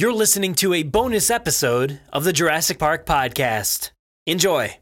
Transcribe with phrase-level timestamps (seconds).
[0.00, 3.90] You're listening to a bonus episode of the Jurassic Park podcast.
[4.26, 4.76] Enjoy.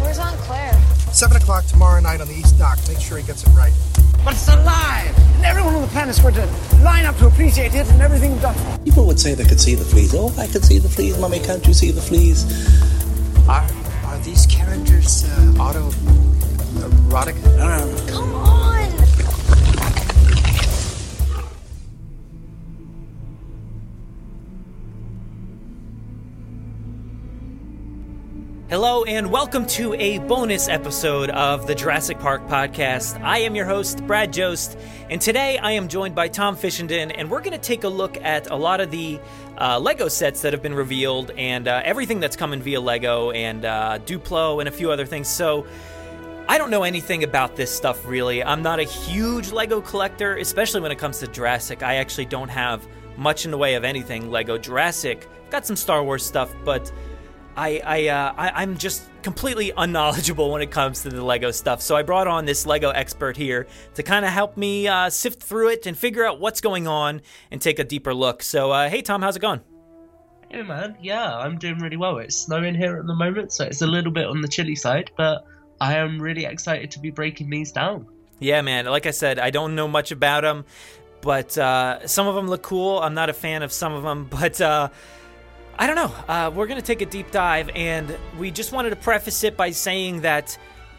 [0.00, 0.72] Where's Aunt Claire?
[1.12, 2.76] Seven o'clock tomorrow night on the East Dock.
[2.88, 3.72] Make sure he gets it right.
[4.24, 5.16] But it's alive!
[5.36, 6.48] And everyone on the planet's going to
[6.82, 8.56] line up to appreciate it and everything done.
[8.82, 10.12] People would say they could see the fleas.
[10.16, 11.38] Oh, I can see the fleas, Mummy.
[11.38, 12.44] Can't you see the fleas?
[13.48, 13.64] Are
[14.06, 15.92] are these characters uh, auto
[17.08, 17.36] erotic?
[18.08, 18.63] Come on!
[28.70, 33.20] Hello, and welcome to a bonus episode of the Jurassic Park podcast.
[33.20, 34.78] I am your host, Brad Jost,
[35.10, 38.16] and today I am joined by Tom Fishenden, and we're going to take a look
[38.22, 39.20] at a lot of the
[39.60, 43.66] uh, Lego sets that have been revealed and uh, everything that's coming via Lego and
[43.66, 45.28] uh, Duplo and a few other things.
[45.28, 45.66] So,
[46.48, 48.42] I don't know anything about this stuff really.
[48.42, 51.82] I'm not a huge Lego collector, especially when it comes to Jurassic.
[51.82, 52.86] I actually don't have
[53.18, 55.28] much in the way of anything Lego Jurassic.
[55.44, 56.90] I've Got some Star Wars stuff, but
[57.56, 61.80] I, I, uh, I I'm just completely unknowledgeable when it comes to the Lego stuff.
[61.80, 65.42] So I brought on this Lego expert here to kind of help me uh, sift
[65.42, 68.42] through it and figure out what's going on and take a deeper look.
[68.42, 69.60] So uh, hey Tom, how's it going?
[70.50, 72.18] Hey man, yeah, I'm doing really well.
[72.18, 75.10] It's snowing here at the moment, so it's a little bit on the chilly side,
[75.16, 75.44] but
[75.80, 78.06] I am really excited to be breaking these down.
[78.38, 78.86] Yeah, man.
[78.86, 80.64] Like I said, I don't know much about them,
[81.20, 83.00] but uh, some of them look cool.
[83.00, 84.88] I'm not a fan of some of them, but uh,
[85.78, 86.14] I don't know.
[86.28, 89.56] Uh, we're going to take a deep dive, and we just wanted to preface it
[89.56, 90.56] by saying that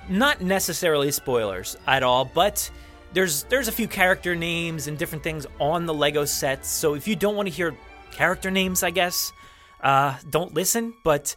[0.10, 2.70] not necessarily spoilers at all, but
[3.14, 6.70] there's there's a few character names and different things on the Lego sets.
[6.70, 7.76] So if you don't want to hear
[8.12, 9.32] character names, I guess
[9.82, 10.94] uh, don't listen.
[11.04, 11.36] But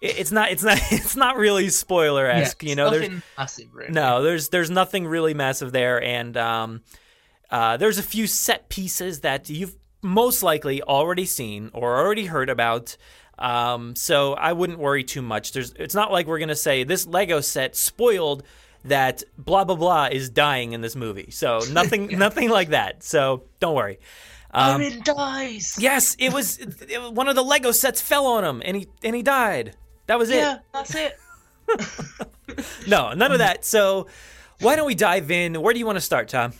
[0.00, 2.62] it- it's not it's not it's not really spoiler esque.
[2.62, 3.92] Yeah, you know, there's massive, really.
[3.92, 6.80] no, there's there's nothing really massive there, and um,
[7.50, 12.50] uh, there's a few set pieces that you've most likely already seen or already heard
[12.50, 12.96] about.
[13.38, 15.52] Um, so I wouldn't worry too much.
[15.52, 18.42] There's it's not like we're gonna say this Lego set spoiled
[18.84, 21.30] that blah blah blah is dying in this movie.
[21.30, 23.02] So nothing nothing like that.
[23.02, 23.98] So don't worry.
[24.54, 25.76] Um, Owen dies.
[25.80, 28.88] yes, it was, it was one of the Lego sets fell on him and he
[29.02, 29.74] and he died.
[30.08, 30.36] That was it.
[30.36, 31.16] Yeah, that's it.
[32.86, 33.64] No, none of that.
[33.64, 34.08] So
[34.60, 35.60] why don't we dive in?
[35.62, 36.52] Where do you want to start, Tom?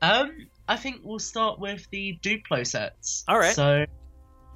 [0.00, 3.24] Um, I think we'll start with the Duplo sets.
[3.28, 3.54] All right.
[3.54, 3.84] So,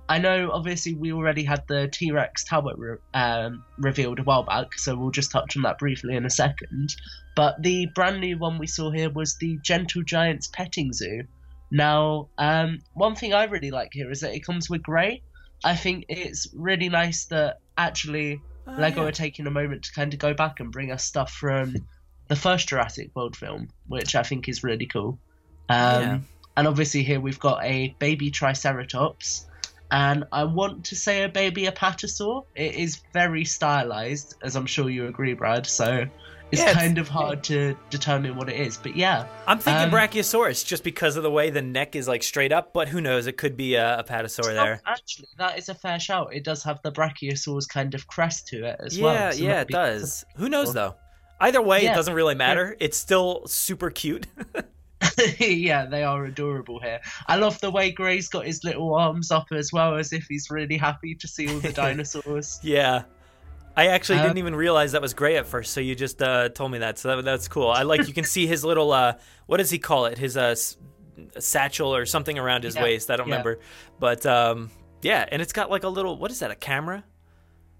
[0.08, 4.42] I know obviously we already had the T Rex tablet re- um, revealed a while
[4.42, 6.96] back, so we'll just touch on that briefly in a second.
[7.34, 11.24] But the brand new one we saw here was the Gentle Giants Petting Zoo.
[11.70, 15.22] Now, um, one thing I really like here is that it comes with Gray.
[15.64, 19.08] I think it's really nice that actually Lego yeah.
[19.08, 21.74] are taking a moment to kind of go back and bring us stuff from
[22.28, 25.18] the first Jurassic World film, which I think is really cool.
[25.68, 26.18] Um, Yeah.
[26.58, 29.46] And obviously here we've got a baby Triceratops,
[29.90, 32.44] and I want to say a baby Apatosaur.
[32.54, 35.66] It is very stylized, as I'm sure you agree, Brad.
[35.66, 36.06] So
[36.50, 39.26] it's Yeah, it's- kind of hard to determine what it is, but yeah.
[39.46, 42.72] I'm thinking Um, Brachiosaurus just because of the way the neck is like straight up,
[42.72, 43.26] but who knows?
[43.26, 44.80] It could be a, a patasaur there.
[44.86, 46.32] Oh, actually, that is a fair shout.
[46.32, 49.32] It does have the Brachiosaur's kind of crest to it as yeah, well.
[49.32, 50.24] so yeah, it does.
[50.36, 50.94] Who knows though?
[51.38, 52.76] Either way, it doesn't really matter.
[52.80, 54.26] It's still super cute.
[55.38, 57.00] yeah, they are adorable here.
[57.26, 60.50] I love the way Gray's got his little arms up as well, as if he's
[60.50, 62.62] really happy to see all the dinosaurs.
[62.62, 63.04] yeah.
[63.76, 66.48] I actually Uh, didn't even realize that was gray at first, so you just uh,
[66.50, 66.98] told me that.
[66.98, 67.68] So that, that's cool.
[67.70, 69.14] I like you can see his little uh,
[69.46, 70.18] what does he call it?
[70.18, 70.76] His uh, s-
[71.38, 73.10] satchel or something around his Yeah, waist.
[73.10, 73.28] I don't yeah.
[73.28, 73.60] remember,
[74.00, 74.70] but um,
[75.02, 76.50] yeah, and it's got like a little what is that?
[76.50, 77.04] A camera?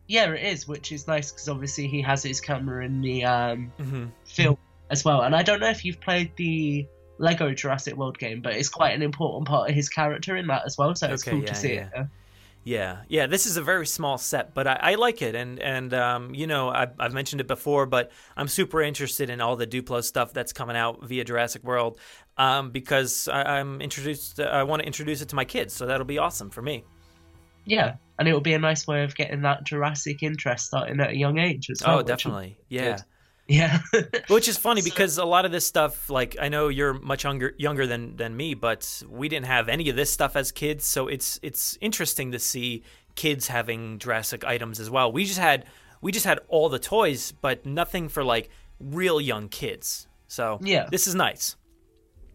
[0.09, 3.73] yeah, it is, which is nice because obviously he has his camera in the um,
[3.79, 4.57] hmm film
[4.91, 5.23] as well.
[5.23, 6.89] And I don't know if you've played the
[7.19, 10.63] Lego Jurassic World game, but it's quite an important part of his character in that
[10.67, 10.95] as well.
[10.95, 11.89] So it's Okay, cool yeah, to see yeah.
[11.95, 12.07] it.
[12.65, 13.29] Yeah, yeah.
[13.29, 16.49] This is a very small set, but I, I like it, and and um, you
[16.49, 20.33] know I've, I've mentioned it before, but I'm super interested in all the Duplo stuff
[20.33, 22.01] that's coming out via Jurassic World,
[22.37, 24.41] um, because I, I'm introduced.
[24.41, 26.83] I want to introduce it to my kids, so that'll be awesome for me.
[27.67, 31.11] Yeah, and it will be a nice way of getting that Jurassic interest starting at
[31.11, 32.01] a young age as well.
[32.01, 32.99] oh, definitely, yeah.
[33.49, 33.81] Yeah.
[34.29, 37.55] Which is funny because a lot of this stuff, like I know you're much younger
[37.59, 41.07] younger than than me, but we didn't have any of this stuff as kids, so
[41.09, 42.83] it's it's interesting to see
[43.15, 45.13] kids having Jurassic items as well.
[45.13, 45.65] We just had
[46.01, 48.51] we just had all the toys, but nothing for like
[48.81, 50.09] real young kids.
[50.29, 50.89] So Yeah.
[50.91, 51.57] this is nice.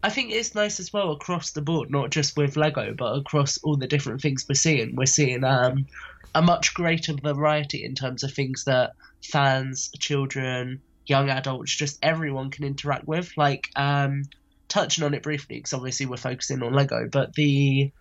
[0.02, 3.58] I think it's nice as well across the board, not just with Lego, but across
[3.58, 4.96] all the different things we're seeing.
[4.96, 5.86] We're seeing um,
[6.34, 12.50] a much greater variety in terms of things that fans, children, young adults, just everyone
[12.50, 13.32] can interact with.
[13.36, 14.22] Like um,
[14.68, 17.92] touching on it briefly, because obviously we're focusing on Lego, but the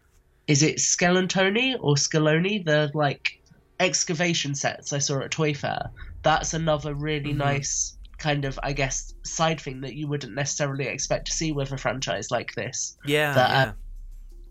[0.48, 2.63] is it Skelentoni or Scaloni?
[2.65, 3.39] The like
[3.80, 5.89] excavation sets I saw at Toy Fair.
[6.24, 7.38] That's another really Mhm.
[7.38, 11.71] nice kind of, I guess, side thing that you wouldn't necessarily expect to see with
[11.71, 12.95] a franchise like this.
[13.06, 13.71] Yeah, That, uh, yeah.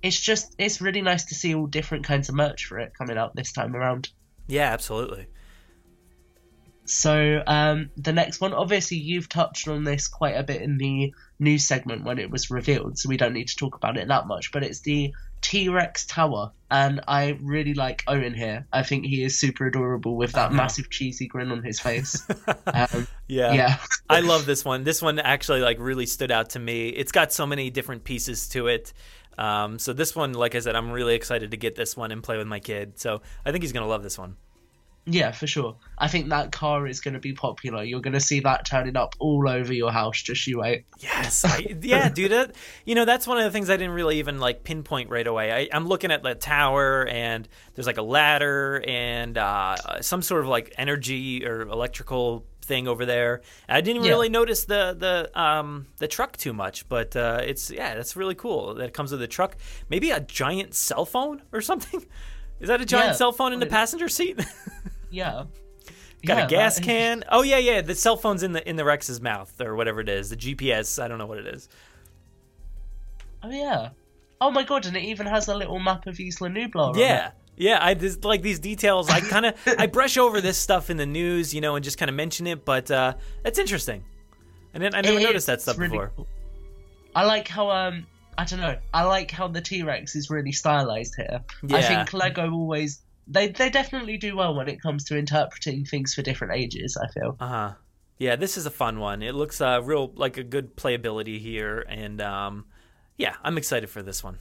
[0.02, 3.16] It's just, it's really nice to see all different kinds of merch for it coming
[3.18, 4.08] out this time around.
[4.48, 5.28] yeah, absolutely.
[6.90, 11.12] So um, the next one, obviously, you've touched on this quite a bit in the
[11.38, 14.26] news segment when it was revealed, so we don't need to talk about it that
[14.26, 14.52] much.
[14.52, 18.66] But it's the T Rex Tower, and I really like Owen here.
[18.72, 20.56] I think he is super adorable with that Uh-huh.
[20.56, 22.26] massive cheesy grin on his face.
[22.74, 23.54] um, Yeah.
[23.54, 23.78] yeah,
[24.08, 24.84] I love this one.
[24.84, 26.88] This one actually like really stood out to me.
[26.88, 28.92] It's got so many different pieces to it.
[29.38, 32.22] Um, so this one, like I said, I'm really excited to get this one and
[32.22, 32.98] play with my kid.
[32.98, 34.36] So I think he's gonna love this one.
[35.06, 35.76] Yeah, for sure.
[35.98, 37.82] I think that car is going to be popular.
[37.82, 40.20] You're going to see that turning up all over your house.
[40.22, 40.84] Just you wait.
[40.98, 42.30] Yes, I, yeah, dude.
[42.32, 42.54] That,
[42.84, 45.52] you know, that's one of the things I didn't really even like pinpoint right away.
[45.52, 50.42] I, I'm looking at the tower, and there's like a ladder and uh, some sort
[50.42, 53.40] of like energy or electrical thing over there.
[53.68, 54.10] I didn't Yeah.
[54.10, 58.36] really notice the the um the truck too much, but uh, it's yeah, that's really
[58.36, 58.74] cool.
[58.74, 59.56] That it comes with a truck,
[59.88, 62.04] maybe a giant cell phone or something.
[62.60, 63.16] Is that a giant Yeah.
[63.16, 64.38] cell phone in the passenger seat?
[65.10, 65.44] Yeah.
[66.26, 67.24] Got Yeah, a gas that- can.
[67.30, 67.80] Oh yeah, yeah.
[67.80, 70.30] The cell phone's in the in the Rex's mouth or whatever it is.
[70.30, 71.02] The GPS.
[71.02, 71.68] I don't know what it is.
[73.42, 73.90] Oh yeah.
[74.40, 76.76] Oh my god, and it even has a little map of Isla Nublar.
[76.90, 77.00] on it.
[77.00, 77.30] Yeah.
[77.56, 79.10] Yeah, I just like these details.
[79.10, 81.98] I kind of I brush over this stuff in the news, you know, and just
[81.98, 84.04] kind of mention it, but uh that's interesting.
[84.74, 86.12] I didn't I never It noticed that stuff really before.
[86.16, 86.26] cool.
[87.14, 88.06] I like how um
[88.38, 88.76] I don't know.
[88.94, 91.40] I like how the T Rex is really stylized here.
[91.66, 91.76] Yeah.
[91.78, 96.14] I think Lego always they they definitely do well when it comes to interpreting things
[96.14, 96.98] for different ages.
[97.00, 97.36] I feel.
[97.40, 97.72] Uh huh.
[98.18, 99.22] Yeah, this is a fun one.
[99.22, 102.66] It looks uh real like a good playability here, and um,
[103.16, 104.38] yeah, I'm excited for this one.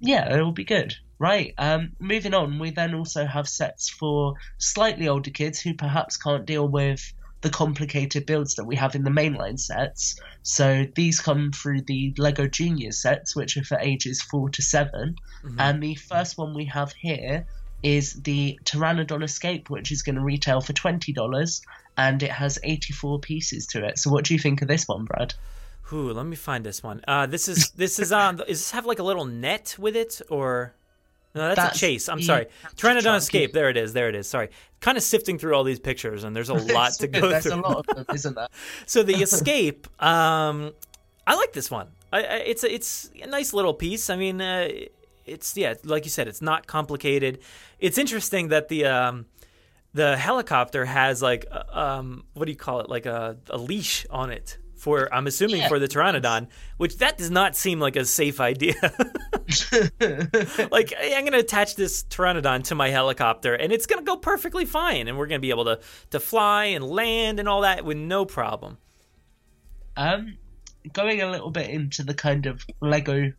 [0.00, 0.94] Yeah, it will be good.
[1.18, 1.54] Right.
[1.58, 6.46] Um, moving on, we then also have sets for slightly older kids who perhaps can't
[6.46, 10.20] deal with the complicated builds that we have in the mainline sets.
[10.42, 15.16] So these come through the Lego Junior sets, which are for ages four to 7
[15.58, 17.46] And the first one we have here
[17.82, 21.62] is the Pteranodon Escape, which is going to retail for twenty dollars,
[21.96, 23.98] and it has eighty-four pieces to it.
[23.98, 25.34] So, what do you think of this one, Brad?
[25.92, 27.02] Ooh, let me find this one.
[27.08, 28.36] Uh, this is this is on.
[28.36, 30.74] Does this have like a little net with it, or
[31.34, 31.48] no?
[31.48, 32.08] That's, That's a chase.
[32.08, 32.46] I'm sorry.
[32.76, 33.52] Pteranodon Escape.
[33.52, 33.92] There it is.
[33.92, 34.28] There it is.
[34.28, 34.50] Sorry.
[34.80, 37.54] Kind of sifting through all these pictures, and there's a lot to go There's through.
[37.54, 38.48] a lot of them, isn't there?
[38.86, 39.86] so the escape.
[40.02, 40.72] Um,
[41.26, 41.88] I like this one.
[42.12, 44.08] I, I, it's a, it's a nice little piece.
[44.10, 44.68] I mean, uh,
[45.28, 47.38] it's yeah, like you said, it's not complicated.
[47.78, 49.26] It's interesting that the um,
[49.94, 52.88] the helicopter has like uh, um, what do you call it?
[52.88, 55.68] Like a, a leash on it for I'm assuming Yeah.
[55.68, 58.74] for the pteranodon, which that does not seem like a safe idea.
[60.70, 64.64] like hey, I'm gonna attach this pteranodon to my helicopter and it's gonna go perfectly
[64.64, 65.80] fine, and we're gonna be able to
[66.10, 68.78] to fly and land and all that with no problem.
[69.96, 70.36] Um,
[70.92, 73.32] going a little bit into the kind of Lego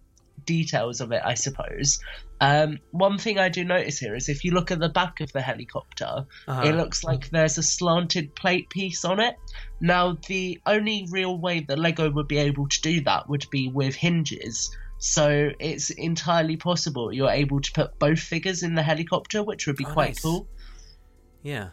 [0.54, 2.00] details of it, I suppose.
[2.42, 5.32] Um, one thing I do notice here is if you look at the back of
[5.34, 6.62] the helicopter, Uh-huh.
[6.68, 9.36] it looks like there's a slanted plate piece on it.
[9.80, 13.70] Now, the only real way that Lego would be able to do that would be
[13.80, 14.70] with hinges.
[14.98, 19.78] So it's entirely possible you're able to put both figures in the helicopter, which would
[19.78, 20.20] be Oh, quite nice.
[20.22, 20.48] cool.
[21.44, 21.70] Yeah.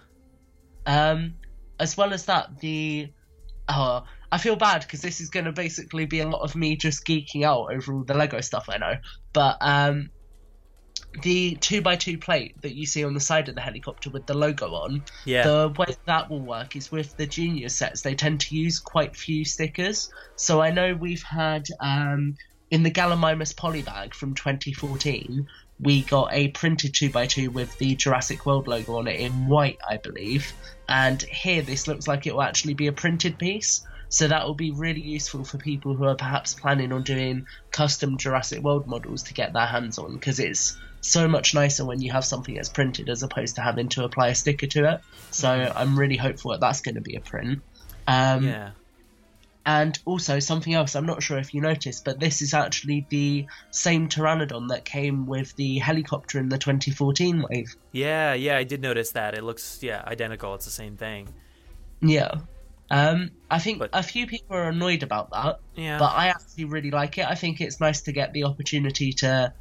[0.87, 1.35] Um,
[1.81, 3.09] as well as that, the
[3.69, 6.77] oh, I feel bad because this is going to basically be a lot of me
[6.77, 8.95] just geeking out over all the Lego stuff I know.
[9.33, 10.11] But um,
[11.23, 14.27] the two by two plate that you see on the side of the helicopter with
[14.27, 15.45] the logo on, Yeah.
[15.45, 18.03] the way that will work is with the junior sets.
[18.03, 20.11] They tend to use quite few stickers.
[20.37, 22.37] So I know we've had um,
[22.71, 25.47] in the Gallimimus polybag from 2014.
[25.79, 29.99] We got a printed 2x2 with the Jurassic World logo on it in white, I
[29.99, 30.53] believe.
[30.89, 33.87] And here, this looks like it will actually be a printed piece.
[34.09, 38.19] So that will be really useful for people who are perhaps planning on doing custom
[38.19, 42.13] Jurassic World models to get their hands on, because it's so much nicer when you
[42.13, 45.01] have something that's printed as opposed to having to apply a sticker to it.
[45.31, 47.63] So I'm really hopeful that that's going to be a print.
[48.09, 48.71] Um, yeah.
[49.65, 53.47] and also something else, I'm not sure if you noticed, but this is actually the
[53.71, 57.75] same Pteranodon that came with the helicopter in the 2014 wave.
[57.91, 59.35] Yeah, yeah, I did notice that.
[59.35, 60.55] It looks yeah, identical.
[60.55, 61.29] It's the same thing.
[62.01, 62.37] Yeah.
[62.91, 65.99] Um, I think But- a few people are annoyed about that, Yeah.
[65.99, 67.27] but I actually really like it.
[67.27, 69.53] I think it's nice to get the opportunity to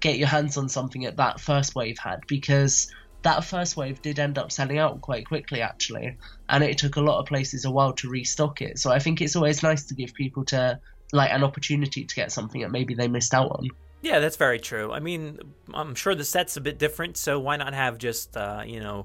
[0.00, 2.90] get your hands on something that that first wave had because
[3.22, 6.16] that first wave did end up selling out quite quickly actually,
[6.48, 8.78] and it took a lot of places a while to restock it.
[8.78, 10.80] So I think it's always nice to give people to
[11.12, 13.68] like an opportunity to get something that maybe they missed out on.
[14.00, 14.90] Yeah, that's very true.
[14.92, 15.38] I mean,
[15.74, 19.04] I'm sure the set's a bit different, so why not have just uh, you know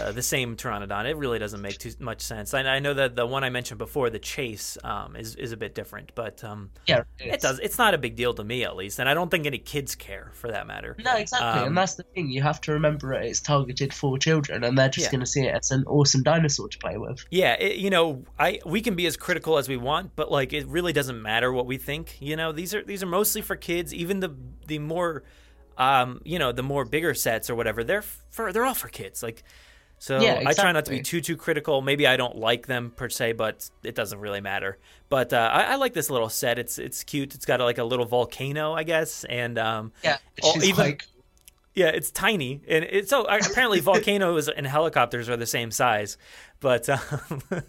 [0.00, 1.06] uh, the same Pteranodon?
[1.06, 2.54] It really doesn't make too much sense.
[2.54, 5.56] I, I know that the one I mentioned before, the Chase, um, is is a
[5.56, 7.58] bit different, but um, Yeah, it does.
[7.60, 9.94] It's not a big deal to me, at least, and I don't think any kids
[9.94, 10.96] care for that matter.
[11.04, 12.30] No, exactly, Um, and that's the thing.
[12.30, 15.10] You have to remember it, it's targeted for children, and they're just Yeah.
[15.12, 17.24] going to see it as an awesome dinosaur to play with.
[17.30, 20.52] Yeah, it, you know, I we can be as critical as we want, but like
[20.52, 22.16] it really doesn't matter what we think.
[22.20, 23.92] You know, these are these are mostly for kids.
[23.94, 24.34] Even the
[24.66, 25.22] the more,
[25.78, 29.22] um, you know, the more bigger sets or whatever, they're for they're all for kids.
[29.22, 29.42] Like,
[30.02, 31.80] so Yeah, I try not to be too too critical.
[31.80, 34.78] Maybe I don't like them per se, but it doesn't really matter.
[35.08, 36.58] But uh, I, I like this little set.
[36.58, 37.36] It's it's cute.
[37.36, 41.04] It's got like a little volcano, I guess, and um, Yeah, Oh, even- like,
[41.74, 46.18] yeah, it's tiny, and it's so apparently volcanoes and helicopters are the same size,
[46.58, 47.40] but um,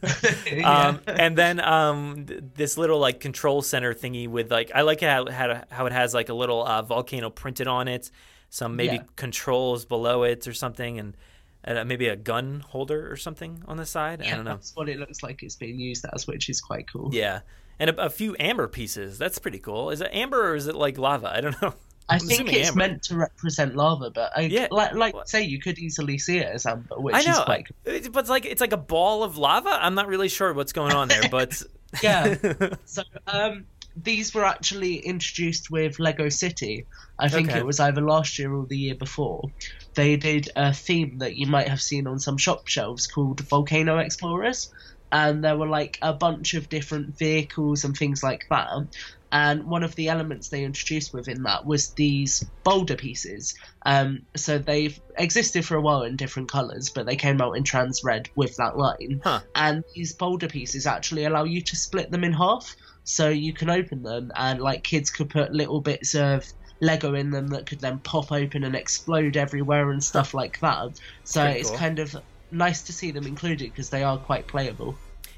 [0.63, 5.01] um, and then um, th- this little like control center thingy with like I like
[5.01, 8.09] how how, how it has like a little uh, volcano printed on it,
[8.49, 9.03] some maybe Yeah.
[9.15, 11.15] controls below it or something, and
[11.65, 14.21] uh, maybe a gun holder or something on the side.
[14.21, 14.51] I yeah, don't know.
[14.55, 17.09] that's what it looks like it's being used as, which is quite cool.
[17.13, 17.41] Yeah,
[17.79, 19.17] and a, a few amber pieces.
[19.17, 19.89] That's pretty cool.
[19.89, 21.31] Is it amber or is it like lava?
[21.35, 21.73] I don't know.
[22.09, 22.79] I I'm think it's amber.
[22.79, 24.67] meant to represent lava, but I, Yeah.
[24.71, 27.65] like, like say, you could easily see it as amber, which I is know, quite
[27.67, 27.77] cool.
[28.11, 29.69] But it's like it's like a ball of lava.
[29.81, 31.61] I'm not really sure what's going on there, but
[32.03, 32.35] Yeah.
[32.85, 33.65] so um,
[33.95, 36.85] these were actually introduced with Lego City.
[37.19, 37.59] I think Okay.
[37.59, 39.49] it was either last year or the year before.
[39.95, 43.97] They did a theme that you might have seen on some shop shelves called Volcano
[43.97, 44.71] Explorers.
[45.11, 48.87] And there were like a bunch of different vehicles and things like that.
[49.31, 53.55] And one of the elements they introduced within that was these boulder pieces.
[53.83, 57.63] Um, so they've existed for a while in different colours, but they came out in
[57.63, 59.21] trans red with that line.
[59.23, 59.41] Huh.
[59.55, 62.75] And these boulder pieces actually allow you to split them in half.
[63.05, 66.45] So you can open them, and like kids could put little bits of
[66.83, 70.99] Lego in them that could then pop open and explode everywhere and stuff like that.
[71.23, 71.77] So Pretty it's cool.
[71.79, 72.15] kind of
[72.51, 74.95] nice to see them included because they are quite playable.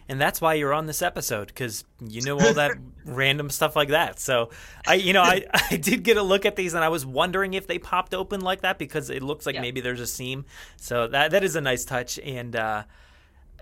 [0.07, 2.71] and that's why you're on this episode because you know all that
[3.05, 4.19] random stuff like that.
[4.19, 4.49] So
[4.85, 7.53] I, you know, I I did get a look at these and I was wondering
[7.55, 9.61] if they popped open like that because it looks like Yeah.
[9.61, 10.45] maybe there's a seam.
[10.77, 12.55] So that that is a nice touch and.
[12.55, 12.83] uh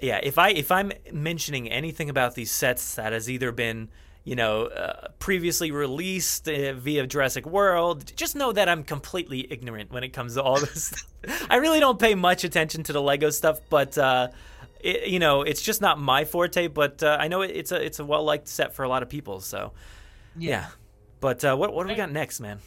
[0.01, 3.89] yeah, if I if I'm mentioning anything about these sets that has either been
[4.23, 9.91] you know uh, previously released uh, via Jurassic World, just know that I'm completely ignorant
[9.91, 10.93] when it comes to all this.
[11.49, 14.29] I really don't pay much attention to the Lego stuff, but uh,
[14.79, 16.67] it, you know it's just not my forte.
[16.67, 19.09] But uh, I know it's a it's a well liked set for a lot of
[19.09, 19.41] people.
[19.41, 19.73] So
[20.37, 20.67] yeah.
[21.19, 22.59] But uh, what what do we got next, man?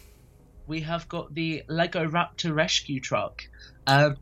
[0.67, 3.47] we have got the Lego Raptor rescue truck.
[3.87, 4.17] Um,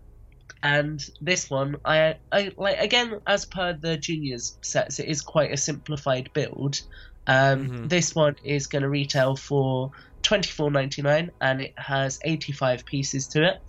[0.62, 5.52] and this one, I, I like again as per the juniors sets, it is quite
[5.52, 6.82] a simplified build.
[7.26, 7.88] Um, Mhm.
[7.88, 9.90] This one is going to retail for
[10.22, 13.60] twenty four ninety nine, and it has eighty five pieces to it.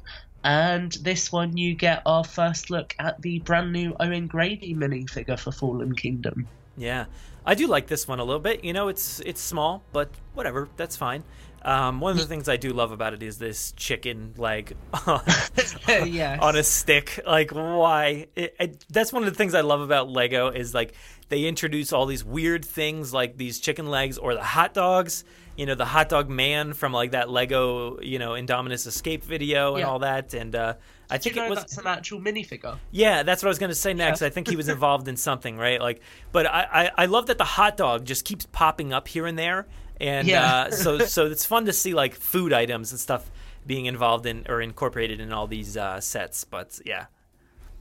[0.43, 5.39] And this one, you get our first look at the brand new Owen Grady minifigure
[5.39, 6.47] for Fallen Kingdom.
[6.77, 7.05] Yeah,
[7.45, 8.63] I do like this one a little bit.
[8.63, 11.24] You know, it's it's small, but whatever, that's fine.
[11.65, 14.75] Um, one of the things I do love about it is this chicken leg
[15.88, 16.39] Yes.
[16.41, 17.19] on a stick.
[17.25, 18.27] Like, why?
[18.36, 20.93] It, it, that's one of the things I love about Lego is like
[21.29, 25.24] they introduce all these weird things like these chicken legs or the hot dogs.
[25.57, 29.72] You know, the hot dog man from like that Lego, you know, Indominus Escape video
[29.75, 29.88] and Yeah.
[29.88, 30.34] all that.
[30.34, 30.74] And uh,
[31.10, 32.77] I think you know it was that's an actual minifigure?
[32.91, 34.19] yeah, that's what I was going to say next.
[34.22, 34.27] Yeah.
[34.27, 35.79] I think he was involved in something, right?
[35.81, 36.01] Like,
[36.34, 36.67] but I,
[36.98, 39.65] I, I love that the hot dog just keeps popping up here and there,
[39.99, 40.35] and Yeah.
[40.35, 43.31] uh, so so it's fun to see like food items and stuff
[43.65, 46.43] being involved in or incorporated in all these uh, sets.
[46.43, 47.07] But yeah,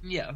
[0.03, 0.33] Yeah,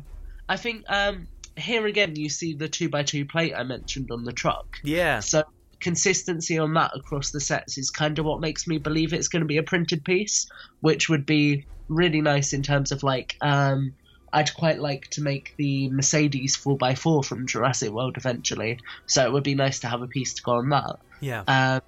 [0.48, 4.24] I think um, here again you see the two by two plate I mentioned on
[4.24, 4.66] the truck.
[4.82, 5.42] yeah, So
[5.80, 9.42] consistency on that across the sets is kind of what makes me believe it's going
[9.42, 10.46] to be a printed piece,
[10.80, 13.94] which would be really nice in terms of like um,
[14.32, 19.44] I'd quite like to make the Mercedes 4x4 from Jurassic World eventually, so it would
[19.44, 20.96] be nice to have a piece to go on that.
[21.20, 21.82] yeah, Um,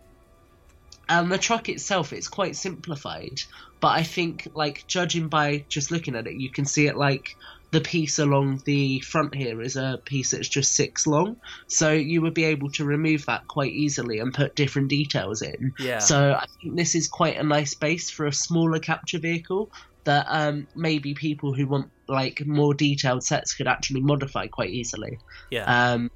[1.08, 3.42] and the truck itself, it's quite simplified,
[3.80, 7.36] but I think, like, judging by just looking at it, you can see it like
[7.72, 12.20] the piece along the front here is a piece that's just six long, so you
[12.22, 15.72] would be able to remove that quite easily and put different details in.
[15.78, 15.98] Yeah.
[15.98, 19.70] So I think this is quite a nice base for a smaller capture vehicle
[20.10, 25.18] that um, maybe people who want like more detailed sets could actually modify quite easily.
[25.50, 25.92] yeah.
[25.92, 26.10] Um,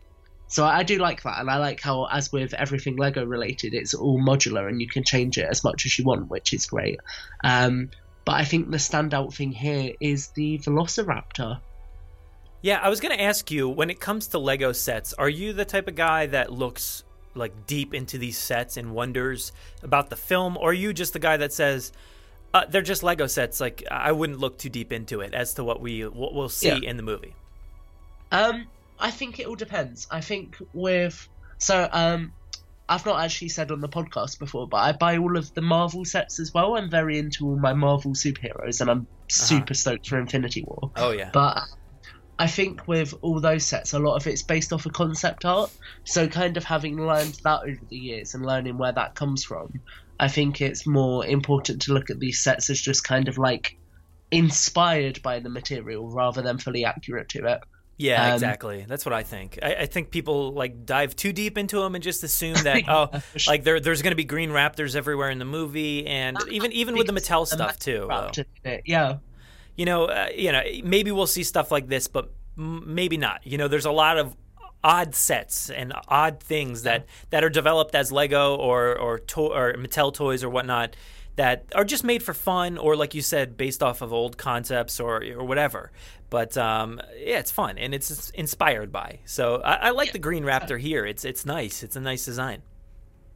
[0.47, 3.95] so I do like that, and I like how, as with everything Lego related, it's
[3.95, 7.01] all modular and you can change it as much as you want, which is great.
[7.43, 7.91] Um,
[8.25, 11.61] but I think the standout thing here is the Velociraptor.
[12.63, 15.53] Yeah, I was going to ask you when it comes to Lego sets, are you
[15.53, 20.17] the type of guy that looks like deep into these sets and wonders about the
[20.17, 21.93] film, or are you just the guy that says
[22.55, 23.61] uh, they're just Lego sets?
[23.61, 26.69] Like I wouldn't look too deep into it as to what we what we'll see
[26.69, 26.89] Yeah.
[26.91, 27.35] in the movie.
[28.33, 28.67] Um,
[28.99, 30.07] I think it all depends.
[30.11, 32.33] I think with so um,
[32.89, 36.05] I've not actually said on the podcast before, but I buy all of the Marvel
[36.05, 36.77] sets as well.
[36.77, 40.91] I'm very into all my Marvel superheroes, and I'm super stoked for Infinity War.
[40.97, 41.63] Oh yeah, But
[42.39, 45.71] I think with all those sets, a lot of it's based off of concept art.
[46.05, 49.81] So, kind of having learned that over the years and learning where that comes from,
[50.21, 53.77] I think it's more important to look at these sets as just kind of like
[54.31, 57.61] inspired by the material rather than fully accurate to it.
[57.97, 58.85] yeah, um, exactly.
[58.89, 59.59] That's what I think.
[59.63, 63.11] I, I think people like dive too deep into them and just assume that oh,
[63.47, 66.97] like there there's going to be green raptors everywhere in the movie, and even even
[66.97, 68.01] with the Mattel stuff too.
[68.01, 68.09] though.
[68.09, 68.83] wrapped in it.
[68.87, 69.19] Yeah.
[69.77, 73.47] you know, uh, you know, maybe we'll see stuff like this, but m- maybe not.
[73.47, 74.37] You know, there's a lot of
[74.85, 79.73] odd sets and odd things that that are developed as Lego or or to- or
[79.75, 80.95] Mattel toys or whatnot
[81.37, 85.01] that are just made for fun or like you said based off of old concepts
[85.01, 85.91] or or whatever.
[86.31, 89.21] But um, yeah, it's fun and it's inspired by.
[89.25, 91.05] So I, I like the Green Raptor here.
[91.07, 91.83] It's it's nice.
[91.83, 92.63] It's a nice design.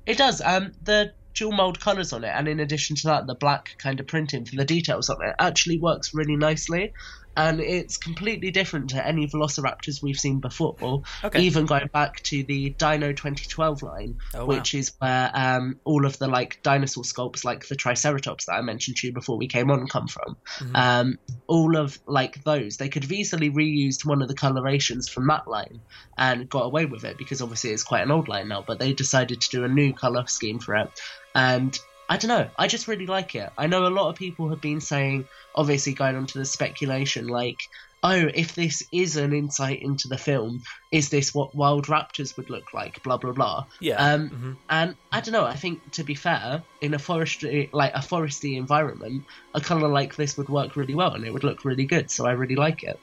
[0.06, 0.40] It does.
[0.40, 4.00] Um, the dual mold colours on it, and in addition to that, the black kind
[4.00, 6.92] of printing for the details on it actually works really nicely.
[7.38, 11.02] And it's completely different to any Velociraptors we've seen before.
[11.22, 11.40] Okay.
[11.42, 14.56] Even going back to the Dino 2012 line, Oh, wow.
[14.56, 18.60] which is where um, all of the like dinosaur sculpts, like the Triceratops that I
[18.62, 20.36] mentioned to you before we came on, come from.
[20.58, 20.76] Mm-hmm.
[20.76, 25.28] Um, all of like those, they could have easily reused one of the colorations from
[25.28, 25.80] that line
[26.16, 28.64] and got away with it because obviously it's quite an old line now.
[28.66, 30.90] But they decided to do a new color scheme for it,
[31.34, 31.78] and
[32.08, 32.48] I don't know.
[32.58, 33.50] I just really like it.
[33.58, 37.26] I know a lot of people have been saying, obviously going on to the speculation,
[37.26, 37.58] like,
[38.02, 40.60] oh, if this is an insight into the film,
[40.92, 43.02] is this what wild raptors would look like?
[43.02, 43.66] Blah blah blah.
[43.80, 43.96] Yeah.
[43.96, 44.56] Um, Mhm.
[44.70, 45.44] and I don't know.
[45.44, 49.24] I think to be fair, in a forestry like a foresty environment,
[49.54, 52.10] a color like this would work really well, and it would look really good.
[52.10, 52.96] So I really like it.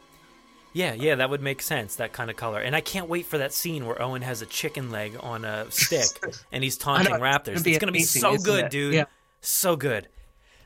[0.76, 1.96] Yeah, yeah, that would make sense.
[1.96, 4.46] That kind of color, and I can't wait for that scene where Owen has a
[4.46, 7.66] chicken leg on a stick and he's taunting raptors.
[7.66, 8.72] it's gonna be amazing, so good, it?
[8.72, 8.94] dude.
[8.94, 9.06] Yeah.
[9.40, 10.10] So good.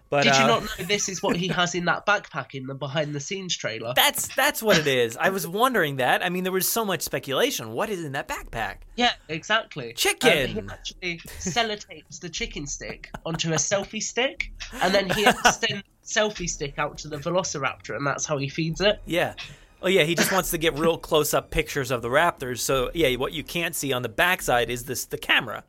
[0.10, 2.66] But Did uh, you not know this is what he has in that backpack in
[2.66, 3.94] the behind the scenes trailer?
[3.96, 5.16] That's that's what it is.
[5.16, 6.26] I was wondering that.
[6.26, 7.74] I mean, there was so much speculation.
[7.74, 8.78] What is in that backpack?
[8.96, 9.94] Yeah, exactly.
[9.94, 10.58] Chicken!
[10.58, 15.84] Um, he actually sellotapes the chicken stick onto a selfie stick, and then he extends
[15.84, 19.00] the selfie stick out to the Velociraptor, and that's how he feeds it.
[19.06, 19.36] Yeah.
[19.82, 22.60] Oh yeah, he just wants to get real close up pictures of the raptors.
[22.60, 25.64] So yeah, what you can't see on the backside is this the camera.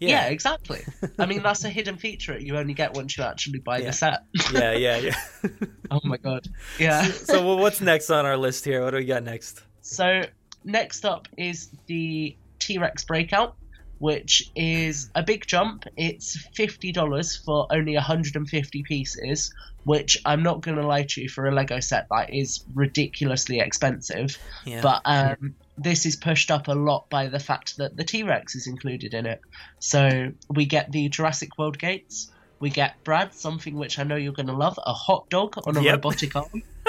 [0.00, 0.82] Yeah, exactly.
[1.18, 3.86] I mean, that's a hidden feature that you only get once you actually buy Yeah.
[3.86, 4.24] the set.
[4.52, 5.14] yeah, yeah, yeah.
[5.90, 6.46] oh my god.
[6.78, 7.04] Yeah.
[7.04, 8.82] so well, what's next on our list here?
[8.84, 9.62] What do we got next?
[9.80, 10.24] So
[10.64, 13.54] next up is the T Rex Breakout,
[13.98, 15.84] which is a big jump.
[15.96, 21.04] It's fifty dollars for only hundred and fifty pieces, which I'm not going to lie
[21.10, 24.36] to you for a Lego set that is ridiculously expensive.
[24.64, 24.80] Yeah.
[24.82, 28.54] But um, this is pushed up a lot by the fact that the T Rex
[28.54, 29.40] is included in it.
[29.78, 32.30] So we get the Jurassic World gates.
[32.60, 35.76] We get Brad, something which I know you're going to love, a hot dog on
[35.76, 35.92] a Yep.
[35.96, 36.62] robotic arm.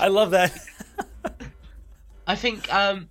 [0.00, 0.56] I love that.
[2.26, 3.08] I think um,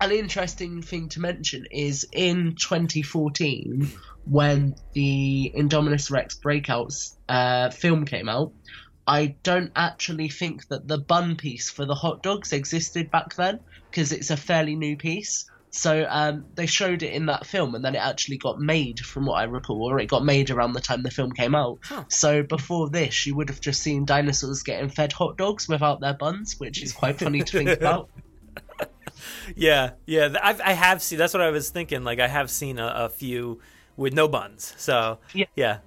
[0.00, 3.90] an interesting thing to mention is in 2014,
[4.24, 8.52] when the Indominus Rex Breakouts uh, film came out,
[9.06, 13.60] I don't actually think that the bun piece for the hot dogs existed back then
[13.90, 15.50] because it's a fairly new piece.
[15.70, 19.26] So um, they showed it in that film, and then it actually got made, from
[19.26, 21.78] what I recall, or it got made around the time the film came out.
[22.08, 26.14] So before this, you would have just seen dinosaurs getting fed hot dogs without their
[26.14, 28.08] buns, which is quite funny to think about.
[29.56, 30.34] Yeah, yeah.
[30.42, 31.18] I've, I have seen.
[31.18, 32.04] That's what I was thinking.
[32.04, 33.60] Like I have seen a, a few
[33.96, 34.74] with no buns.
[34.76, 35.46] So Yeah.
[35.56, 35.78] yeah.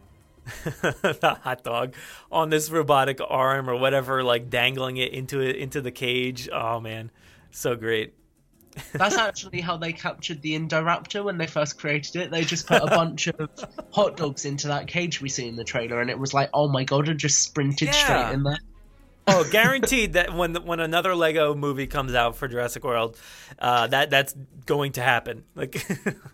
[0.64, 1.94] the hot dog
[2.32, 6.50] on this robotic arm or whatever, like dangling it into it into the cage.
[6.52, 7.12] Oh man,
[7.52, 8.14] so great.
[8.94, 12.32] That's actually how they captured the Indoraptor when they first created it.
[12.32, 13.50] They just put a bunch of
[13.92, 16.70] hot dogs into that cage we see in the trailer, and it was like, oh
[16.70, 17.92] my god, and just sprinted Yeah.
[17.94, 18.58] straight in there.
[19.28, 23.18] Oh, guaranteed that when when another Lego movie comes out for Jurassic World,
[23.60, 25.44] uh, that that's going to happen.
[25.56, 25.86] Like,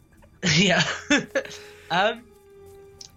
[0.56, 0.84] yeah.
[1.92, 2.24] um.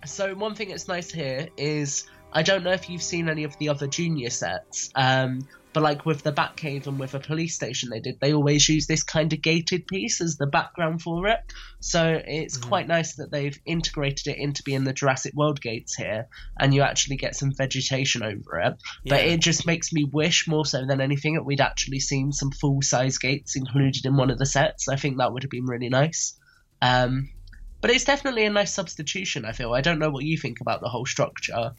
[0.07, 3.57] So one thing that's nice here is I don't know if you've seen any of
[3.59, 7.91] the other junior sets, um, but like with the Batcave and with a police station
[7.91, 11.39] they did, they always use this kind of gated piece as the background for it.
[11.81, 16.27] So it's quite nice that they've integrated it into being the Jurassic World gates here,
[16.59, 18.75] and you actually get some vegetation over it.
[19.07, 22.51] But it just makes me wish more so than anything that we'd actually seen some
[22.51, 24.89] full size gates included in one of the sets.
[24.89, 26.39] I think that would have been really nice.
[26.83, 27.31] Um,
[27.81, 29.45] but it's definitely a nice substitution.
[29.45, 29.73] I feel.
[29.73, 31.73] I don't know what you think about the whole structure.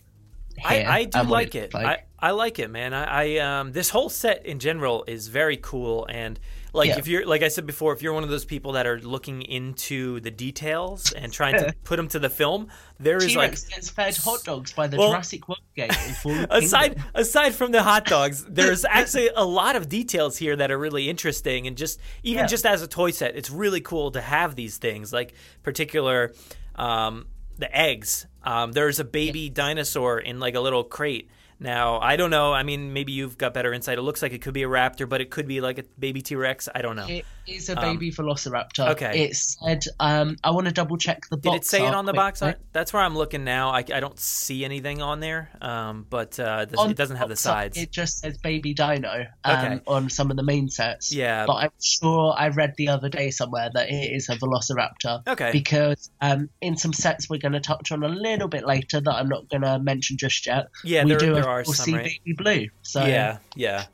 [0.63, 1.75] I, I do and what like looks it.
[1.75, 2.93] I, I like it, man.
[2.93, 6.39] I, I um this whole set in general is very cool and
[6.73, 6.99] like Yeah.
[6.99, 9.41] if you're like I said before, if you're one of those people that are looking
[9.41, 12.67] into the details and trying to put them to the film,
[12.99, 15.91] there is like T-Rex gets fed hot dogs by the Well, Jurassic World gate.
[16.49, 17.03] aside Kingdom.
[17.15, 21.09] aside from the hot dogs, there's actually a lot of details here that are really
[21.09, 22.47] interesting and just even Yeah.
[22.47, 26.33] just as a toy set, it's really cool to have these things like particular
[26.75, 27.25] um,
[27.57, 28.27] the eggs.
[28.43, 31.29] Um, there's a baby dinosaur in like a little crate.
[31.59, 32.53] Now I don't know.
[32.53, 33.99] I mean, maybe you've got better insight.
[33.99, 36.21] It looks like it could be a raptor, but it could be like a baby
[36.21, 36.67] T Rex.
[36.73, 37.05] I don't know.
[37.07, 38.85] It is a baby velociraptor.
[38.85, 39.25] Um, okay.
[39.25, 41.53] It said, um, I want to double check the box.
[41.53, 42.59] Did it say it on the box art?
[42.73, 43.69] That's where I'm looking now.
[43.71, 47.29] I, I don't see anything on there, um, but uh, this- On it doesn't have
[47.29, 47.77] the sides.
[47.77, 49.81] It just says Baby Dino um, Okay.
[49.87, 51.13] on some of the main sets.
[51.13, 51.45] Yeah.
[51.45, 55.27] But I'm sure I read the other day somewhere that it is a Velociraptor.
[55.27, 55.51] Okay.
[55.51, 59.13] Because um, in some sets we're going to touch on a little bit later that
[59.13, 60.67] I'm not going to mention just yet.
[60.83, 62.19] Yeah, we there- do there are some, see right?
[62.25, 62.67] Baby Blue.
[62.81, 63.85] So yeah, yeah.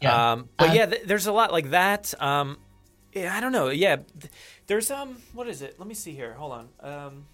[0.00, 0.32] Yeah.
[0.32, 2.12] Um, but yeah, th- there's a lot like that.
[2.20, 2.58] Um,
[3.16, 3.68] I don't know.
[3.68, 3.96] Yeah,
[4.66, 5.78] there's um, what is it?
[5.78, 6.34] Let me see here.
[6.34, 6.68] Hold on.
[6.80, 7.26] Um,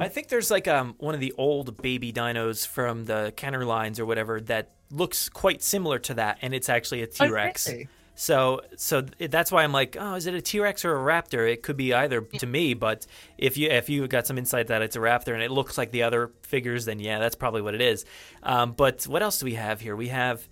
[0.00, 4.00] I think there's like um one of the old baby dinos from the Kenner lines
[4.00, 7.68] or whatever that looks quite similar to that, and it's actually a Oh, T Rex.
[7.68, 7.88] really?
[8.16, 11.50] So, so that's why I'm like, oh, is it a T Rex or a raptor?
[11.52, 13.06] It could be either to me, but
[13.38, 15.90] if you if you got some insight that it's a raptor and it looks like
[15.90, 18.04] the other figures, then yeah, that's probably what it is.
[18.42, 19.96] Um, but what else do we have here?
[19.96, 20.46] We have,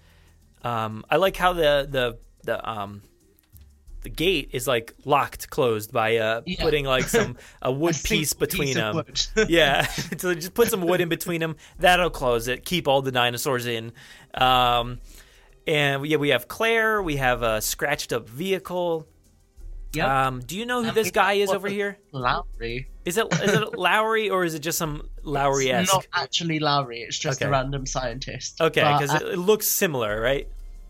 [0.64, 3.02] um, I like how the the the um
[4.02, 6.62] the gate is like locked closed by uh Yeah.
[6.62, 9.46] putting like some a wood single piece between piece them.
[9.48, 9.87] yeah,
[10.18, 11.57] so just put some wood in between them.
[11.78, 12.64] That'll close it.
[12.64, 13.92] Keep all the dinosaurs in.
[14.35, 14.98] Um,
[15.66, 17.00] and yeah, we have Claire.
[17.02, 19.07] We have a scratched up vehicle.
[19.94, 20.09] Yep.
[20.09, 21.98] Um, do you know who this guy is over here?
[22.12, 22.88] Lowery.
[23.05, 25.92] Is it is it Lowery or is it just some Lowery esque?
[25.92, 27.02] not actually Lowery.
[27.02, 27.46] It's just Okay.
[27.48, 28.61] a random scientist.
[28.61, 30.48] Okay, because uh, it, it looks similar, right?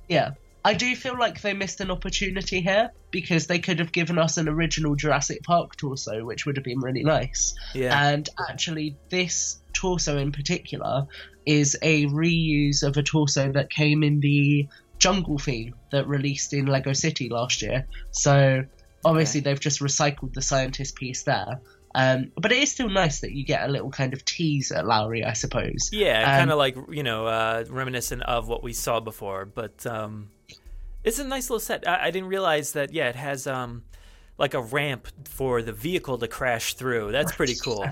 [0.09, 0.31] Yeah.
[0.64, 4.37] I do feel like they missed an opportunity here because they could have given us
[4.37, 7.55] an original Jurassic Park torso, which would have been really nice.
[7.75, 8.11] Yeah.
[8.11, 11.07] And actually, this torso in particular
[11.46, 16.66] is a reuse of a torso that came in the jungle theme that released in
[16.66, 17.87] Lego City last year.
[18.12, 18.64] So
[19.05, 21.61] obviously, they've just recycled the scientist piece there.
[21.94, 24.87] Um, but it is still nice that you get a little kind of tease at
[24.87, 25.90] Lowery, I suppose.
[25.92, 29.44] Yeah, Um, kind of like you know, uh, reminiscent of what we saw before.
[29.44, 30.31] But um,
[31.05, 31.87] it's a nice little set.
[31.87, 32.93] I, I didn't realize that.
[32.93, 33.85] Yeah, it has um,
[34.38, 37.12] like a ramp for the vehicle to crash through.
[37.12, 37.85] That's pretty cool.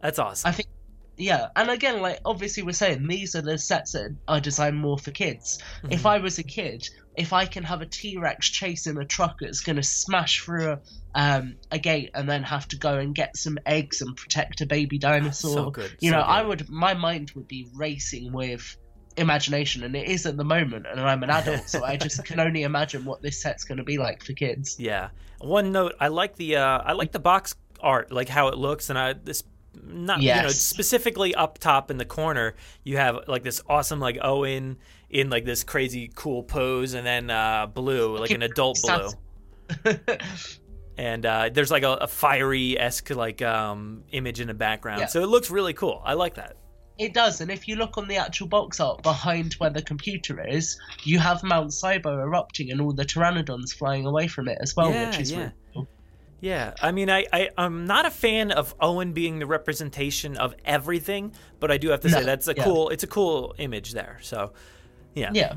[0.00, 0.48] That's awesome.
[0.48, 0.68] I think,
[1.16, 4.98] yeah, and again, like obviously, we're saying these are the sets that are designed more
[4.98, 5.58] for kids.
[5.78, 5.92] Mm-hmm.
[5.92, 9.36] If I was a kid, if I can have a T Rex chasing a truck
[9.40, 10.80] that's going to smash through a,
[11.14, 14.66] um, a gate and then have to go and get some eggs and protect a
[14.66, 16.30] baby dinosaur, So good, you so know, good.
[16.30, 18.76] I would, my mind would be racing with
[19.16, 22.40] imagination, and it is at the moment, and I'm an adult, so I just can
[22.40, 24.76] only imagine what this set's going to be like for kids.
[24.78, 25.10] Yeah.
[25.40, 28.90] One note, I like the uh, I like the box art, like how it looks,
[28.90, 29.42] and I this
[29.84, 34.18] not you know specifically up top in the corner, you have like this awesome like
[34.22, 34.76] Owen
[35.10, 39.08] in like this crazy cool pose, and then uh, blue like an adult blue,
[40.98, 45.06] and uh, there's like a, a fiery esque like um, image in the background, Yeah.
[45.06, 46.00] so it looks really cool.
[46.04, 46.56] I like that.
[47.02, 50.40] It does, and if you look on the actual box art behind where the computer
[50.46, 54.76] is, you have Mount Sibo erupting and all the pteranodons flying away from it as
[54.76, 55.38] well, Yeah, which is yeah.
[55.38, 55.88] really cool.
[56.40, 60.54] Yeah, I mean, I, I I'm not a fan of Owen being the representation of
[60.64, 62.62] everything, but I do have to say that's a yeah.
[62.62, 62.90] cool.
[62.90, 64.18] It's a cool image there.
[64.22, 64.52] So,
[65.16, 65.30] yeah.
[65.32, 65.54] Yeah.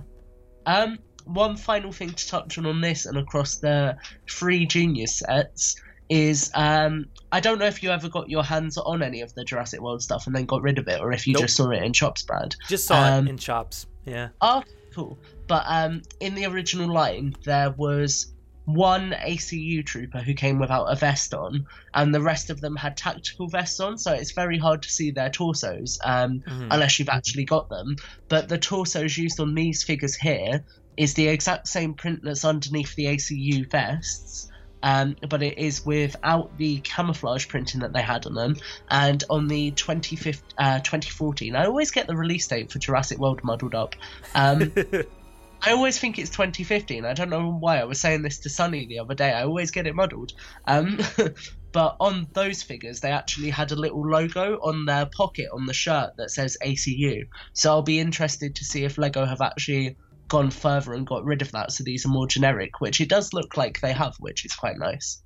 [0.66, 5.76] Um, one final thing to touch on on this and across the three Juniors sets
[6.10, 9.44] is um, I don't know if you ever got your hands on any of the
[9.44, 11.44] Jurassic World stuff and then got rid of it, or if you Nope.
[11.44, 12.56] just saw it in Chops brand.
[12.68, 13.88] Just saw Um, it in shops.
[14.06, 14.30] Yeah.
[14.42, 14.64] Oh,
[14.94, 15.18] cool.
[15.48, 18.32] But um, in the original line, there was
[18.66, 22.98] one ACU trooper who came without a vest on, and the rest of them had
[22.98, 26.42] tactical vests on, so it's very hard to see their torsos um,
[26.72, 27.96] unless you've actually got them.
[28.28, 30.64] But the torsos used on these figures here
[30.98, 34.50] is the exact same print that's underneath the ACU vests.
[34.86, 38.56] Um, but it is without the camouflage printing that they had on them.
[38.88, 43.42] And on the 25th, uh, 2014, I always get the release date for Jurassic World
[43.44, 43.96] muddled up.
[44.36, 44.72] Um,
[45.64, 47.04] I always think it's 2015.
[47.04, 47.80] I don't know why.
[47.80, 49.34] I was saying this to Sunny the other day.
[49.34, 50.34] I always get it muddled.
[50.68, 51.00] Um,
[51.72, 55.74] but on those figures, they actually had a little logo on their pocket on the
[55.74, 57.24] shirt that says ACU.
[57.54, 61.42] So I'll be interested to see if Lego have actually gone further and got rid
[61.42, 61.72] of that.
[61.72, 64.78] So these are more generic, which it does look like they have, which is quite
[64.78, 65.22] nice.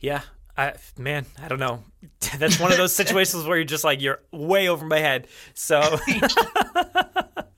[0.00, 0.22] Yeah,
[0.56, 1.82] I man, I don't know.
[2.38, 5.28] That's one of those situations where you're just like you're way over my head.
[5.54, 5.80] So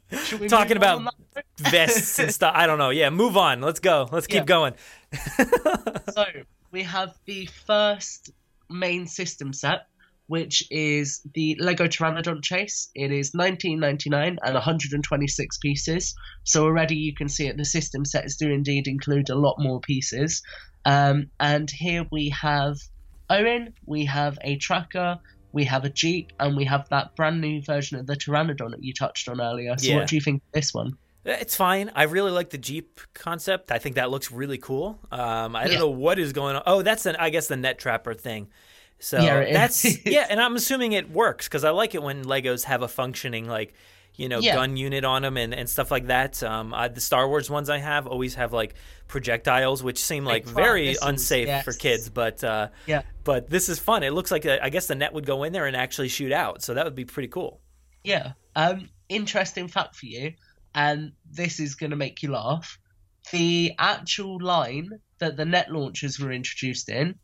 [0.48, 1.12] talking about
[1.58, 2.52] vests and stuff.
[2.56, 2.90] I don't know.
[2.90, 3.60] Yeah, move on.
[3.60, 4.08] Let's go.
[4.10, 4.44] Let's keep Yeah.
[4.44, 4.74] going.
[6.12, 6.24] so
[6.70, 8.30] we have the first
[8.68, 9.86] main system set,
[10.28, 12.90] which is the Lego Pteranodon Chase.
[12.94, 16.14] It is 19.99 and 126 pieces.
[16.44, 17.56] So already you can see it.
[17.56, 20.42] The system sets do indeed include a lot more pieces.
[20.84, 22.76] Um, and here we have
[23.30, 25.16] Owen, we have a tracker,
[25.52, 28.82] we have a Jeep, and we have that brand new version of the Pteranodon that
[28.82, 29.76] you touched on earlier.
[29.78, 29.96] So Yeah.
[29.96, 30.92] what do you think of this one?
[31.24, 31.90] It's fine.
[31.96, 33.72] I really like the Jeep concept.
[33.72, 35.00] I think that looks really cool.
[35.10, 35.78] Um, I don't Yeah.
[35.80, 36.62] know what is going on.
[36.66, 38.48] Oh, that's an I guess the net trapper thing.
[38.98, 42.64] So Yeah, that's yeah, and I'm assuming it works because I like it when Legos
[42.64, 43.74] have a functioning like
[44.14, 44.54] you know Yeah.
[44.54, 46.42] gun unit on them and, and stuff like that.
[46.42, 48.74] Um, I, the Star Wars ones I have always have like
[49.08, 52.08] projectiles, which seem like Like very unsafe for kids.
[52.08, 53.02] But uh, Yeah.
[53.24, 54.02] but this is fun.
[54.02, 56.32] It looks like a, I guess the net would go in there and actually shoot
[56.32, 56.62] out.
[56.62, 57.60] So that would be pretty cool.
[58.04, 58.32] Yeah.
[58.54, 60.32] Um, interesting fact for you,
[60.74, 62.78] and this is going to make you laugh.
[63.32, 67.16] The actual line that the net launchers were introduced in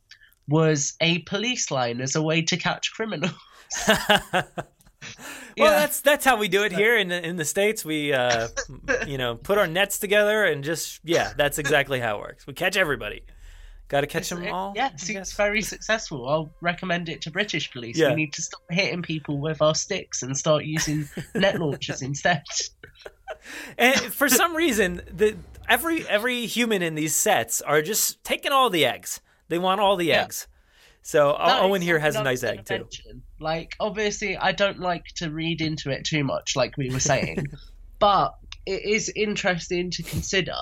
[0.49, 3.33] was a police line as a way to catch criminals.
[5.59, 5.81] Well, Yeah.
[5.81, 7.85] that's that's how we do it here in the, in the states.
[7.85, 8.49] We, uh,
[9.07, 12.47] you know, put our nets together and just yeah, that's exactly how it works.
[12.47, 13.25] We catch everybody.
[13.89, 14.73] Got to catch them It- all.
[14.77, 15.29] yeah, I see, guess.
[15.29, 16.27] it's very successful.
[16.29, 17.99] I'll recommend it to British police.
[17.99, 18.11] Yeah.
[18.11, 22.43] We need to stop hitting people with our sticks and start using net launchers instead.
[23.77, 25.37] And for some reason, the
[25.69, 29.21] every every human in these sets are just taking all the eggs.
[29.53, 30.23] They want all the Yeah.
[30.23, 30.49] eggs.
[31.03, 32.89] So That Owen here has a nice egg too.
[33.39, 37.49] Like, obviously, I don't like to read into it too much, like we were saying,
[37.99, 38.35] but
[38.65, 40.57] it is interesting to consider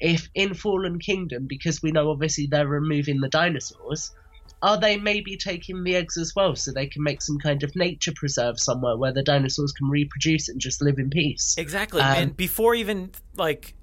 [0.00, 4.12] if in Fallen Kingdom, because we know obviously they're removing the dinosaurs,
[4.60, 7.74] are they maybe taking the eggs as well so they can make some kind of
[7.74, 11.54] nature preserve somewhere where the dinosaurs can reproduce and just live in peace?
[11.56, 12.02] Exactly.
[12.02, 13.74] Um, and before even like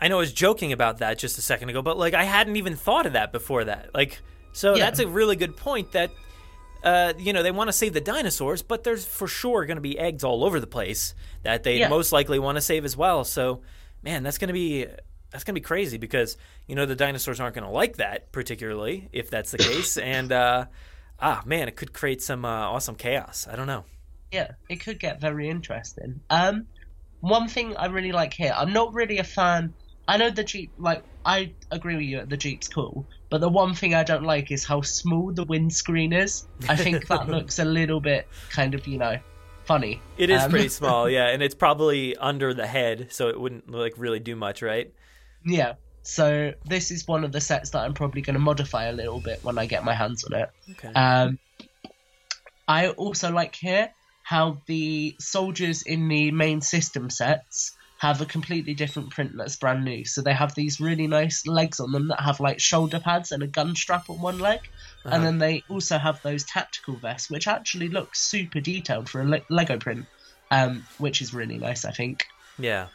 [0.00, 2.56] I know I was joking about that just a second ago, but like I hadn't
[2.56, 3.90] even thought of that before that.
[3.94, 4.20] Like
[4.52, 4.84] so Yeah.
[4.84, 6.10] that's a really good point that
[6.84, 9.80] uh, you know, they want to save the dinosaurs, but there's for sure going to
[9.80, 11.88] be eggs all over the place that they Yeah.
[11.88, 13.22] most likely want to save as well.
[13.22, 13.62] So,
[14.02, 14.86] man, that's going to be
[15.30, 18.32] that's going to be crazy because you know the dinosaurs aren't going to like that
[18.32, 20.66] particularly if that's the case, and uh,
[21.20, 23.46] ah, man, it could create some uh, awesome chaos.
[23.50, 23.84] I don't know.
[24.32, 26.20] Yeah, it could get very interesting.
[26.30, 26.66] Um,
[27.22, 29.72] one thing I really like here, I'm not really a fan.
[30.08, 33.74] I know the Jeep, like, I agree with you, the Jeep's cool, but the one
[33.74, 36.46] thing I don't like is how small the windscreen is.
[36.68, 39.16] I think that looks a little bit kind of, you know,
[39.64, 40.02] funny.
[40.18, 43.70] It is Um, pretty small, yeah, and it's probably under the head, so it wouldn't
[43.70, 44.92] like really do much, right?
[45.46, 45.74] Yeah.
[46.02, 49.20] So this is one of the sets that I'm probably going to modify a little
[49.20, 50.50] bit when I get my hands on it.
[50.72, 50.92] Okay.
[50.92, 51.38] Um,
[52.66, 53.92] I also like here
[54.32, 59.84] how the soldiers in the main system sets have a completely different print that's brand
[59.84, 60.06] new.
[60.06, 63.42] So they have these really nice legs on them that have like shoulder pads and
[63.42, 64.60] a gun strap on one leg.
[65.04, 65.14] Uh-huh.
[65.14, 69.28] And then they also have those tactical vests, which actually look super detailed for a
[69.28, 70.06] le- Lego print,
[70.50, 72.24] um, which is really nice, I think.
[72.58, 72.86] yeah,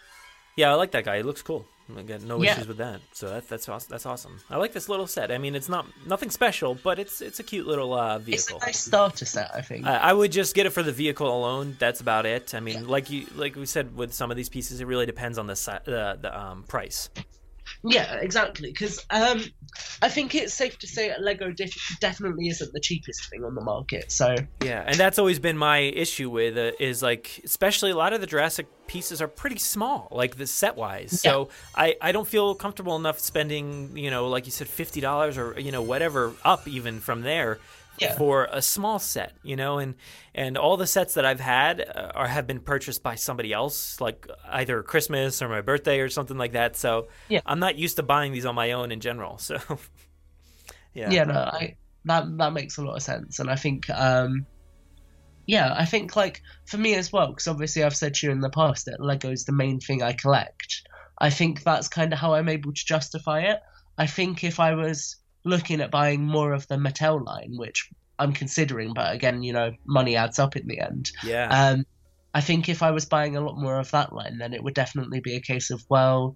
[0.56, 1.18] yeah, I like that guy.
[1.18, 1.68] He looks cool.
[1.96, 2.54] I got no Yeah.
[2.54, 3.00] issues with that.
[3.14, 3.88] So that, that's awesome.
[3.90, 4.40] That's awesome.
[4.50, 5.32] I like this little set.
[5.32, 8.26] I mean, it's not nothing special, but it's it's a cute little uh, It's a
[8.26, 8.60] vehicle.
[8.66, 9.86] nice starter set, I think.
[9.86, 11.78] I, I would just get it for the vehicle alone.
[11.80, 12.54] That's about it.
[12.54, 15.38] I mean, like you like we said with some of these pieces, it really depends
[15.38, 17.10] on the si- uh, the um, price.
[17.84, 18.72] Yeah, exactly.
[18.72, 19.44] Because um,
[20.02, 23.56] I think it's safe to say that Lego def- definitely isn't the cheapest thing on
[23.56, 24.12] the market.
[24.12, 28.14] So Yeah, and that's always been my issue with uh, is like, especially a lot
[28.14, 31.22] of the Jurassic pieces are pretty small, like the set wise.
[31.22, 35.38] So I, I don't feel comfortable enough spending, you know, like you said, fifty dollars
[35.38, 37.60] or you know whatever up even from there
[38.00, 38.16] Yeah.
[38.16, 39.96] for a small set, you know, and
[40.36, 44.00] and all the sets that I've had uh, are have been purchased by somebody else,
[44.00, 46.76] like either Christmas or my birthday or something like that.
[46.76, 47.42] So Yeah.
[47.46, 49.40] I'm not used to buying these on my own in general.
[49.48, 49.58] So
[50.94, 54.46] yeah, yeah, no, I that that makes a lot of sense, and I think um,
[55.46, 58.42] yeah, I think like for me as well, because obviously I've said to you in
[58.42, 60.82] the past that Lego is the main thing I collect.
[61.20, 63.60] I think that's kind of how I'm able to justify it.
[63.98, 65.16] I think if I was
[65.48, 69.72] looking at buying more of the Mattel line, which I'm considering, but again, you know,
[69.86, 71.12] money adds up in the end.
[71.24, 71.48] yeah.
[71.50, 71.86] Um,
[72.34, 74.76] I think if I was buying a lot more of that line, then it would
[74.76, 76.36] definitely be a case of, well,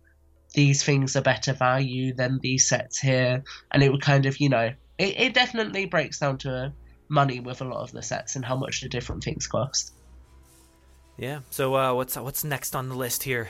[0.55, 3.43] these things are better value than these sets here.
[3.71, 6.73] And it would kind of, you know, it, it definitely breaks down to
[7.07, 9.93] money with a lot of the sets and how much the different things cost.
[11.17, 11.41] Yeah.
[11.51, 13.49] So uh, what's what's next on the list here?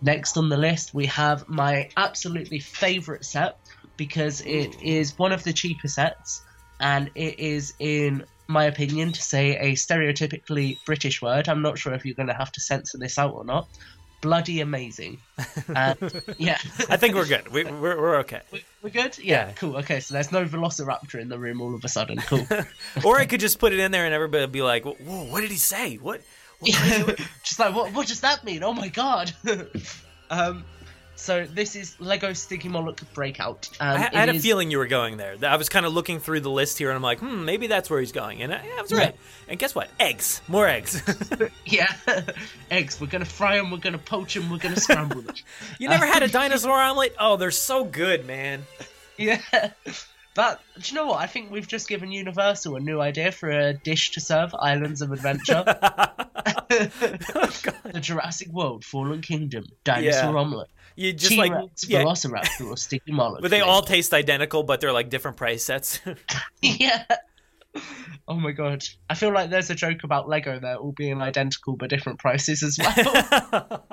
[0.00, 3.58] Next on the list, we have my absolutely favourite set,
[3.98, 6.40] because it is one of the cheaper sets,
[6.80, 11.48] and it is, in my opinion, to say a stereotypically British word.
[11.50, 13.68] I'm not sure if you're going to have to censor this out or not.
[14.20, 15.18] Bloody amazing.
[15.76, 15.96] And,
[16.38, 16.58] yeah.
[16.88, 17.46] I think we're good.
[17.52, 18.40] We, we're, we're okay.
[18.50, 19.16] We- We're good?
[19.18, 19.52] Yeah, Yeah.
[19.52, 19.76] cool.
[19.76, 22.18] Okay, so there's no Velociraptor in the room all of a sudden.
[22.18, 22.46] Cool.
[23.04, 25.42] Or I could just put it in there and everybody would be like, "Whoa, what
[25.42, 25.96] did he say?
[25.96, 26.22] What?"
[26.58, 26.72] what
[27.44, 28.64] Just like, what, what does that mean?
[28.64, 29.32] Oh my god.
[30.30, 30.64] um,
[31.18, 33.68] so this is Lego Stygimoloch Breakout.
[33.80, 35.36] Um, I, I had a feeling you were going there.
[35.42, 37.90] I was kind of looking through the list here, and I'm like, "Hmm, maybe that's
[37.90, 38.98] where he's going." And I, I was Yeah.
[38.98, 39.16] right.
[39.48, 39.88] And guess what?
[39.98, 41.02] Eggs, more eggs.
[41.66, 41.92] Yeah,
[42.70, 43.00] eggs.
[43.00, 43.70] We're gonna fry them.
[43.70, 44.48] We're gonna poach them.
[44.48, 45.34] We're gonna scramble them.
[45.78, 47.14] you never had a dinosaur omelet?
[47.18, 48.64] Oh, they're so good, man.
[49.18, 49.40] Yeah.
[50.38, 51.18] That do you know what?
[51.18, 55.02] I think we've just given Universal a new idea for a dish to serve Islands
[55.02, 55.64] of Adventure.
[56.68, 60.38] the Jurassic World, Fallen Kingdom, Dinosaur Yeah.
[60.38, 63.40] Omelette, You just like, T-Rex, yeah, Velociraptor, or Stygimoloch.
[63.42, 65.98] but they all taste identical, but they're like different price sets.
[66.62, 67.04] yeah.
[68.28, 68.84] Oh my god.
[69.10, 72.62] I feel like there's a joke about Lego there all being identical but different prices
[72.62, 73.84] as well.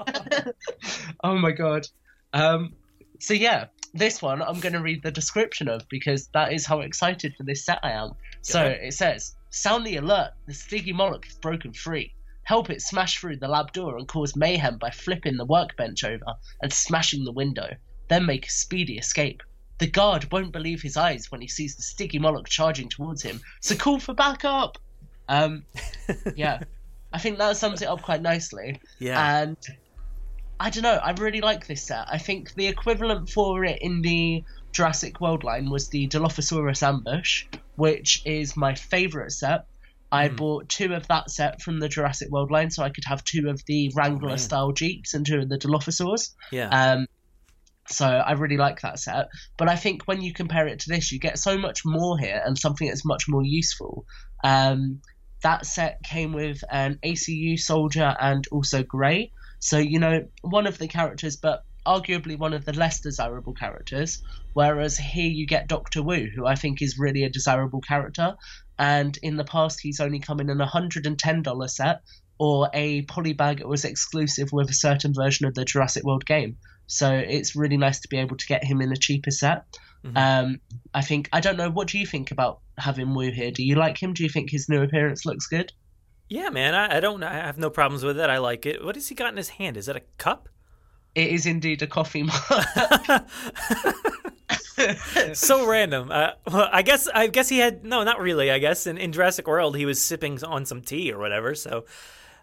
[1.23, 1.87] oh my god.
[2.33, 2.73] Um
[3.19, 6.81] so yeah, this one I'm going to read the description of because that is how
[6.81, 8.11] excited for this set I am.
[8.41, 10.33] So it says, "Sound the alert.
[10.45, 12.13] The Stygimoloch is broken free.
[12.43, 16.35] Help it smash through the lab door and cause mayhem by flipping the workbench over
[16.61, 17.75] and smashing the window.
[18.07, 19.41] Then make a speedy escape.
[19.79, 23.75] The guard won't believe his eyes when he sees the Stygimoloch charging towards him, so
[23.75, 24.77] call for backup.
[25.27, 25.65] Um,
[26.35, 26.59] yeah,
[27.11, 28.79] I think that sums it up quite nicely.
[28.99, 29.41] yeah.
[29.41, 29.57] And
[30.59, 32.05] I don't know, I really like this set.
[32.09, 37.45] I think the equivalent for it in the Jurassic World line was the Dilophosaurus Ambush,
[37.75, 39.65] which is my favourite set.
[40.11, 40.35] I Hmm.
[40.35, 43.49] bought two of that set from the Jurassic World line, so I could have two
[43.49, 44.37] of the Wrangler man.
[44.37, 46.31] style Jeeps and two of the Dilophosaurs.
[46.51, 46.69] yeah.
[46.69, 47.07] Um,
[47.87, 49.27] so I really like that set.
[49.57, 52.41] But I think when you compare it to this, you get so much more here
[52.43, 54.05] and something that's much more useful.
[54.43, 55.01] Um,
[55.43, 59.31] that set came with an ACU soldier and also Gray.
[59.59, 64.21] So, you know, one of the characters, but arguably one of the less desirable characters.
[64.53, 68.35] Whereas here you get Doctor Wu, who I think is really a desirable character.
[68.77, 72.01] And in the past, he's only come in an $110 set
[72.37, 76.57] or a polybag that was exclusive with a certain version of the Jurassic World game.
[76.87, 79.63] So it's really nice to be able to get him in a cheaper set.
[80.05, 80.17] Mhm.
[80.17, 80.61] Um,
[80.93, 81.69] I think I don't know.
[81.69, 83.51] What do you think about having Wu here?
[83.51, 84.13] Do you like him?
[84.13, 85.71] Do you think his new appearance looks good?
[86.29, 86.73] Yeah, man.
[86.73, 87.23] I, I don't.
[87.23, 88.29] I have no problems with it.
[88.29, 88.83] I like it.
[88.83, 89.77] What has he got in his hand?
[89.77, 90.49] Is that a cup?
[91.13, 92.35] It is indeed a coffee mug.
[95.33, 96.11] so random.
[96.11, 98.51] Uh, well, I guess I guess he had no, not really.
[98.51, 101.55] I guess in, in Jurassic World he was sipping on some tea or whatever.
[101.55, 101.85] So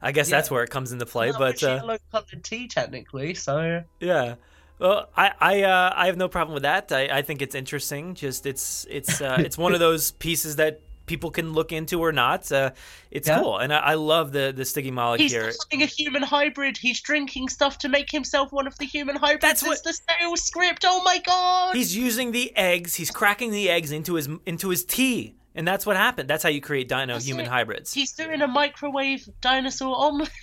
[0.01, 1.31] I guess that's where it comes into play.
[1.31, 4.37] Well, but uh, yellow coloured tea technically, so yeah.
[4.79, 6.91] Well, I I uh, I have no problem with that.
[6.93, 8.15] I, I think it's interesting.
[8.15, 10.81] Just it's it's uh, it's one of those pieces that
[11.13, 12.51] people can look into or not.
[12.51, 12.71] Uh,
[13.11, 13.41] it's Yeah.
[13.41, 15.53] cool, and I, I love the the Stygimoloch he's here.
[15.53, 16.79] becoming a human hybrid.
[16.79, 19.43] He's drinking stuff to make himself one of the human hybrids.
[19.43, 20.85] That's It's what- the sales script.
[20.89, 21.77] Oh my god!
[21.77, 22.95] He's using the eggs.
[22.95, 26.31] He's cracking the eggs into his into his tea, and that's what happened.
[26.31, 27.49] That's how you create dino That's human it.
[27.57, 27.93] hybrids.
[27.93, 30.31] He's doing a microwave dinosaur omelet.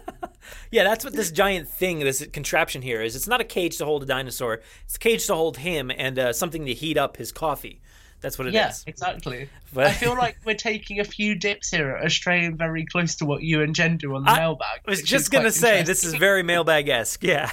[0.71, 3.15] Yeah, that's what this giant thing, this contraption here is.
[3.15, 4.61] It's not a cage to hold a dinosaur.
[4.85, 7.81] It's a cage to hold him and uh, something to heat up his coffee.
[8.21, 8.55] That's what it is.
[8.55, 9.49] Yeah, exactly.
[9.73, 13.25] But- I feel like we're taking a few dips here, at straying very close to
[13.25, 14.81] what you and Jen do on the I mailbag.
[14.87, 17.23] I was just gonna say this is very mailbag esque.
[17.25, 17.51] Yeah.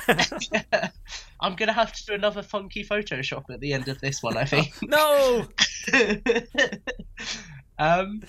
[1.41, 4.37] I'm gonna have to do another funky Photoshop at the end of this one.
[4.37, 4.73] I think.
[4.83, 5.49] no.
[7.79, 8.23] um,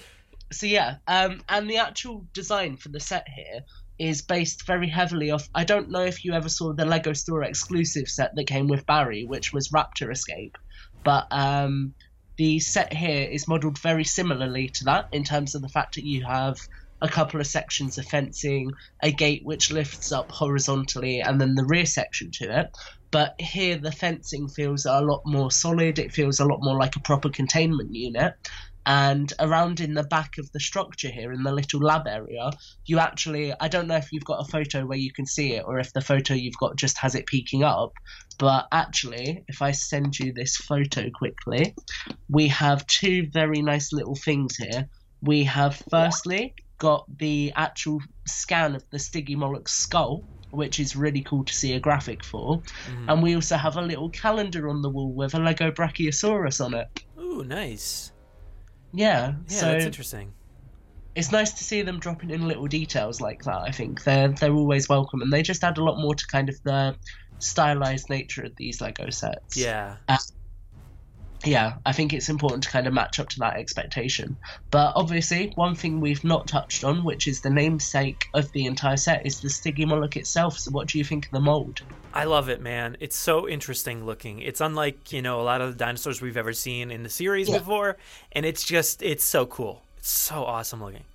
[0.52, 3.62] so yeah, um, and the actual design for the set here
[4.00, 5.48] is based very heavily off.
[5.54, 8.86] I don't know if you ever saw the Lego Store exclusive set that came with
[8.86, 10.58] Barry, which was Raptor Escape,
[11.04, 11.93] but um,
[12.38, 16.06] the set here is modelled very similarly to that in terms of the fact that
[16.06, 16.58] you have
[17.02, 21.65] a couple of sections of fencing, a gate which lifts up horizontally, and then the
[21.65, 22.67] rear section to it.
[23.12, 25.99] But here, the fencing feels a lot more solid.
[25.99, 28.34] It feels a lot more like a proper containment unit.
[28.86, 32.51] And around in the back of the structure here, in the little lab area,
[32.86, 35.63] you actually, I don't know if you've got a photo where you can see it
[35.65, 37.93] or if the photo you've got just has it peeking up.
[38.39, 41.75] But actually, if I send you this photo quickly,
[42.29, 44.89] we have two very nice little things here.
[45.21, 51.45] We have firstly got the actual scan of the Stygimoloch skull, which is really cool
[51.45, 52.61] to see a graphic for.
[52.89, 53.05] Mm.
[53.07, 56.73] And we also have a little calendar on the wall with a Lego Brachiosaurus on
[56.73, 57.03] it.
[57.17, 58.11] Ooh, nice.
[58.94, 60.34] Yeah, Yeah, so that's interesting.
[61.16, 63.62] it's nice to see them dropping in little details like that.
[63.62, 66.50] I think they're they're always welcome, and they just add a lot more to kind
[66.50, 66.96] of the
[67.39, 69.58] stylized nature of these Lego sets.
[69.58, 69.98] Yeah.
[70.08, 70.18] Uh,
[71.46, 74.38] yeah, I think it's important to kind of match up to that expectation.
[74.72, 78.96] But obviously, one thing we've not touched on, which is the namesake of the entire
[78.96, 80.58] set, is the Stygimoloch itself.
[80.58, 81.82] So, what do you think of the mold?
[82.14, 82.95] I love it, man.
[82.99, 84.39] It's so interesting looking.
[84.39, 87.49] It's unlike, you know, a lot of the dinosaurs we've ever seen in the series
[87.49, 87.57] Yeah.
[87.57, 87.97] before.
[88.32, 89.82] And it's just, it's so cool.
[89.97, 91.05] It's so awesome looking.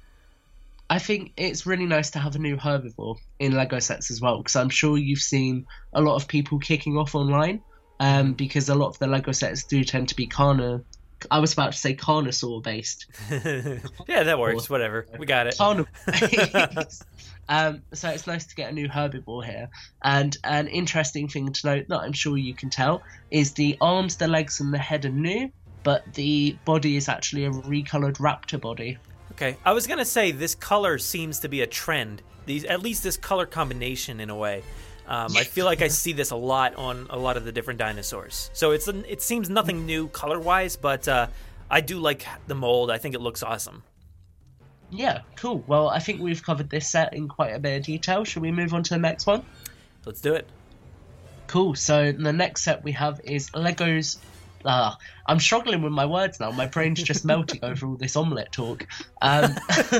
[0.91, 4.39] I think it's really nice to have a new herbivore in Lego sets as well,
[4.39, 7.63] because I'm sure you've seen a lot of people kicking off online,
[8.01, 10.83] um, because a lot of the Lego sets do tend to be carna.
[11.31, 13.07] I was about to say carnosaur based.
[14.09, 14.71] yeah, that works.
[14.71, 15.07] Whatever.
[15.19, 15.57] We got it.
[15.59, 17.05] Carnivores.
[17.49, 19.69] um, so it's nice to get a new herbivore here.
[20.03, 24.17] And an interesting thing to note that I'm sure you can tell is the arms,
[24.17, 25.51] the legs, and the head are new,
[25.83, 28.99] but the body is actually a recolored raptor body.
[29.33, 29.57] Okay.
[29.65, 32.23] I was going to say this color seems to be a trend.
[32.47, 34.63] These, at least this color combination in a way.
[35.09, 37.79] Um, I feel like I see this a lot on a lot of the different
[37.79, 38.51] dinosaurs.
[38.53, 41.29] So it's it seems nothing new color wise, but uh,
[41.71, 42.91] I do like the mold.
[42.91, 43.83] I think it looks awesome.
[44.91, 45.65] Yeah, cool.
[45.67, 48.25] Well, I think we've covered this set in quite a bit of detail.
[48.25, 49.45] Shall we move on to the next one?
[50.05, 50.47] Let's do it.
[51.47, 51.75] Cool.
[51.75, 54.19] So the next set we have is Legos.
[54.65, 56.51] Ah, I'm struggling with my words now.
[56.51, 58.87] My brain's just melting over all this omelette talk.
[59.23, 59.55] Um,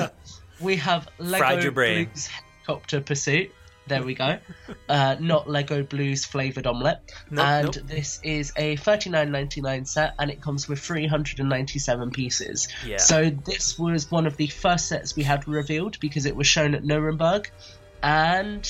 [0.61, 2.07] we have Lego Fried your brain.
[2.07, 3.53] Blues Helicopter Pursuit.
[3.89, 4.39] There we go.
[4.89, 7.13] Uh, not Lego Blues flavored omelette.
[7.31, 7.87] Nope, and nope.
[7.87, 12.69] this is a 39.99 set, and it comes with 397 pieces.
[12.87, 12.97] Yeah.
[12.97, 16.75] So this was one of the first sets we had revealed because it was shown
[16.75, 17.51] at Nuremberg,
[18.03, 18.67] and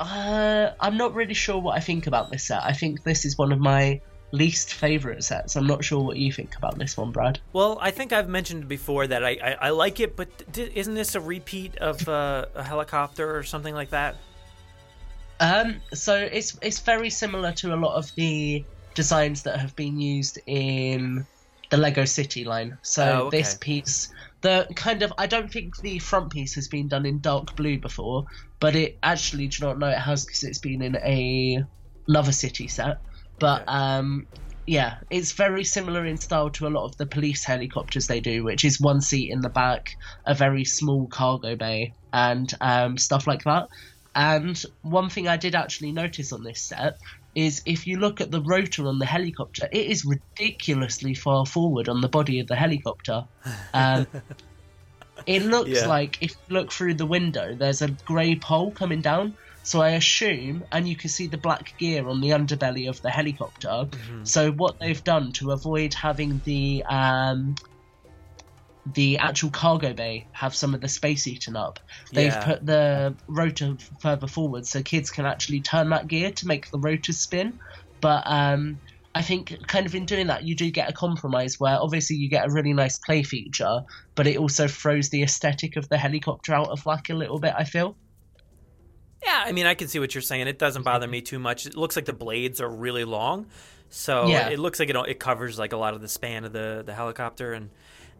[0.00, 2.62] uh, I'm not really sure what I think about this set.
[2.64, 4.00] I think this is one of my
[4.32, 5.56] least favorite sets.
[5.56, 7.40] I'm not sure what you think about this one, Brad.
[7.52, 10.94] Well, I think I've mentioned before that I, I, I like it, but d- isn't
[10.94, 14.16] this a repeat of uh, a helicopter or something like that?
[15.40, 18.64] Um, so it's it's very similar to a lot of the
[18.94, 21.26] designs that have been used in
[21.70, 22.76] the Lego City line.
[22.82, 23.38] So Oh, okay.
[23.38, 24.12] this piece,
[24.42, 27.78] the kind of I don't think the front piece has been done in dark blue
[27.78, 28.26] before,
[28.58, 31.64] but it actually do not know it has because it's been in a
[32.06, 32.98] another city set.
[33.40, 33.72] But Okay.
[33.72, 34.26] um,
[34.66, 38.44] yeah, it's very similar in style to a lot of the police helicopters they do,
[38.44, 39.86] which is one seat in the back,
[40.26, 43.66] a very small cargo bay, and um, stuff like that.
[44.14, 46.94] And one thing I did actually notice on this set
[47.34, 51.88] is if you look at the rotor on the helicopter, it is ridiculously far forward
[51.88, 53.22] on the body of the helicopter.
[53.72, 54.06] Um,
[55.26, 55.86] it looks Yeah.
[55.86, 59.36] like if you look through the window, there's a grey pole coming down.
[59.62, 63.10] So I assume, and you can see the black gear on the underbelly of the
[63.10, 63.68] helicopter.
[63.68, 64.24] Mm-hmm.
[64.24, 67.54] So what they've done to avoid having the um,
[68.94, 71.78] the actual cargo bay have some of the space eaten up,
[72.12, 72.44] they've Yeah.
[72.44, 76.78] put the rotor further forward so kids can actually turn that gear to make the
[76.78, 77.58] rotor spin.
[78.00, 78.80] But um,
[79.14, 82.30] I think kind of in doing that, you do get a compromise where obviously you
[82.30, 83.82] get a really nice play feature,
[84.16, 87.54] but it also throws the aesthetic of the helicopter out of whack a little bit.
[87.56, 87.98] I feel.
[89.24, 90.46] Yeah, I mean, I can see what you're saying.
[90.48, 91.66] It doesn't bother me too much.
[91.66, 93.46] It looks like the blades are really long,
[93.90, 94.48] so Yeah.
[94.48, 96.94] it looks like it it covers like a lot of the span of the the
[96.94, 97.70] helicopter, and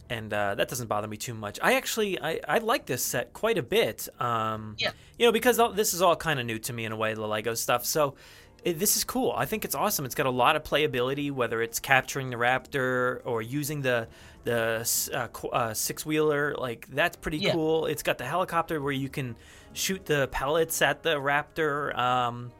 [0.09, 1.57] and uh, that doesn't bother me too much.
[1.61, 4.09] I actually I, I like this set quite a bit.
[4.19, 4.91] Um, Yeah.
[5.17, 7.25] you know, because this is all kind of new to me in a way, the
[7.27, 7.85] Lego stuff.
[7.85, 8.15] So.
[8.63, 9.33] It, this is cool.
[9.35, 10.05] I think it's awesome.
[10.05, 14.07] It's got a lot of playability, whether it's capturing the raptor or using the
[14.43, 16.53] the uh, uh, six wheeler.
[16.55, 17.53] Like that's pretty Yeah.
[17.53, 17.87] cool.
[17.87, 19.35] It's got the helicopter where you can
[19.73, 21.97] shoot the pellets at the raptor.
[21.97, 22.51] Um,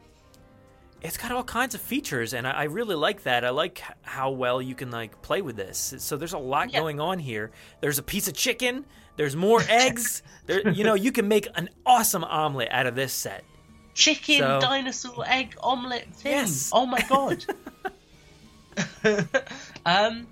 [1.02, 3.44] it's got all kinds of features, and I, I really like that.
[3.44, 5.96] I like how well you can like play with this.
[5.98, 6.80] So there's a lot Yeah.
[6.80, 7.52] going on here.
[7.80, 8.86] There's a piece of chicken.
[9.18, 10.22] There's more eggs.
[10.46, 13.44] there, you know, you can make an awesome omelet out of this set.
[13.94, 16.32] Chicken, So- dinosaur, egg, omelette thing.
[16.34, 16.70] Yes.
[16.72, 17.46] Oh my god.
[19.86, 20.28] um,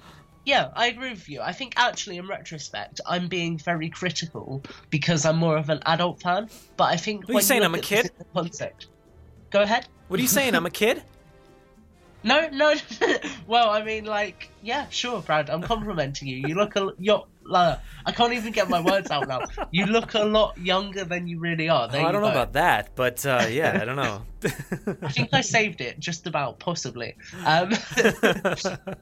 [0.49, 1.41] yeah, I agree with you.
[1.41, 6.21] I think actually, in retrospect, I'm being very critical because I'm more of an adult
[6.21, 6.49] fan.
[6.75, 8.11] But I think what are you saying, look I'm a kid?
[8.33, 8.87] Concept.
[9.51, 9.87] Go ahead.
[10.07, 10.55] What are you saying?
[10.55, 11.03] I'm a kid.
[12.21, 12.75] No, no.
[13.47, 15.49] well, I mean, like, yeah, sure, Brad.
[15.49, 16.35] I'm complimenting you.
[16.35, 19.41] You look a you're, uh, I can't even get my words out now.
[19.71, 21.87] You look a lot younger than you really are.
[21.87, 24.21] There Oh, I don't know about that, but uh, yeah, I don't know.
[25.01, 27.15] I think I saved it just about, possibly.
[27.45, 27.69] Um,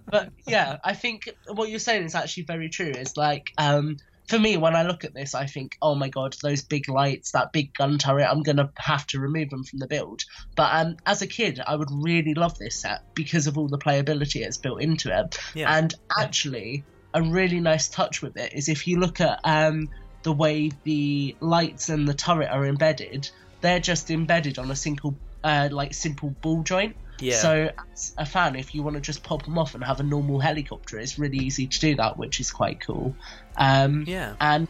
[0.05, 2.89] but yeah, I think what you're saying is actually very true.
[2.89, 6.35] Is like, um, for me, when I look at this, I think, oh my god,
[6.41, 9.87] those big lights, that big gun turret, I'm gonna have to remove them from the
[9.87, 10.23] build.
[10.55, 13.77] But um, as a kid, I would really love this set because of all the
[13.77, 15.39] playability it's built into it.
[15.53, 15.75] Yeah.
[15.75, 16.83] And actually,
[17.13, 19.89] a really nice touch with it is if you look at um,
[20.23, 23.29] the way the lights and the turret are embedded,
[23.61, 26.95] they're just embedded on a single, uh, like simple ball joint.
[27.19, 27.37] Yeah.
[27.37, 30.03] So, as a fan, if you want to just pop them off and have a
[30.03, 33.15] normal helicopter, it's really easy to do that, which is quite cool.
[33.55, 34.35] Um, Yeah.
[34.39, 34.67] And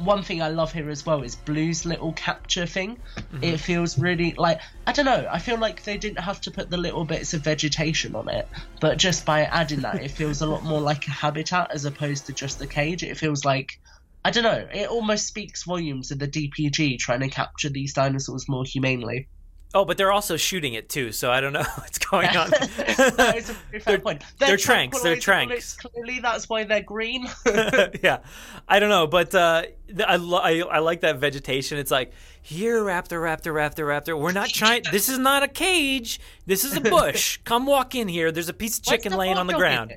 [0.00, 2.98] one thing I love here as well is Blue's little capture thing.
[3.16, 3.44] Mm-hmm.
[3.44, 5.26] It feels really like I don't know.
[5.30, 8.48] I feel like they didn't have to put the little bits of vegetation on it,
[8.80, 12.26] but just by adding that, it feels a lot more like a habitat as opposed
[12.26, 13.02] to just a cage.
[13.02, 13.72] It feels like
[14.24, 14.66] I don't know.
[14.72, 19.28] It almost speaks volumes of the DPG trying to capture these dinosaurs more humanely.
[19.72, 22.50] Oh, but they're also shooting it too, so I don't know what's going on.
[22.76, 24.24] that is a very fair They're- point.
[24.38, 25.76] they're tranks, they're tranks.
[25.76, 27.28] Clearly, that's why they're green.
[28.02, 28.18] yeah,
[28.68, 29.62] I don't know, but uh,
[30.04, 31.78] I, lo- I I like that vegetation.
[31.78, 32.12] It's like
[32.42, 34.18] here, raptor, raptor, raptor, raptor.
[34.18, 34.82] We're not trying.
[34.90, 36.20] This is not a cage.
[36.46, 37.38] This is a bush.
[37.44, 38.32] Come walk in here.
[38.32, 39.94] There's a piece of chicken laying on the ground.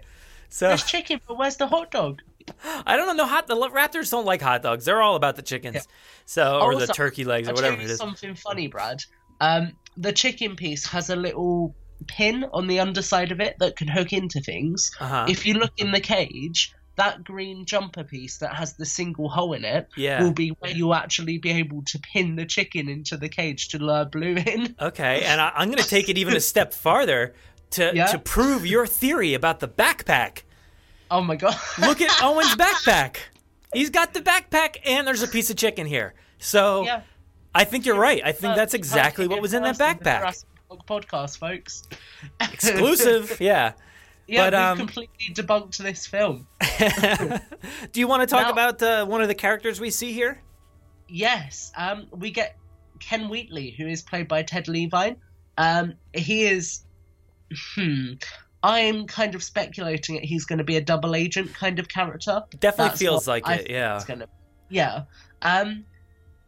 [0.49, 2.21] So There's chicken, but where's the hot dog?
[2.86, 3.26] I don't know.
[3.26, 4.86] Hot the raptors don't like hot dogs.
[4.86, 5.88] They're all about the chickens.
[6.26, 7.97] So or the turkey legs or I'll whatever it is.
[7.97, 9.03] something funny, Brad.
[9.44, 11.76] Um, the chicken piece has a little
[12.08, 14.91] pin on the underside of it that can hook into things.
[15.00, 15.26] Uh-huh.
[15.30, 19.54] If you look in the cage, that green jumper piece that has the single hole
[19.54, 20.22] in it Yeah.
[20.24, 23.80] will be where you'll actually be able to pin the chicken into the cage to
[23.80, 24.76] lure Blue in.
[24.80, 27.34] Okay, and I, I'm going to take it even a step farther
[27.72, 28.08] to Yeah?
[28.08, 30.44] to prove your theory about the backpack.
[31.12, 31.56] Oh my god!
[31.80, 33.18] Look at Owen's backpack.
[33.74, 36.14] He's got the backpack, and there's a piece of chicken here.
[36.39, 37.02] So yeah,
[37.56, 38.22] I think you're right.
[38.24, 40.43] I think that's exactly what was in that backpack.
[40.88, 41.84] Podcast, folks.
[42.41, 43.74] Exclusive, yeah.
[44.26, 46.47] Yeah, But, um, completely debunked this film.
[47.91, 50.41] Do you want to talk Now- about uh, one of the characters we see here?
[51.10, 52.58] Yes, um, we get
[52.99, 55.18] Ken Wheatley, who is played by Ted Levine.
[55.58, 56.86] Um, he is.
[57.76, 58.14] Hmm.
[58.64, 62.41] I'm kind of speculating that he's going to be a double agent kind of character.
[62.60, 63.70] Definitely That's feels like I it.
[63.70, 63.95] Yeah.
[63.97, 64.30] it's gonna-
[64.70, 65.04] yeah.
[65.41, 65.84] Um,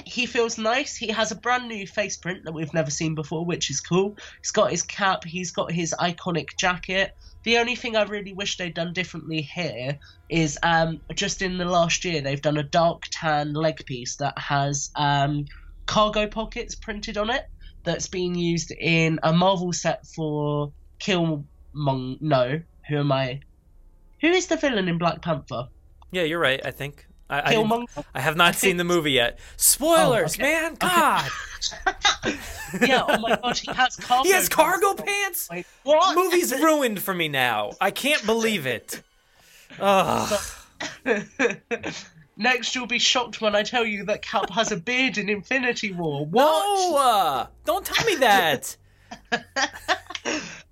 [0.06, 0.96] he feels nice.
[0.96, 4.16] He has a brand new face print that we've never seen before, which is cool.
[4.40, 5.24] He's got his cap.
[5.24, 7.16] He's got his iconic jacket.
[7.44, 10.00] The only thing I really wish they'd done differently here
[10.30, 14.38] is um, just in the last year they've done a dark tan leg piece that
[14.38, 15.46] has um,
[15.86, 17.46] cargo pockets printed on it.
[17.84, 21.46] That's been used in a Marvel set for Killmong.
[22.22, 23.42] No, who am I?
[24.22, 25.68] Who is the villain in Black Panther?
[26.12, 26.66] Yeah, you're right.
[26.66, 27.06] I think.
[27.30, 27.86] I, I.
[28.14, 29.40] I have not seen the movie yet.
[29.58, 30.44] Spoilers, Oh, okay.
[30.44, 30.76] man.
[30.76, 31.30] God.
[32.82, 34.24] yeah, oh my god, he has cargo.
[34.28, 35.48] He has cargo pants.
[35.48, 35.50] pants.
[35.50, 36.16] Wait, what?
[36.16, 37.72] Movie's ruined for me now.
[37.82, 39.02] I can't believe it.
[39.80, 40.40] Ugh.
[42.38, 45.94] Next, you'll be shocked when I tell you that Cap has a beard in Infinity
[45.94, 46.26] War.
[46.26, 46.44] What?
[46.92, 48.76] No, uh, don't tell me that.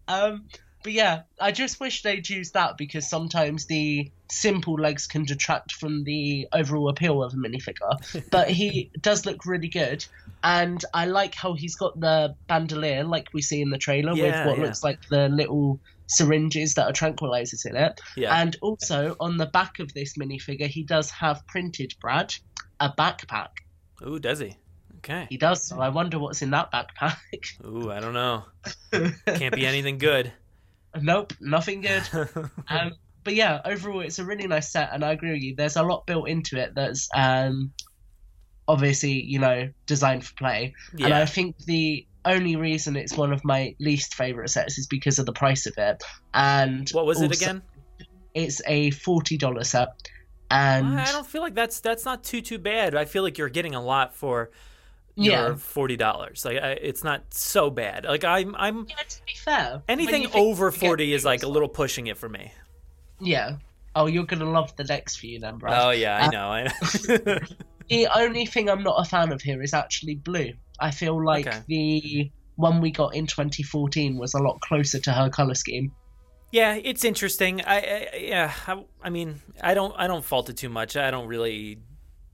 [0.07, 0.45] Um,
[0.83, 5.71] but yeah, I just wish they'd use that because sometimes the simple legs can detract
[5.73, 8.29] from the overall appeal of a minifigure.
[8.29, 10.05] But he does look really good,
[10.43, 14.23] and I like how he's got the bandolier like we see in the trailer Yeah,
[14.23, 14.63] with what yeah.
[14.65, 17.99] looks like the little syringes that are tranquilizers in it.
[18.15, 18.35] Yeah.
[18.41, 22.33] And also on the back of this minifigure, he does have printed Brad
[22.79, 23.49] a backpack.
[24.05, 24.57] Ooh, does he?
[24.97, 25.27] Okay.
[25.29, 25.67] He does.
[25.67, 27.17] So I wonder what's in that backpack.
[27.65, 28.43] Ooh, I don't know.
[29.25, 30.31] Can't be anything good.
[31.01, 32.03] nope, nothing good.
[32.67, 32.93] um,
[33.23, 35.55] but yeah, overall, it's a really nice set, and I agree with you.
[35.55, 37.71] There's a lot built into it that's um,
[38.67, 40.73] obviously, you know, designed for play.
[40.95, 41.05] Yeah.
[41.05, 45.19] And I think the only reason it's one of my least favorite sets is because
[45.19, 46.03] of the price of it.
[46.33, 47.61] And What was it again?
[48.33, 49.89] It's a forty dollar set,
[50.49, 52.95] and I don't feel like that's that's not too too bad.
[52.95, 54.49] I feel like you're getting a lot for
[55.15, 55.55] your Yeah.
[55.55, 56.43] forty dollars.
[56.43, 58.05] Like I, it's not so bad.
[58.05, 62.07] Like I'm I'm yeah, to be fair, anything over forty is like a little pushing
[62.07, 62.51] it for me.
[63.19, 63.57] Yeah.
[63.95, 65.79] Oh, you're gonna love the next few then, Brad.
[65.81, 66.47] Oh yeah, I Uh, know.
[66.49, 67.39] I know.
[67.89, 70.53] The only thing I'm not a fan of here is actually blue.
[70.79, 71.59] I feel like Okay.
[71.67, 75.91] the one we got in 2014 was a lot closer to her color scheme.
[76.51, 77.61] Yeah, it's interesting.
[77.61, 77.75] I,
[78.13, 80.95] I yeah, I, I mean, I don't I don't fault it too much.
[80.95, 81.79] I don't really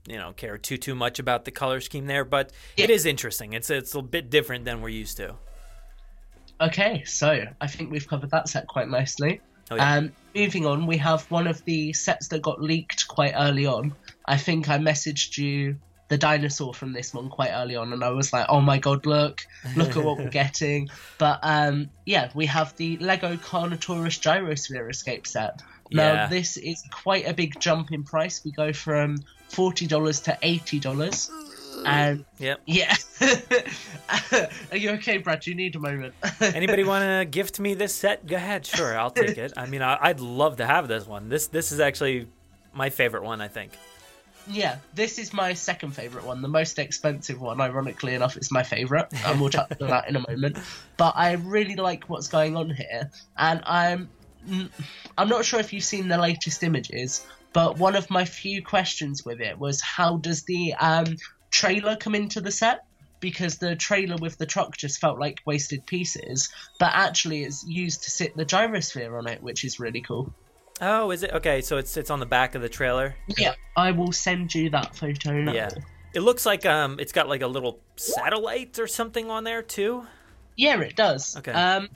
[0.06, 2.94] you know care too too much about the color scheme there, but it Yeah.
[2.94, 3.52] is interesting.
[3.52, 5.34] It's it's a bit different than we're used to.
[6.60, 9.40] Okay, so I think we've covered that set quite nicely.
[9.70, 9.94] Oh, yeah.
[9.96, 13.94] Um, moving on, we have one of the sets that got leaked quite early on.
[14.26, 15.76] I think I messaged you
[16.08, 19.06] the dinosaur from this one quite early on, and I was like, "Oh my god,
[19.06, 19.46] look,
[19.76, 25.26] look at what we're getting!" But um, yeah, we have the Lego Carnotaurus Gyrosphere Escape
[25.26, 25.62] set.
[25.92, 26.26] Now Yeah.
[26.26, 28.44] this is quite a big jump in price.
[28.44, 29.18] We go from
[29.48, 31.30] forty dollars to eighty dollars,
[31.86, 32.60] and Yep.
[32.66, 32.94] yeah.
[34.70, 35.40] Are you okay, Brad?
[35.40, 36.14] Do you need a moment?
[36.40, 38.26] Anybody want to gift me this set?
[38.26, 38.66] Go ahead.
[38.66, 39.52] Sure, I'll take it.
[39.56, 41.28] I mean, I, I'd love to have this one.
[41.28, 42.28] This this is actually
[42.72, 43.40] my favorite one.
[43.40, 43.72] I think.
[44.48, 46.42] yeah, this is my second favorite one.
[46.42, 50.16] The most expensive one, ironically enough, is my favorite, and we'll touch on that in
[50.16, 50.58] a moment.
[50.96, 54.08] But I really like what's going on here, and I'm
[55.18, 59.24] I'm not sure if you've seen the latest images, but one of my few questions
[59.24, 61.16] with it was how does the um,
[61.50, 62.84] trailer come into the set?
[63.20, 66.48] Because the trailer with the truck just felt like wasted pieces,
[66.78, 70.32] but actually it's used to sit the gyrosphere on it, which is really cool.
[70.80, 71.60] Oh, is it okay?
[71.60, 73.14] So it's it's on the back of the trailer.
[73.36, 75.52] Yeah, I will send you that photo now.
[75.52, 75.68] Yeah,
[76.14, 80.06] it looks like um, it's got like a little satellite or something on there too.
[80.56, 81.36] Yeah, it does.
[81.36, 81.52] Okay.
[81.52, 81.90] Um,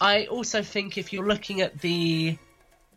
[0.00, 2.38] I also think if you're looking at the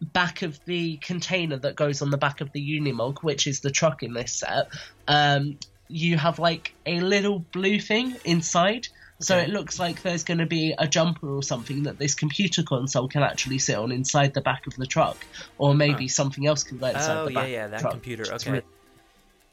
[0.01, 3.71] back of the container that goes on the back of the Unimog, which is the
[3.71, 4.69] truck in this set,
[5.07, 5.57] um,
[5.89, 8.87] you have like a little blue thing inside.
[9.21, 9.45] So Okay.
[9.45, 13.09] it looks like there's going to be a jumper or something that this computer console
[13.09, 15.17] can actually sit on inside the back of the truck,
[15.57, 17.49] or maybe something else can go inside Oh the yeah, back.
[17.49, 17.91] yeah, of the that truck.
[17.93, 18.33] computer.
[18.33, 18.51] Okay.
[18.51, 18.63] really-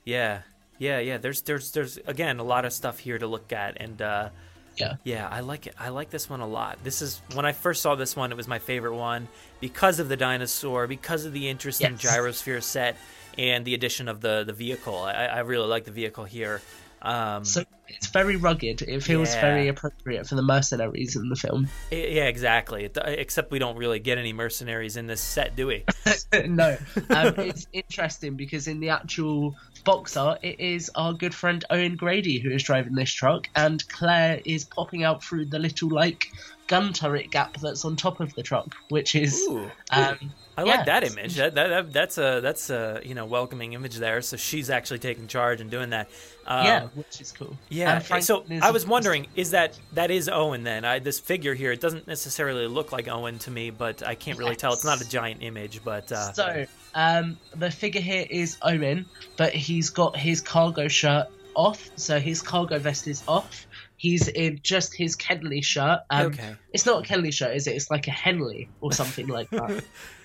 [0.05, 0.43] Yeah,
[0.78, 1.18] yeah, yeah.
[1.18, 4.28] There's there's there's again a lot of stuff here to look at, and uh,
[4.76, 4.95] Yeah.
[5.05, 5.74] yeah, I like it.
[5.80, 6.78] I like this one a lot.
[6.84, 9.26] This is when I first saw this one, it was my favorite one
[9.61, 12.03] because of the dinosaur, because of the interesting Yes.
[12.03, 12.97] gyrosphere set,
[13.39, 14.97] and the addition of the the vehicle.
[14.97, 16.61] I, I really like the vehicle here.
[17.03, 17.64] Um, So
[17.97, 18.82] it's very rugged.
[18.82, 19.40] It feels Yeah.
[19.40, 21.68] very appropriate for the mercenaries in the film.
[21.90, 22.84] yeah, exactly.
[22.84, 25.84] It- Except we don't really get any mercenaries in this set, do we?
[26.47, 26.76] no,
[27.11, 31.97] um, it's interesting because in the actual box art, it is our good friend Owen
[31.97, 36.26] Grady who is driving this truck, and Claire is popping out through the little like
[36.66, 39.70] gun turret gap that's on top of the truck, which is Ooh.
[39.92, 40.18] um,
[40.59, 41.36] I yeah, like that image.
[41.36, 44.20] That, that, that that's a that's a you know welcoming image there.
[44.22, 46.09] So she's actually taking charge and doing that.
[46.47, 47.57] Um, yeah, which is cool.
[47.68, 47.86] Yeah.
[47.87, 50.84] And Franklin So I was wondering, is that that is Owen then?
[50.84, 54.39] I, this figure here, it doesn't necessarily look like Owen to me, but I can't
[54.39, 54.72] really tell.
[54.72, 59.07] It's not a giant image, but uh, So, um, the figure here is Owen,
[59.37, 63.66] but he's got his cargo shirt off, so his cargo vest is off.
[63.97, 66.01] He's in just his Kenley shirt.
[66.11, 66.55] Um, Okay.
[66.74, 67.74] It's not a Kenley shirt, is it?
[67.76, 69.82] It's like a Henley or something like that.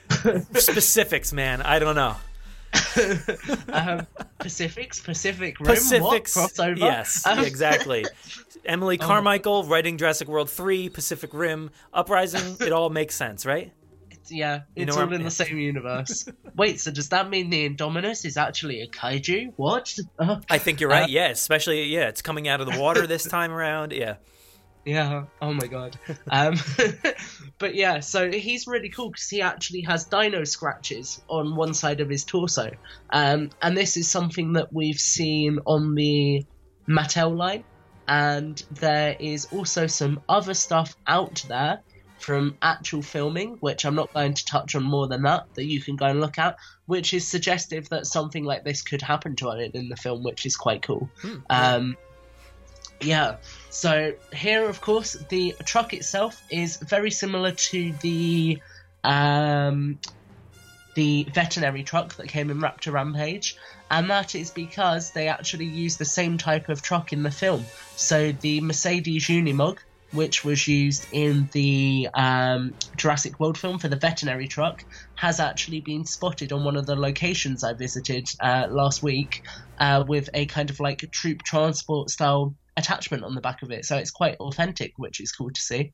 [0.55, 1.61] specifics, man.
[1.61, 2.17] I don't know.
[3.69, 4.07] um,
[4.39, 6.35] Pacifics, Pacific Rim, Pacifics.
[6.35, 6.51] what?
[6.51, 6.77] crossover.
[6.77, 8.05] Yes, Um, exactly.
[8.65, 12.57] Emily Carmichael writing Jurassic World 3, Pacific Rim, Uprising.
[12.65, 13.71] It all makes sense, right?
[14.29, 16.25] yeah, You it's all in the same universe.
[16.55, 19.51] Wait, so does that mean the Indominus is actually a kaiju?
[19.57, 19.97] What?
[20.49, 21.03] I think you're right.
[21.03, 23.91] Uh, yeah, especially yeah, it's coming out of the water this time around.
[23.91, 24.15] Yeah.
[24.85, 25.25] Yeah.
[25.41, 25.97] Oh my god.
[26.29, 26.55] Um,
[27.59, 32.01] but yeah, so he's really cool because he actually has dino scratches on one side
[32.01, 32.71] of his torso,
[33.11, 36.45] um, and this is something that we've seen on the
[36.87, 37.63] Mattel line,
[38.07, 41.81] and there is also some other stuff out there
[42.17, 45.81] from actual filming, which I'm not going to touch on more than that, that you
[45.81, 46.55] can go and look at,
[46.85, 50.45] which is suggestive that something like this could happen to it in the film, which
[50.45, 51.09] is quite cool.
[51.49, 51.97] Um,
[53.01, 53.37] yeah.
[53.71, 58.61] So here, of course, the truck itself is very similar to the
[59.03, 59.97] um,
[60.93, 63.55] the veterinary truck that came in Raptor Rampage,
[63.89, 67.65] and that is because they actually use the same type of truck in the film.
[67.95, 69.77] So the Mercedes Unimog,
[70.11, 74.83] which was used in the um, Jurassic World film for the veterinary truck,
[75.15, 79.41] has actually been spotted on one of the locations I visited uh, last week
[79.79, 83.85] uh, with a kind of like troop transport style attachment on the back of it.
[83.85, 85.93] So it's quite authentic, which is cool to see.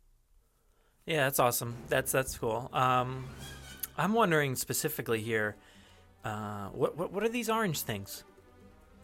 [1.05, 1.75] Yeah, that's awesome.
[1.88, 2.69] That's that's cool.
[2.73, 3.25] Um,
[3.97, 5.55] I'm wondering specifically here,
[6.25, 8.23] uh, what, what what are these orange things?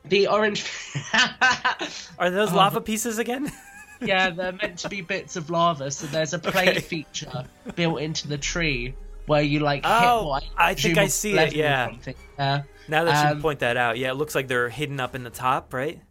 [0.05, 0.65] The orange.
[2.19, 2.57] Are those Oh.
[2.57, 3.49] lava pieces again?
[4.01, 6.79] yeah, they're meant to be bits of lava, so there's a play Okay.
[6.81, 8.93] feature built into the tree
[9.27, 11.89] where you like Oh, hit what I think I see it, yeah.
[12.37, 12.59] Uh,
[12.89, 15.23] now that you Um, point that out, yeah, it looks like they're hidden up in
[15.23, 16.01] the top, right?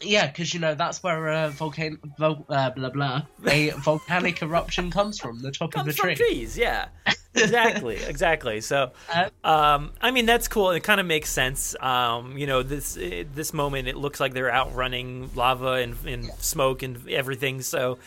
[0.00, 4.90] Yeah, because you know that's where a volcano, vol- uh, blah blah, a volcanic eruption
[4.90, 6.14] comes from the top Comes of the from tree.
[6.16, 6.88] trees, yeah.
[7.34, 8.60] Exactly, exactly.
[8.60, 10.70] So, Uh, um, I mean, that's cool.
[10.70, 11.76] It kind of makes sense.
[11.80, 16.24] Um, you know, this eh, this moment, it looks like they're outrunning lava and, and
[16.38, 17.62] smoke and everything.
[17.62, 17.98] So,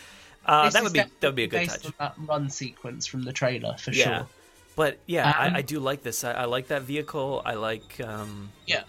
[0.46, 1.88] uh, that would be that would be a good touch.
[2.00, 4.18] that run sequence from the trailer for Yeah.
[4.20, 4.28] sure.
[4.76, 6.24] But yeah, Um, I, I do like this.
[6.24, 7.42] I, I like that vehicle.
[7.46, 8.00] I like.
[8.04, 8.84] Um, Yeah.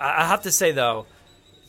[0.00, 1.06] I have to say though,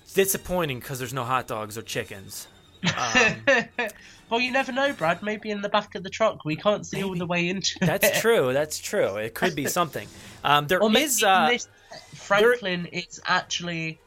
[0.09, 2.47] it's disappointing because there's no hot dogs or chickens.
[2.83, 3.35] Um,
[4.29, 5.21] well, you never know, Brad.
[5.21, 7.85] Maybe in the back of the truck, we can't see all the way into it.
[7.85, 8.51] that's true.
[8.51, 9.17] That's true.
[9.17, 10.07] It could be something.
[10.43, 11.23] Um, there is.
[11.23, 11.67] Uh, this,
[12.15, 13.99] Franklin is actually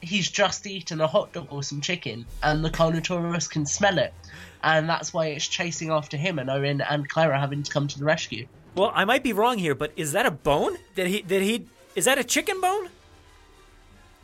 [0.00, 4.14] he's just eaten a hot dog or some chicken, and the Carnotaurus can smell it,
[4.62, 7.98] and that's why it's chasing after him, and Owen and Clara having to come to
[7.98, 8.46] the rescue.
[8.76, 10.78] well, I might be wrong here, but is that a bone?
[10.94, 11.20] Did he?
[11.20, 11.66] Did he?
[11.96, 12.88] Is that a chicken bone?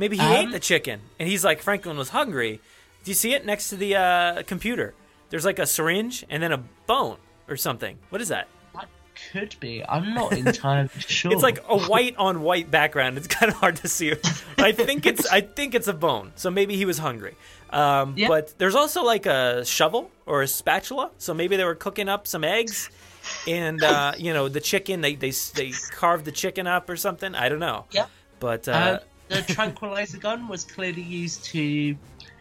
[0.01, 2.61] Maybe he Um, ate the chicken, and he's like Franklin was hungry.
[3.05, 4.95] Do you see it next to the uh, computer?
[5.29, 7.99] There's like a syringe and then a bone or something.
[8.09, 8.49] What is that?
[8.75, 8.89] That
[9.33, 9.85] could be.
[9.87, 11.31] I'm not entirely sure.
[11.33, 13.19] It's like a white on white background.
[13.19, 14.13] It's kind of hard to see.
[14.59, 16.33] I think it's I think it's a bone.
[16.37, 17.35] So maybe he was hungry.
[17.71, 18.29] Um, Yeah.
[18.29, 21.11] But there's also like a shovel or a spatula.
[21.19, 22.89] So maybe they were cooking up some eggs,
[23.47, 25.01] and uh, you know the chicken.
[25.03, 27.35] They they they carved the chicken up or something.
[27.35, 27.85] I don't know.
[27.93, 28.07] Yeah.
[28.41, 28.99] But uh, Uh,
[29.31, 31.97] the tranquilizer gun was clearly used to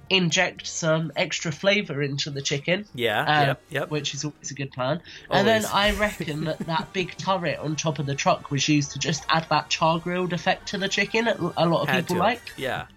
[0.09, 2.83] inject some extra flavor into the chicken.
[2.95, 3.91] Yeah, uh, yep, yep.
[3.91, 5.01] Which is always a good plan.
[5.29, 8.91] And then I reckon that that big turret on top of the truck was used
[8.91, 11.27] to just add that char grilled effect to the chicken.
[11.27, 12.19] A lot of had people to.
[12.23, 12.41] like.
[12.57, 12.87] Yeah.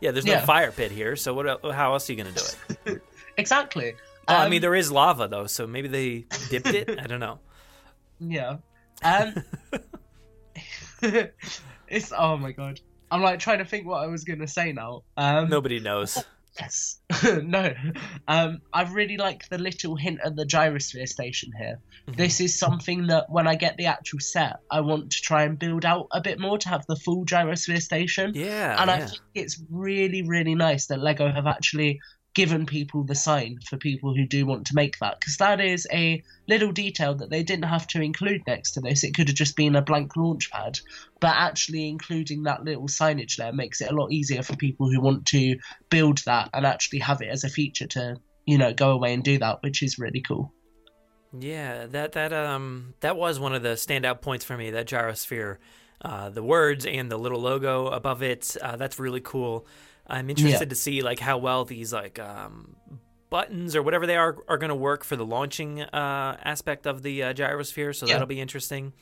[0.00, 0.12] Yeah.
[0.12, 0.44] There's no Yeah.
[0.46, 1.14] fire pit here.
[1.16, 1.46] So what?
[1.74, 2.42] How else are you gonna do
[2.86, 3.02] it?
[3.38, 3.94] Exactly.
[4.28, 6.98] Well, I Um, mean, there is lava though, so maybe they dipped it.
[7.00, 7.38] I don't know.
[8.18, 8.56] Yeah.
[9.04, 9.34] Um.
[11.88, 12.80] it's oh my god.
[13.12, 15.02] I'm like trying to think what I was gonna say now.
[15.16, 16.24] Um, Nobody knows.
[16.58, 16.98] Yes.
[17.42, 17.72] no.
[18.28, 21.78] Um, I really like the little hint at the gyrosphere station here.
[22.06, 22.16] Mm-hmm.
[22.16, 25.58] This is something that when I get the actual set, I want to try and
[25.58, 28.32] build out a bit more to have the full gyrosphere station.
[28.34, 28.80] Yeah.
[28.80, 32.00] and I think it's really, really nice that Lego have actually
[32.34, 35.86] given people the sign for people who do want to make that because that is
[35.92, 39.04] a little detail that they didn't have to include next to this.
[39.04, 40.78] It could have just been a blank launch pad,
[41.20, 45.00] but actually including that little signage there makes it a lot easier for people who
[45.00, 45.58] want to
[45.90, 48.16] build that and actually have it as a feature to,
[48.46, 50.52] you know, go away and do that, which is really cool.
[51.38, 54.70] Yeah, that that um that was one of the standout points for me.
[54.70, 55.56] That gyrosphere,
[56.02, 58.54] uh, the words and the little logo above it.
[58.60, 59.66] Uh, that's really cool.
[60.06, 60.68] I'm interested Yeah.
[60.68, 62.76] to see like how well these like um,
[63.30, 67.02] buttons or whatever they are are going to work for the launching uh, aspect of
[67.02, 67.94] the uh, gyrosphere.
[67.94, 68.14] So Yeah.
[68.14, 68.92] that'll be interesting.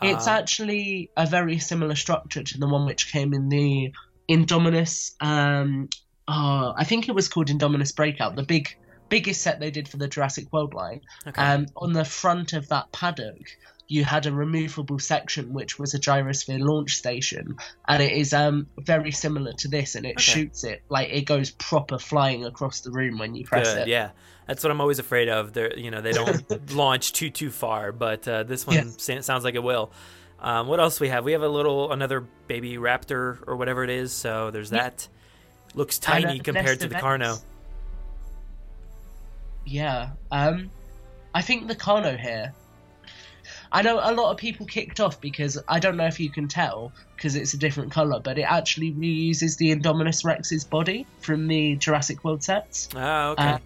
[0.00, 3.92] It's Um, actually a very similar structure to the one which came in the
[4.28, 5.14] Indominus.
[5.20, 5.88] Um,
[6.28, 8.68] oh, I think it was called Indominus Breakout, the big
[9.08, 11.00] biggest set they did for the Jurassic World line.
[11.26, 11.40] Okay.
[11.42, 13.40] Um, on the front of that paddock,
[13.88, 17.56] you had a removable section which was a gyrosphere launch station,
[17.88, 20.22] and it is um very similar to this, and it Okay.
[20.22, 23.88] shoots it like it goes proper flying across the room when you press Good, it.
[23.88, 24.10] yeah.
[24.46, 25.52] That's what I'm always afraid of.
[25.52, 29.44] They're, you know, they don't launch too too far, but uh, this one sa- sounds
[29.44, 29.90] like it will.
[30.40, 31.24] Um, what else we have?
[31.24, 34.12] We have a little another baby raptor or whatever it is.
[34.12, 34.84] So there's Yeah.
[34.84, 35.08] that.
[35.74, 37.42] Looks tiny compared to the Carno.
[39.66, 40.10] Yeah.
[40.30, 40.70] Um,
[41.34, 42.52] I think the Carno here.
[43.70, 46.48] I know a lot of people kicked off because I don't know if you can
[46.48, 51.48] tell because it's a different color, but it actually reuses the Indominus Rex's body from
[51.48, 52.88] the Jurassic World sets.
[52.94, 53.44] Ah, okay.
[53.44, 53.58] Uh,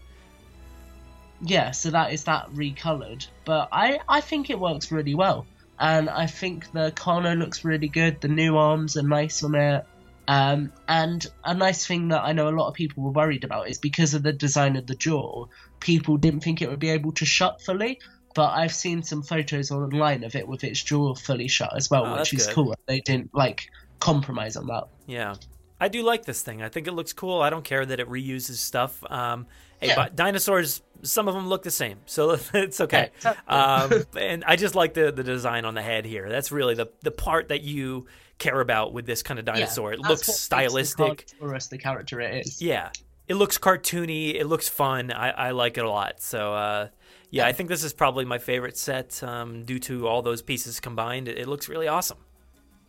[1.45, 5.45] Yeah, so that is that recolored, but I I think it works really well,
[5.79, 8.21] and I think the Carno looks really good.
[8.21, 9.85] The new arms are nice on it.
[10.29, 13.69] Um, and a nice thing that I know a lot of people were worried about
[13.69, 15.47] is because of the design of the jaw,
[15.81, 17.99] people didn't think it would be able to shut fully.
[18.35, 22.07] But I've seen some photos online of it with its jaw fully shut as well,
[22.07, 22.55] Oh, which is good.
[22.55, 22.75] cool.
[22.87, 23.69] They didn't like
[24.01, 24.85] compromise on that.
[25.07, 25.35] Yeah.
[25.81, 26.63] I do like this thing.
[26.63, 27.41] I think it looks cool.
[27.43, 29.03] I don't care that it reuses stuff.
[29.11, 29.47] Um,
[29.81, 29.97] hey, Yeah.
[29.97, 33.11] but dinosaurs, some of them look the same, so it's okay.
[33.25, 36.29] Yeah, um, and I just like the, the design on the head here.
[36.29, 38.07] That's really the, the part that you
[38.39, 39.91] care about with this kind of dinosaur.
[39.93, 41.27] Yeah, it looks what makes the stylistic.
[41.41, 42.63] Carnotaurus the character it is.
[42.63, 42.91] Yeah.
[43.29, 44.35] It looks cartoony.
[44.35, 45.11] It looks fun.
[45.13, 46.21] I, I like it a lot.
[46.21, 46.89] So, uh,
[47.33, 50.81] yeah, I think this is probably my favorite set um, due to all those pieces
[50.81, 51.29] combined.
[51.29, 52.19] It, it looks really awesome.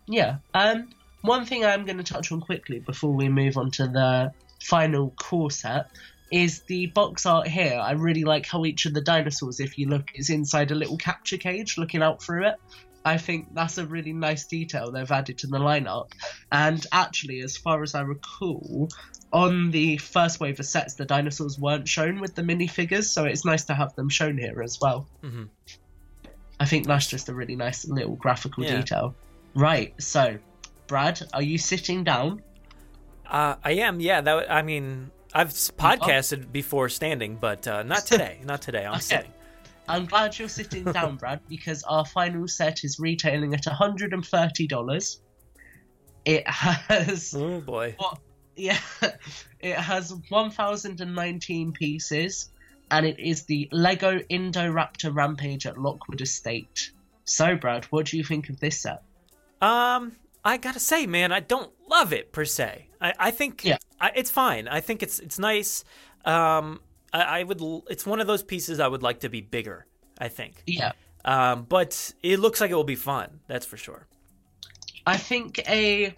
[0.05, 0.37] Yeah.
[0.53, 0.89] Um,
[1.21, 5.11] one thing I'm going to touch on quickly before we move on to the final
[5.11, 5.91] core set
[6.29, 7.79] is the box art here.
[7.81, 10.97] I really like how each of the dinosaurs, if you look, is inside a little
[10.97, 12.55] capture cage looking out through it.
[13.05, 16.11] I think that's a really nice detail they've added to the lineup.
[16.51, 18.89] And actually, as far as I recall,
[19.33, 23.43] on the first wave of sets, the dinosaurs weren't shown with the minifigures, so it's
[23.45, 25.07] nice to have them shown here as well.
[25.23, 25.49] Mhm.
[26.59, 28.77] I think that's just a really nice little graphical Yeah.
[28.77, 29.15] detail.
[29.55, 30.37] Right, so,
[30.87, 32.41] Brad, are you sitting down?
[33.25, 34.21] Uh, I am, yeah.
[34.21, 38.39] That I mean, I've podcasted before standing, but uh, not today.
[38.45, 38.85] not today.
[38.85, 39.01] I'm Okay.
[39.01, 39.33] sitting.
[39.87, 45.17] I'm glad you're sitting down, Brad, because our final set is retailing at $130.
[46.25, 47.95] It has Oh boy.
[47.97, 48.19] What?
[48.55, 48.79] Yeah,
[49.59, 52.51] it has 1,019 pieces,
[52.91, 56.91] and it is the Lego Indoraptor Rampage at Lockwood Estate.
[57.25, 59.03] So, Brad, what do you think of this set?
[59.61, 60.13] Um,
[60.45, 62.87] I gotta say, man, I don't love it per se.
[63.01, 63.77] I, I think Yeah.
[63.99, 64.67] I, it's fine.
[64.67, 65.83] I think it's it's nice.
[66.25, 66.79] Um,
[67.13, 67.61] I, I would.
[67.89, 69.85] It's one of those pieces I would like to be bigger.
[70.19, 70.63] I think.
[70.67, 70.91] Yeah,
[71.25, 73.39] Um, but it looks like it will be fun.
[73.47, 74.07] That's for sure.
[75.05, 76.13] I think a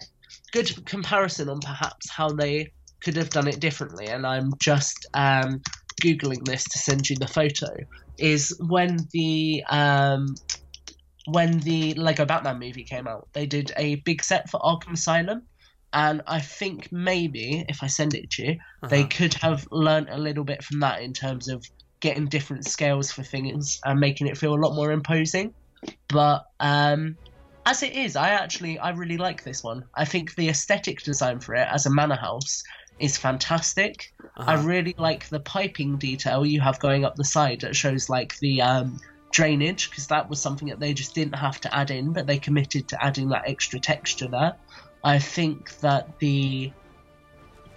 [0.52, 5.62] good comparison on perhaps how they could have done it differently, and I'm just um,
[6.02, 7.74] googling this to send you the photo.
[8.18, 10.34] Is when the um,
[11.26, 15.42] when the Lego Batman movie came out, they did a big set for Arkham Asylum,
[15.96, 18.56] and I think maybe if I send it to you,
[18.90, 19.08] they Uh-huh.
[19.08, 21.64] could have learnt a little bit from that in terms of
[22.02, 25.54] getting different scales for things and making it feel a lot more imposing.
[26.10, 27.18] But um,
[27.66, 29.84] as it is, I actually I really like this one.
[29.96, 32.62] I think the aesthetic design for it as a manor house
[33.00, 33.94] is fantastic.
[34.46, 34.56] I Uh-huh.
[34.56, 38.60] really like the piping detail you have going up the side that shows like the
[38.62, 38.96] um,
[39.32, 42.38] drainage because that was something that they just didn't have to add in, but they
[42.38, 44.52] committed to adding that extra texture there.
[45.06, 46.72] I think that the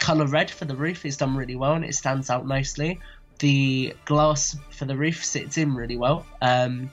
[0.00, 2.98] color red for the roof is done really well and it stands out nicely.
[3.38, 6.26] The glass for the roof sits in really well.
[6.42, 6.90] Um,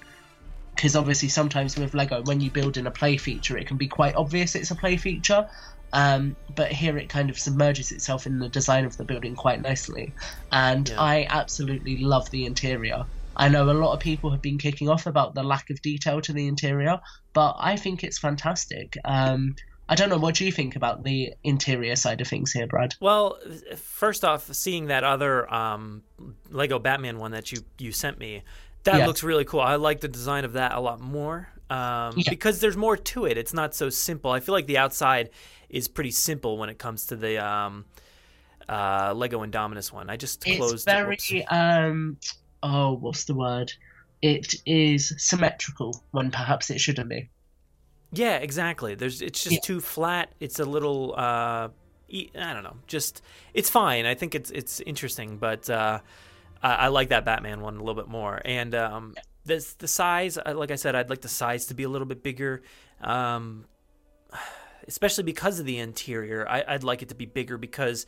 [0.76, 3.88] because obviously sometimes with Lego, when you build in a play feature, it can be
[3.88, 5.50] quite obvious it's a play feature.
[5.92, 9.60] Um, but here it kind of submerges itself in the design of the building quite
[9.64, 10.14] nicely,
[10.52, 11.02] and Yeah.
[11.02, 13.06] I absolutely love the interior.
[13.36, 16.22] I know a lot of people have been kicking off about the lack of detail
[16.22, 17.00] to the interior,
[17.34, 18.98] but I think it's fantastic.
[19.04, 19.56] Um,
[19.90, 22.96] I don't know what do you think about the interior side of things here, Brad.
[23.00, 23.40] Well,
[23.78, 26.04] first off, seeing that other um,
[26.50, 28.44] Lego Batman one that you you sent me,
[28.84, 29.08] that Yeah.
[29.08, 29.62] looks really cool.
[29.62, 32.30] I like the design of that a lot more um, Yeah.
[32.30, 33.38] because there's more to it.
[33.38, 34.32] It's not so simple.
[34.32, 35.30] I feel like the outside
[35.70, 37.86] is pretty simple when it comes to the um,
[38.70, 40.10] uh, Lego Indominus one.
[40.10, 40.86] I just It's closed.
[40.86, 41.32] very whoops.
[41.50, 42.18] um,
[42.64, 43.72] oh, what's the word?
[44.22, 47.30] It is symmetrical when perhaps it shouldn't be.
[48.12, 48.96] Yeah, exactly.
[48.96, 49.60] There's it's just Yeah.
[49.64, 50.32] too flat.
[50.40, 51.70] It's a little uh
[52.10, 52.78] I don't know.
[52.88, 53.22] Just
[53.54, 54.06] it's fine.
[54.06, 56.00] I think it's it's interesting, but uh
[56.64, 58.42] I, I like that Batman one a little bit more.
[58.46, 61.90] And um this the size, like I said, I'd like the size to be a
[61.90, 62.62] little bit bigger.
[63.02, 63.66] Um
[64.88, 66.48] especially because of the interior.
[66.48, 68.06] I, I'd like it to be bigger because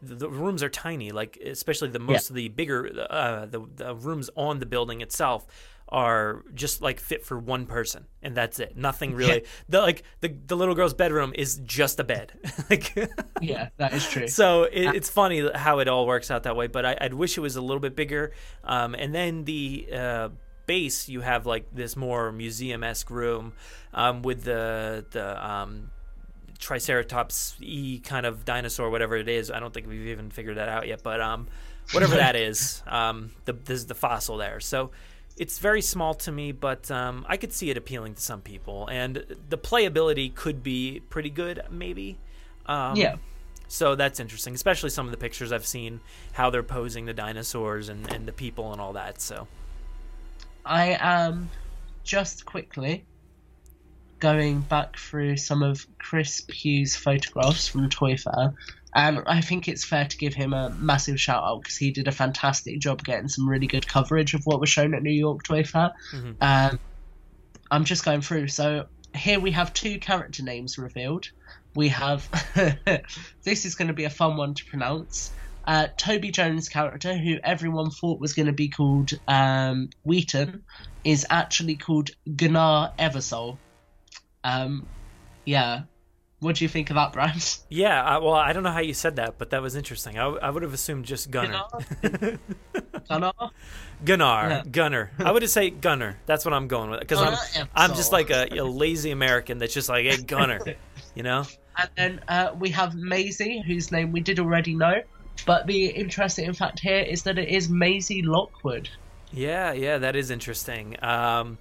[0.00, 1.10] the, the rooms are tiny.
[1.12, 5.46] Like especially the most of the bigger uh, the, the rooms on the building itself
[5.88, 8.76] are just like fit for one person, and that's it.
[8.76, 9.44] Nothing really.
[9.68, 12.32] The like the the little girl's bedroom is just a bed.
[12.70, 12.94] like.
[13.40, 14.28] Yeah, that is true.
[14.34, 17.36] So it, it's funny how it all works out that way, but I, I'd wish
[17.36, 18.32] it was a little bit bigger.
[18.64, 20.28] Um, and then the uh,
[20.66, 23.52] base, you have like this more museum esque room
[23.92, 25.90] um, with the the um,
[26.58, 29.50] Triceratops e kind of dinosaur, whatever it is.
[29.50, 31.46] I don't think we've even figured that out yet, but um,
[31.92, 34.60] whatever that is, um, the this is the fossil there.
[34.60, 34.90] So
[35.36, 38.86] it's very small to me, but um, I could see it appealing to some people,
[38.88, 42.18] and the playability could be pretty good, maybe.
[42.66, 43.16] Um, yeah.
[43.68, 46.00] so that's interesting, especially some of the pictures I've seen,
[46.32, 49.20] how they're posing the dinosaurs and, and the people and all that.
[49.20, 49.48] So
[50.64, 51.50] I am
[52.04, 53.04] just quickly
[54.20, 58.54] going back through some of Chris Pugh's photographs from Toy Fair,
[58.94, 62.06] and I think it's fair to give him a massive shout out because he did
[62.06, 65.42] a fantastic job getting some really good coverage of what was shown at New York
[65.42, 65.92] Toy Fair.
[66.40, 66.78] Um,
[67.70, 68.48] I'm just going through.
[68.48, 71.30] So here we have two character names revealed.
[71.74, 72.28] We have
[73.42, 75.32] this is going to be a fun one to pronounce.
[75.66, 80.62] Uh, Toby Jones' character, who everyone thought was going to be called um, Wheaton,
[81.04, 83.56] is actually called Gunnar Eversol.
[84.44, 84.86] Um,
[85.44, 85.82] yeah.
[86.44, 87.42] What do you think of that, Brad?
[87.70, 90.18] yeah, I, well, I don't know how you said that, but that was interesting.
[90.18, 91.62] I, I would have assumed just Gunner,
[93.08, 93.32] Gunnar?
[94.04, 94.62] Gunnar, Yeah.
[94.70, 95.10] Gunner.
[95.18, 96.18] I would just say Gunner.
[96.26, 99.72] That's what I'm going with because I'm I'm just like a, a lazy American that's
[99.72, 100.60] just like, hey, Gunner,
[101.14, 101.44] you know.
[101.78, 105.02] And then uh, we have Maisie, whose name we did already know.
[105.46, 108.88] But the interesting fact here is that it is Maisie Lockwood.
[109.32, 110.96] Yeah, yeah, that is interesting.
[111.02, 111.58] Um,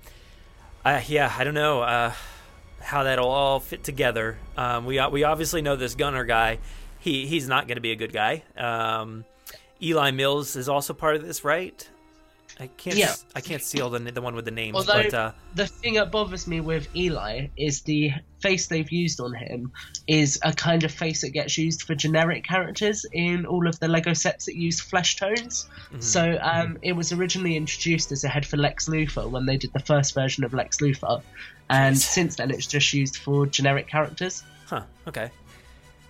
[0.86, 2.14] I, yeah, I don't know uh,
[2.84, 4.38] how that'll all fit together.
[4.58, 6.60] Um, we we obviously know this Gunner guy.
[7.00, 8.44] He he's not going to be a good guy.
[8.58, 9.26] Um,
[9.82, 11.90] Eli Mills is also part of this, right?
[12.60, 12.95] I can't.
[12.95, 13.16] Yeah.
[13.36, 15.95] I can't see all the the one with the names, Although but uh, the thing
[15.95, 19.72] that bothers me with Eli is the face they've used on him
[20.08, 23.88] is a kind of face that gets used for generic characters in all of the
[23.88, 25.68] Lego sets that use flesh tones.
[25.88, 26.01] Mm-hmm.
[26.01, 29.74] So um, it was originally introduced as a head for Lex Luthor when they did
[29.74, 31.22] the first version of Lex Luthor,
[31.70, 31.99] and Jeez.
[31.99, 34.43] since then it's just used for generic characters.
[34.68, 34.84] huh?
[35.08, 35.32] Okay.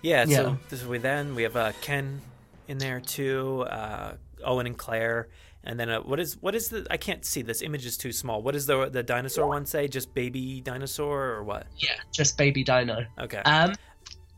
[0.02, 0.24] Yeah.
[0.28, 0.36] Yeah.
[0.36, 2.20] So this is we then we have uh, Ken
[2.68, 3.62] in there too.
[3.62, 4.14] Uh,
[4.44, 5.28] Owen and Claire.
[5.66, 6.86] And then uh, what is what is the?
[6.90, 8.42] I can't see this image is too small.
[8.42, 9.88] What does the the dinosaur one say?
[9.88, 11.66] Just baby dinosaur or what?
[11.78, 13.06] Yeah, just Baby Dino.
[13.18, 13.38] Okay.
[13.38, 13.74] Um,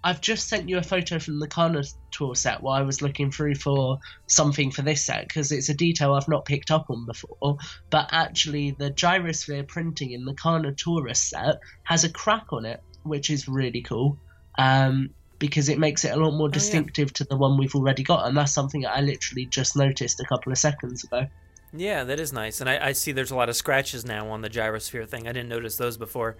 [0.04, 3.56] I've just sent you a photo from the Carnotaur set while I was looking through
[3.56, 3.98] for
[4.28, 7.56] something for this set because it's a detail I've not picked up on before.
[7.90, 13.30] But actually, the gyrosphere printing in the Carnotaurus set has a crack on it, which
[13.30, 14.18] is really cool.
[14.58, 18.26] um, because it makes it a lot more distinctive to the one we've already got,
[18.26, 21.26] and that's something that I literally just noticed a couple of seconds ago.
[21.72, 22.60] Yeah, that is nice.
[22.60, 25.28] And I, I see there's a lot of scratches now on the gyrosphere thing.
[25.28, 26.36] I didn't notice those before.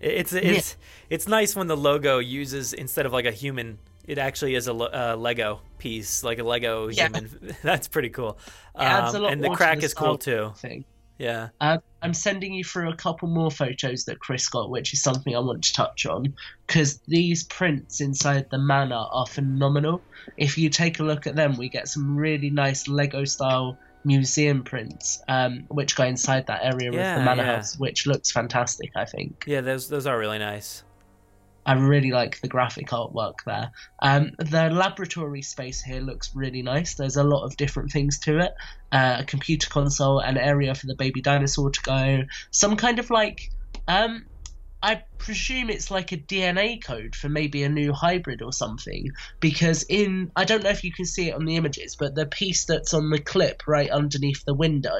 [0.00, 0.76] It- It's it's
[1.10, 4.72] it's nice when the logo uses instead of like a human, it actually is a
[4.74, 7.04] uh, Lego piece, like a Lego Yeah.
[7.08, 7.56] human.
[7.62, 8.38] That's pretty cool.
[8.74, 10.52] Um, and the crack the is cool too.
[10.56, 10.84] Thing.
[11.18, 11.48] Yeah.
[11.60, 15.36] Uh, I'm sending you through a couple more photos that Chris got, which is something
[15.36, 16.34] I want to touch on
[16.66, 20.02] because these prints inside the manor are phenomenal.
[20.36, 24.64] If you take a look at them, we get some really nice Lego style museum
[24.64, 27.56] prints, um, which go inside that area Yeah, of the manor yeah.
[27.56, 28.90] house, which looks fantastic.
[28.96, 29.44] I think.
[29.46, 30.82] Yeah, those those are really nice.
[31.64, 33.70] I really like the graphic artwork there.
[34.00, 36.94] Um, the laboratory space here looks really nice.
[36.94, 38.52] There's a lot of different things to it.
[38.90, 43.10] Uh, a computer console, an area for the baby dinosaur to go, some kind of
[43.10, 43.50] like,
[43.86, 44.26] um,
[44.82, 49.10] I presume it's like a DNA code for maybe a new hybrid or something.
[49.38, 52.26] Because in, I don't know if you can see it on the images, but the
[52.26, 54.98] piece that's on the clip right underneath the window,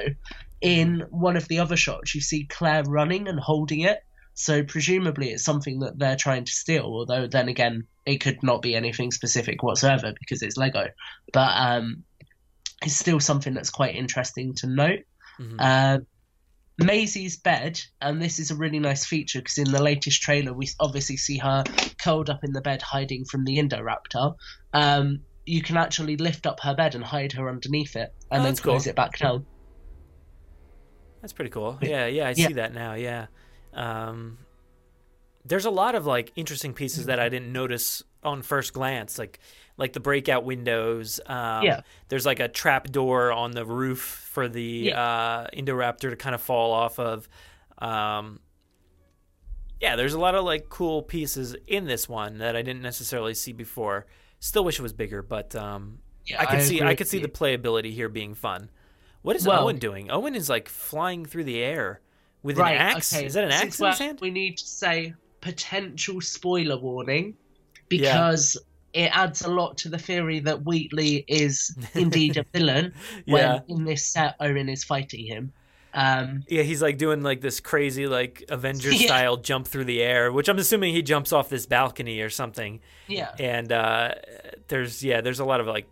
[0.61, 3.99] in one of the other shots, you see Claire running and holding it.
[4.35, 6.85] So presumably it's something that they're trying to steal.
[6.85, 10.87] Although then again, it could not be anything specific whatsoever because it's Lego.
[11.33, 12.05] But um,
[12.83, 15.01] it's still something that's quite interesting to note.
[15.39, 15.57] Mhm.
[15.59, 15.99] Uh,
[16.79, 20.69] Maisie's bed, and this is a really nice feature because in the latest trailer we
[20.81, 21.63] obviously see her
[22.03, 24.35] curled up in the bed hiding from the Indoraptor.
[24.73, 28.43] Um, you can actually lift up her bed and hide her underneath it, and Oh,
[28.43, 28.73] then that's cool.
[28.73, 29.45] close it back down.
[31.21, 31.79] That's pretty cool.
[31.83, 32.47] Yeah, yeah, I Yeah.
[32.49, 32.95] see that now.
[32.95, 33.27] Yeah.
[33.73, 34.39] Um,
[35.45, 39.41] there's a lot of like interesting pieces that I didn't notice on first glance, like
[39.77, 41.19] like the breakout windows.
[41.27, 41.81] Um, Yeah.
[42.09, 46.41] There's like a trap door on the roof for the uh, Indoraptor to kind of
[46.41, 47.29] fall off of.
[47.79, 48.39] Um,
[49.81, 53.35] yeah, there's a lot of like cool pieces in this one that I didn't necessarily
[53.35, 54.07] see before.
[54.39, 57.19] Still wish it was bigger, but um, Yeah, I could I see I could see
[57.19, 57.23] you.
[57.27, 58.71] the playability here being fun.
[59.23, 60.11] What is Well- Owen doing?
[60.11, 62.01] Owen is like flying through the air
[62.43, 63.15] with right, an axe.
[63.15, 63.27] okay.
[63.27, 64.21] Is that an axe in his hand?
[64.21, 67.35] We need to say potential spoiler warning
[67.89, 68.57] because
[68.93, 72.95] it adds a lot to the theory that Wheatley is indeed a villain
[73.27, 73.35] yeah.
[73.35, 75.53] when in this set Owen is fighting him.
[75.95, 79.07] Um, Yeah, he's like doing like this crazy like Avenger Yeah.
[79.07, 82.81] style jump through the air, which I'm assuming he jumps off this balcony or something.
[83.09, 83.31] yeah.
[83.39, 84.15] And uh,
[84.69, 85.91] there's yeah, there's a lot of like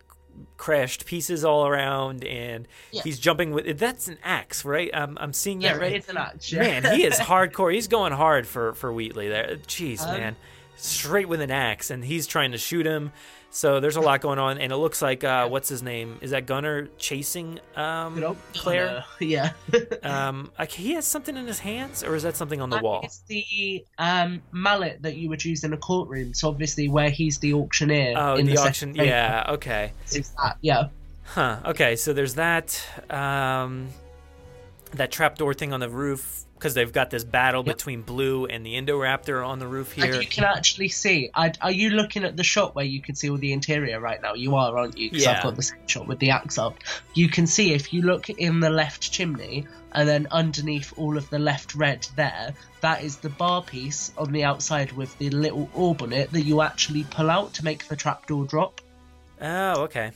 [0.57, 3.01] crashed pieces all around, and Yeah.
[3.03, 4.89] he's jumping with that's an axe, right?
[4.93, 5.93] I'm I'm seeing Yeah, that right.
[5.93, 6.51] it's an axe.
[6.51, 6.79] yeah.
[6.81, 7.73] Man, he is hardcore.
[7.73, 9.57] He's going hard for for Wheatley there.
[9.67, 10.35] Jeez, Um, man,
[10.75, 13.11] straight with an axe, and he's trying to shoot him.
[13.53, 16.17] So there's a lot going on, and it looks like uh, what's his name?
[16.21, 19.03] Is that Gunnar chasing um, Claire?
[19.19, 19.51] Yeah.
[20.03, 22.83] Um, like he has something in his hands, or is that something on the That
[22.83, 23.01] wall?
[23.03, 26.33] It's the um, mallet that you would use in a courtroom.
[26.33, 28.15] So obviously, where he's the auctioneer.
[28.17, 28.95] Oh, in the, second auction.
[28.95, 29.45] Yeah.
[29.49, 29.91] Okay.
[30.11, 30.87] is that, yeah.
[31.23, 31.59] Huh.
[31.65, 31.97] Okay.
[31.97, 32.81] So there's that.
[33.09, 33.89] Um,
[34.93, 37.75] that trapdoor thing on the roof because they've got this battle Yep.
[37.75, 40.13] between Blue and the Indoraptor on the roof here.
[40.13, 41.31] And you can actually see.
[41.33, 44.21] I, are you looking at the shot where you can see all the interior right
[44.21, 44.35] now?
[44.35, 45.09] You are, aren't you?
[45.09, 45.37] Because Yeah.
[45.37, 46.75] I've got the same shot with the axe up.
[47.15, 51.27] You can see if you look in the left chimney and then underneath all of
[51.31, 55.67] the left red there, that is the bar piece on the outside with the little
[55.73, 58.81] orb on it that you actually pull out to make the trapdoor drop.
[59.41, 60.11] Oh, okay.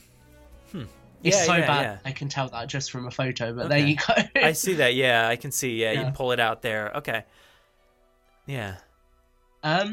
[1.22, 1.82] It's Yeah, so yeah, bad.
[1.82, 1.98] yeah.
[2.04, 4.14] I can tell that just from a photo, but there you go.
[4.36, 4.94] I see that.
[4.94, 5.76] Yeah, I can see.
[5.76, 6.10] Yeah, you Yeah.
[6.10, 6.92] pull it out there.
[6.96, 7.24] Okay.
[8.46, 8.76] Yeah.
[9.62, 9.92] um,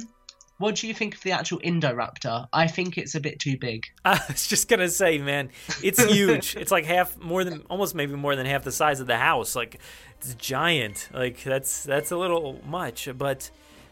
[0.60, 2.48] what do you think of the actual Indoraptor?
[2.54, 3.86] I think it's a bit too big.
[4.06, 5.50] I was just gonna say, man,
[5.82, 6.56] it's huge.
[6.56, 9.56] it's like half, more than, almost maybe more than half the size of the house.
[9.56, 9.80] Like,
[10.20, 11.10] it's giant.
[11.12, 13.10] Like that's that's a little much.
[13.18, 13.50] But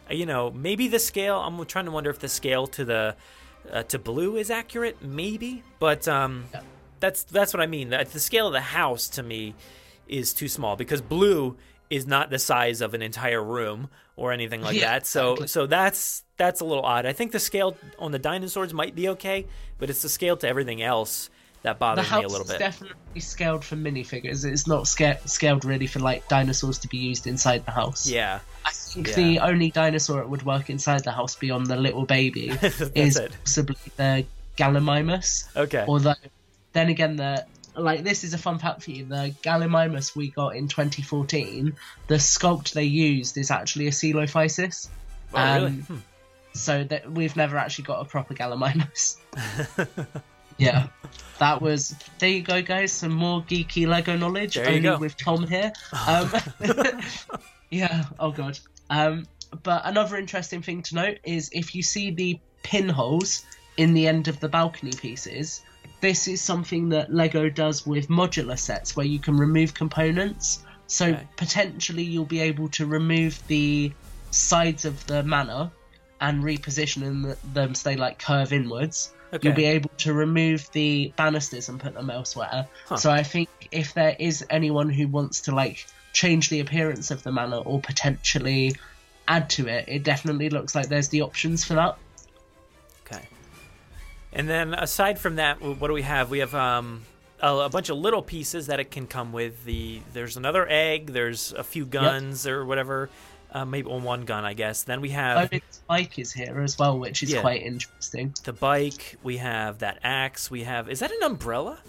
[0.10, 1.40] uh, you know, maybe the scale.
[1.40, 3.16] I'm trying to wonder if the scale to the
[3.70, 5.02] uh, to blue is accurate.
[5.02, 6.46] Maybe, but um,
[7.02, 7.89] that's that's what I mean.
[7.89, 9.54] The scale of the house to me
[10.08, 11.58] is too small because blue
[11.89, 15.06] is not the size of an entire room or anything like Yeah, that.
[15.06, 15.47] So exactly.
[15.47, 17.06] so that's that's a little odd.
[17.06, 19.45] I think the scale on the dinosaurs might be okay,
[19.78, 21.30] but it's the scale to everything else
[21.64, 22.60] that bothers me a house little is bit.
[22.60, 24.45] definitely scaled for minifigures.
[24.45, 28.08] It's not sca- scaled really for like dinosaurs to be used inside the house.
[28.10, 29.16] yeah, I think Yeah.
[29.16, 32.49] the only dinosaur that would work inside the house beyond the little baby
[32.95, 33.32] is it.
[33.43, 34.26] possibly the
[34.58, 35.56] Gallimimus.
[35.56, 35.86] Okay.
[35.88, 36.16] Although,
[36.74, 37.45] then again, the
[37.76, 39.05] like this is a fun fact for you.
[39.05, 41.74] The Gallimimus we got in 2014,
[42.07, 44.89] the sculpt they used is actually a Coelophysis.
[45.34, 45.65] Oh, really?
[45.67, 45.97] Um, Hmm.
[46.53, 49.15] So that we've never actually got a proper Gallimimus.
[50.57, 50.88] yeah,
[51.39, 51.95] that was.
[52.19, 52.91] There you go, guys.
[52.91, 54.55] Some more geeky Lego knowledge.
[54.55, 55.72] There only with Tom here.
[56.05, 56.30] Um,
[57.69, 58.03] yeah.
[58.19, 58.59] Oh god.
[58.89, 59.28] Um,
[59.63, 63.45] but another interesting thing to note is if you see the pinholes
[63.78, 65.61] in the end of the balcony pieces.
[66.02, 70.64] This is something that Lego does with modular sets where you can remove components.
[70.88, 71.28] So Okay.
[71.38, 73.93] potentially you'll be able to remove the
[74.32, 75.72] sides of the manor
[76.20, 79.12] and reposition them, so they like curve inwards.
[79.34, 79.47] Okay.
[79.47, 82.68] You'll be able to remove the banisters and put them elsewhere.
[82.88, 82.97] Huh.
[82.97, 87.24] So I think if there is anyone who wants to like change the appearance of
[87.24, 88.76] the manor or potentially
[89.28, 91.97] add to it, it definitely looks like there's the options for that.
[94.34, 96.30] And then aside from that, what do we have?
[96.30, 97.04] We have um,
[97.42, 99.66] a, a bunch of little pieces that it can come with.
[99.66, 101.08] The there's another egg.
[101.08, 103.10] There's a few guns or whatever.
[103.54, 104.84] Uh, maybe on one gun, I guess.
[104.84, 107.42] Then we have Owen's bike is here as well, which is Yeah.
[107.42, 108.34] quite interesting.
[108.46, 109.18] the bike.
[109.24, 110.50] We have that axe.
[110.50, 111.80] We have is that an umbrella?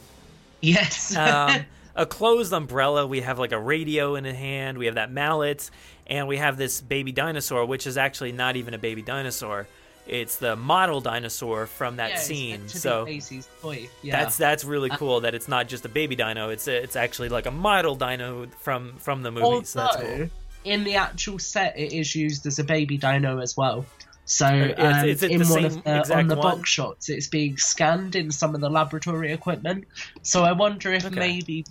[0.61, 1.14] Yes.
[1.16, 1.64] um,
[1.95, 3.07] a closed umbrella.
[3.07, 4.78] We have like a radio in a hand.
[4.78, 5.70] We have that mallet,
[6.09, 9.68] and we have this baby dinosaur, which is actually not even a baby dinosaur.
[10.12, 12.68] It's the model dinosaur from that Yeah, scene.
[12.68, 13.06] So.
[13.06, 13.86] Yeah.
[14.04, 16.50] that's that's really cool that it's not just a baby dino.
[16.50, 19.64] It's a, it's actually like a model dino from from the movie.
[19.64, 20.28] so that's cool.
[20.64, 23.86] in the actual set, it is used as a baby dino as well.
[24.24, 26.58] So It's- um, in one of the, on the one?
[26.58, 29.84] box shots, it's being scanned in some of the laboratory equipment.
[30.22, 31.18] So I wonder if Okay.
[31.18, 31.64] maybe,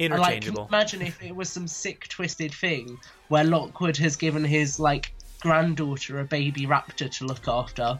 [0.00, 0.66] like, Interchangeable.
[0.68, 5.12] imagine if it was some sick twisted thing where Lockwood has given his like
[5.42, 7.98] granddaughter a baby raptor to look after.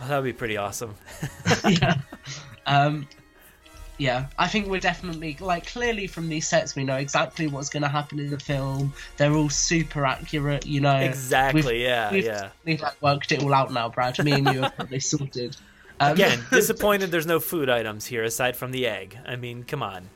[0.00, 0.94] Oh, that would be pretty awesome.
[1.68, 1.96] yeah.
[2.66, 3.06] Um,
[3.98, 7.82] yeah, I think we're definitely like clearly from these sets we know exactly what's going
[7.84, 8.92] to happen in the film.
[9.16, 10.96] They're all super accurate, you know.
[10.96, 12.32] Exactly, We've- yeah, we've yeah.
[12.64, 14.22] definitely, like, worked it all out now, Brad.
[14.24, 15.56] Me and you are probably sorted.
[16.00, 19.16] Um, Again, disappointed there's no food items here aside from the egg.
[19.24, 20.08] I mean, come on,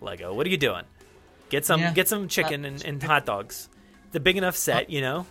[0.00, 0.84] Lego, what are you doing?
[1.48, 1.92] Get some Yeah.
[1.92, 3.68] get some chicken and, and hot dogs.
[4.12, 5.26] The big enough set, you know.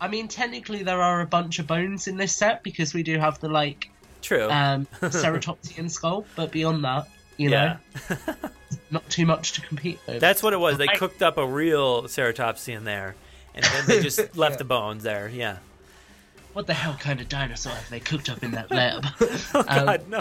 [0.00, 3.18] I mean, technically there are a bunch of bones in this set because we do
[3.18, 3.90] have the like
[4.22, 4.48] True.
[4.50, 7.78] um, ceratopsian skull, but beyond that, you yeah,
[8.10, 8.16] know,
[8.90, 10.20] not too much to compete with.
[10.20, 10.78] that's what it was.
[10.78, 13.14] They I- cooked up a real ceratopsian there,
[13.54, 15.28] and then they just left the bones there.
[15.28, 15.58] Yeah.
[16.52, 19.04] what the hell kind of dinosaur have they cooked up in that lab?
[19.20, 20.20] Oh Um, God, no.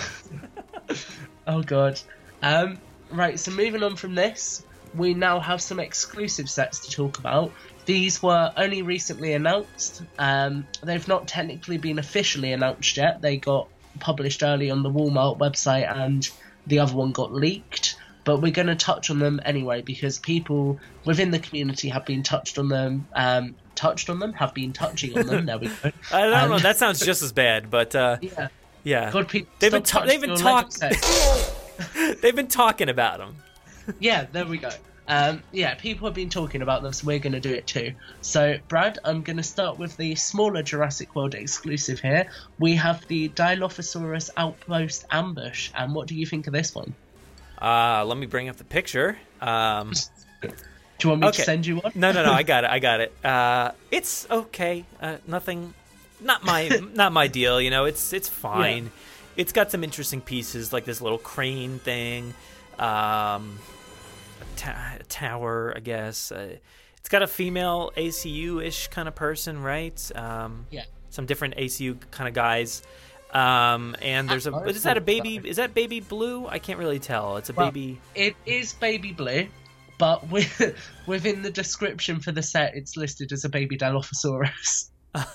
[1.47, 1.99] Oh god.
[2.43, 2.77] Um,
[3.11, 4.63] right, so moving on from this,
[4.95, 7.51] we now have some exclusive sets to talk about.
[7.87, 10.03] These were only recently announced.
[10.19, 13.21] Um, they've not technically been officially announced yet.
[13.21, 13.69] They got
[13.99, 16.29] published early on the Walmart website, and
[16.67, 17.95] the other one got leaked.
[18.25, 22.23] But we're going to touch on them anyway because people within the community have been
[22.23, 23.07] touched on them.
[23.15, 25.45] Um, touched on them, have been touching on them.
[25.45, 25.73] There we go.
[26.11, 26.59] I don't Um, know.
[26.59, 28.49] That sounds just as bad, but uh, Yeah.
[28.83, 31.53] yeah, God, people, They've been ta- they've been your Lego talk- sets.
[32.21, 33.37] they've been talking about them.
[33.99, 34.71] Yeah, there we go.
[35.07, 37.03] Um, yeah, people have been talking about this.
[37.03, 37.93] We're going to do it too.
[38.21, 42.29] So, Brad, I'm going to start with the smaller Jurassic World exclusive here.
[42.59, 45.71] We have the Dilophosaurus Outpost Ambush.
[45.75, 46.93] And what do you think of this one?
[47.61, 49.17] Uh, let me bring up the picture.
[49.41, 49.93] Um,
[50.41, 50.49] Do
[51.03, 51.37] you want me Okay.
[51.37, 51.91] to send you one?
[51.95, 52.31] no, no, no.
[52.33, 52.69] I got it.
[52.71, 53.13] I got it.
[53.23, 54.83] Uh, it's okay.
[54.99, 55.73] Uh, nothing.
[56.19, 56.67] Not my.
[56.93, 57.61] not my deal.
[57.61, 57.85] You know.
[57.85, 58.91] It's it's fine.
[59.35, 62.33] It's got some interesting pieces like this little crane thing.
[62.79, 63.59] Um,
[64.57, 66.31] ta- tower, I guess.
[66.31, 66.57] Uh,
[66.97, 70.11] it's got a female ACU ish kind of person, right?
[70.15, 70.83] Um, Yeah.
[71.09, 72.83] Some different ACU kind of guys.
[73.33, 74.55] Um, and there's a.
[74.65, 75.37] Is that a baby?
[75.43, 76.47] Is that baby blue?
[76.47, 77.37] I can't really tell.
[77.37, 77.99] It's a Well, baby.
[78.15, 79.47] It is baby blue,
[79.97, 80.75] but with,
[81.07, 84.89] within the description for the set, it's listed as a baby Dilophosaurus.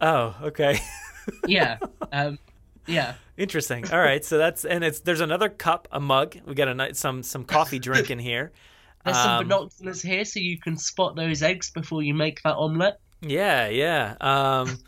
[0.00, 0.80] Oh, okay.
[1.46, 1.78] yeah.
[2.12, 2.38] Um,
[2.86, 3.14] yeah.
[3.36, 3.90] Interesting.
[3.90, 6.36] All right, so that's and it's there's another cup, a mug.
[6.46, 8.52] We got a some some coffee drink in here.
[9.04, 12.54] There's some Um, binoculars here so you can spot those eggs before you make that
[12.56, 13.00] omelette.
[13.20, 14.14] Yeah, yeah.
[14.20, 14.78] Um,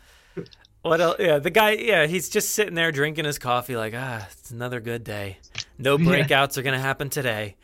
[0.81, 1.17] what else?
[1.19, 1.71] Yeah, the guy.
[1.71, 5.37] Yeah, he's just sitting there drinking his coffee, like ah, it's another good day.
[5.77, 6.05] No Yeah.
[6.25, 7.57] breakouts are gonna happen today.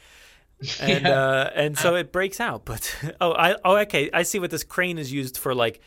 [0.80, 1.20] And Yeah.
[1.20, 2.66] uh, and so it breaks out.
[2.66, 5.82] But oh, I oh okay, I see what this crane is used for, like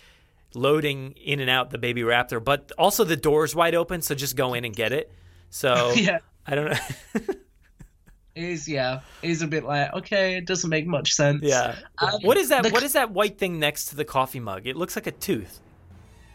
[0.56, 2.42] loading in and out the baby raptor.
[2.42, 5.12] But also the door's wide open, so just go in and get it.
[5.50, 6.18] So Yeah.
[6.46, 6.78] I don't know.
[8.34, 9.00] It is yeah.
[9.22, 11.40] It is a bit like okay, it doesn't make much sense.
[11.42, 11.74] Yeah.
[11.98, 12.64] Um, what is that?
[12.64, 14.66] the- what is that white thing next to the coffee mug?
[14.66, 15.58] It looks like a tooth.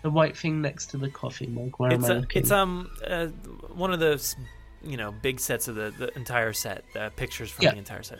[0.01, 1.75] The white thing next to the coffee mug.
[1.77, 2.41] Where It's am I a, looking?
[2.41, 3.27] it's um uh,
[3.75, 4.35] one of those
[4.83, 6.83] you know big sets of the, the entire set.
[6.95, 7.71] The pictures from Yeah.
[7.73, 8.17] the entire set.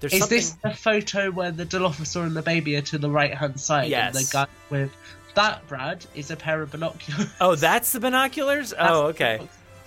[0.00, 0.36] There's Is something.
[0.36, 3.90] this the photo where the Dilophosaur and the baby are to the right hand side?
[3.90, 4.30] And the Yes.
[4.32, 4.90] guy with
[5.34, 7.28] that Brad is a pair of binoculars.
[7.40, 8.74] Oh, that's the binoculars.
[8.78, 9.40] Oh, okay.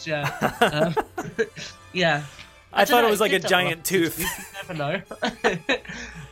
[0.03, 0.53] yeah.
[0.61, 0.95] Um,
[1.93, 2.23] yeah.
[2.73, 4.19] I, don't thought know, it was like a look giant tooth.
[4.19, 5.01] You never know.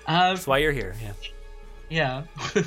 [0.05, 0.95] um, That's why you're here.
[1.01, 1.13] Yeah.
[1.89, 2.63] Yeah.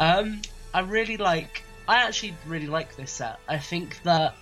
[0.00, 0.40] um,
[0.72, 3.38] I really like I actually really like this set.
[3.48, 4.34] I think that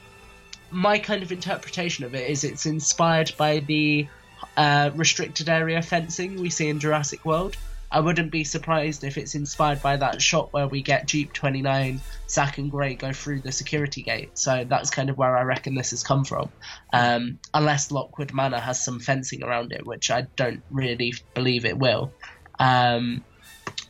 [0.71, 4.07] my kind of interpretation of it is it's inspired by the
[4.57, 7.57] uh, restricted area fencing we see in Jurassic World.
[7.93, 12.01] I wouldn't be surprised if it's inspired by that shot where we get Jeep 29,
[12.29, 14.31] Zach and Gray go through the security gate.
[14.39, 16.51] So that's kind of where I reckon this has come from.
[16.93, 21.79] Um, unless Lockwood Manor has some fencing around it, which I don't really believe it
[21.79, 22.11] will.
[22.59, 23.23] Um,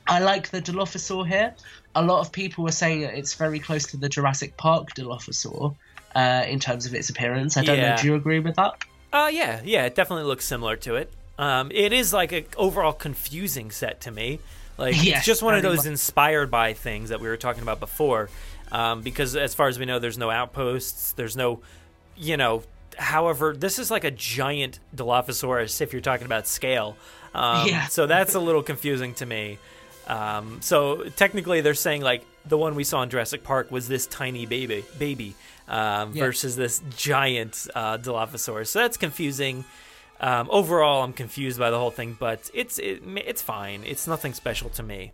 [0.08, 1.54] I like the Dilophosaur here.
[1.94, 5.76] A lot of people were saying that it's very close to the Jurassic Park Dilophosaur
[6.16, 7.56] uh, in terms of its appearance.
[7.56, 7.94] I don't Yeah.
[7.94, 8.02] know.
[8.02, 8.82] Do you agree with that?
[9.12, 11.12] Uh, yeah, yeah, it definitely looks similar to it.
[11.38, 14.38] Um, it is like an overall confusing set to me.
[14.78, 15.86] Like Yes, it's just one of those much.
[15.86, 18.28] inspired by things that we were talking about before.
[18.70, 21.12] Um, because as far as we know, there's no outposts.
[21.12, 21.60] There's no,
[22.16, 22.62] you know.
[22.98, 26.96] However, this is like a giant Dilophosaurus if you're talking about scale.
[27.34, 27.86] Um, Yeah.
[27.86, 29.58] So that's a little confusing to me.
[30.06, 34.06] Um, so technically, they're saying like the one we saw in Jurassic Park was this
[34.06, 35.34] tiny baby, baby,
[35.68, 36.24] um, Yeah.
[36.24, 38.66] versus this giant uh, Dilophosaurus.
[38.68, 39.64] So that's confusing.
[40.22, 43.82] Um, overall, I'm confused by the whole thing, but it's it, it's fine.
[43.84, 45.12] It's nothing special to me.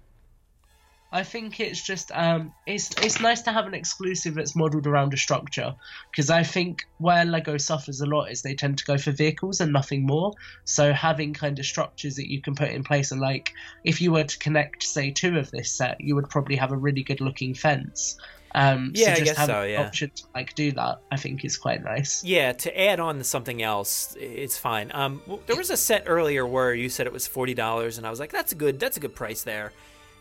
[1.10, 5.14] I think it's just um, it's it's nice to have an exclusive that's modelled around
[5.14, 5.74] a structure
[6.10, 9.62] because I think where Lego suffers a lot is they tend to go for vehicles
[9.62, 10.34] and nothing more.
[10.64, 13.54] So having kind of structures that you can put in place and like
[13.84, 16.76] if you were to connect say two of this set, you would probably have a
[16.76, 18.18] really good looking fence.
[18.60, 19.82] Um, Yeah, I so just guess so, yeah.
[19.86, 22.24] option to like do that, I think is quite nice.
[22.24, 24.90] Yeah, to add on to something else, it's fine.
[24.92, 28.10] Um, there was a set earlier where you said it was forty dollars, and I
[28.10, 29.72] was like, that's a good that's a good price there.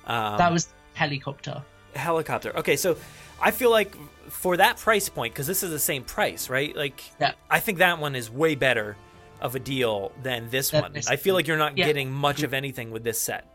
[0.05, 1.63] Um, That was helicopter.
[1.95, 2.55] helicopter.
[2.57, 2.95] Okay, so
[3.41, 3.95] I feel like
[4.29, 6.75] for that price point, because this is the same price, right?
[6.75, 7.31] Like, Yeah.
[7.49, 8.97] I think that one is way better
[9.41, 10.93] of a deal than this Than one.
[11.07, 11.85] I feel like you're not Yeah.
[11.85, 13.45] getting much of anything with this set.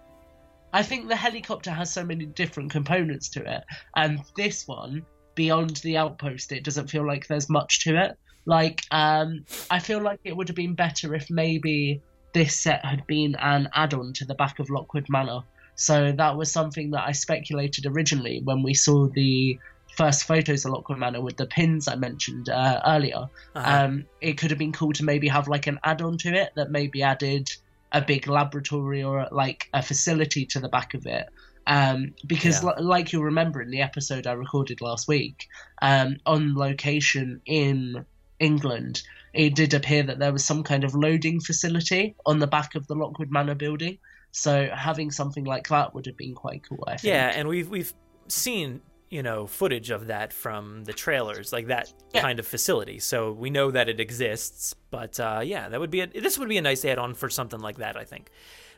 [0.73, 3.65] I think the helicopter has so many different components to it,
[3.97, 5.05] and this one,
[5.35, 8.17] beyond the outpost, it doesn't feel like there's much to it.
[8.45, 13.07] Like, um, I feel like it would have been better if maybe this set had
[13.07, 15.41] been an add-on to the back of Lockwood Manor.
[15.75, 19.59] So that was something that I speculated originally when we saw the
[19.97, 23.29] first photos of Lockwood Manor with the pins I mentioned uh, earlier.
[23.55, 23.85] Uh-huh.
[23.85, 26.71] Um, it could have been cool to maybe have like an add-on to it that
[26.71, 27.51] maybe added
[27.93, 31.29] a big laboratory or like a facility to the back of it.
[31.67, 32.71] Um, because, Yeah.
[32.71, 35.47] li- like you'll remember in the episode I recorded last week,
[35.81, 38.05] um, on location in
[38.41, 39.03] England,
[39.33, 42.87] it did appear that there was some kind of loading facility on the back of
[42.89, 43.99] the Lockwood Manor building.
[44.33, 46.83] So having something like that would have been quite cool.
[46.87, 47.13] I think.
[47.13, 47.93] Yeah, and we've we've
[48.29, 48.81] seen
[49.13, 52.23] you know footage of that from the trailers, like that Yeah.
[52.23, 52.99] kind of facility.
[52.99, 54.75] So we know that it exists.
[54.91, 57.61] But uh, yeah, that would be a, this would be a nice add-on for something
[57.61, 58.31] like that, I think.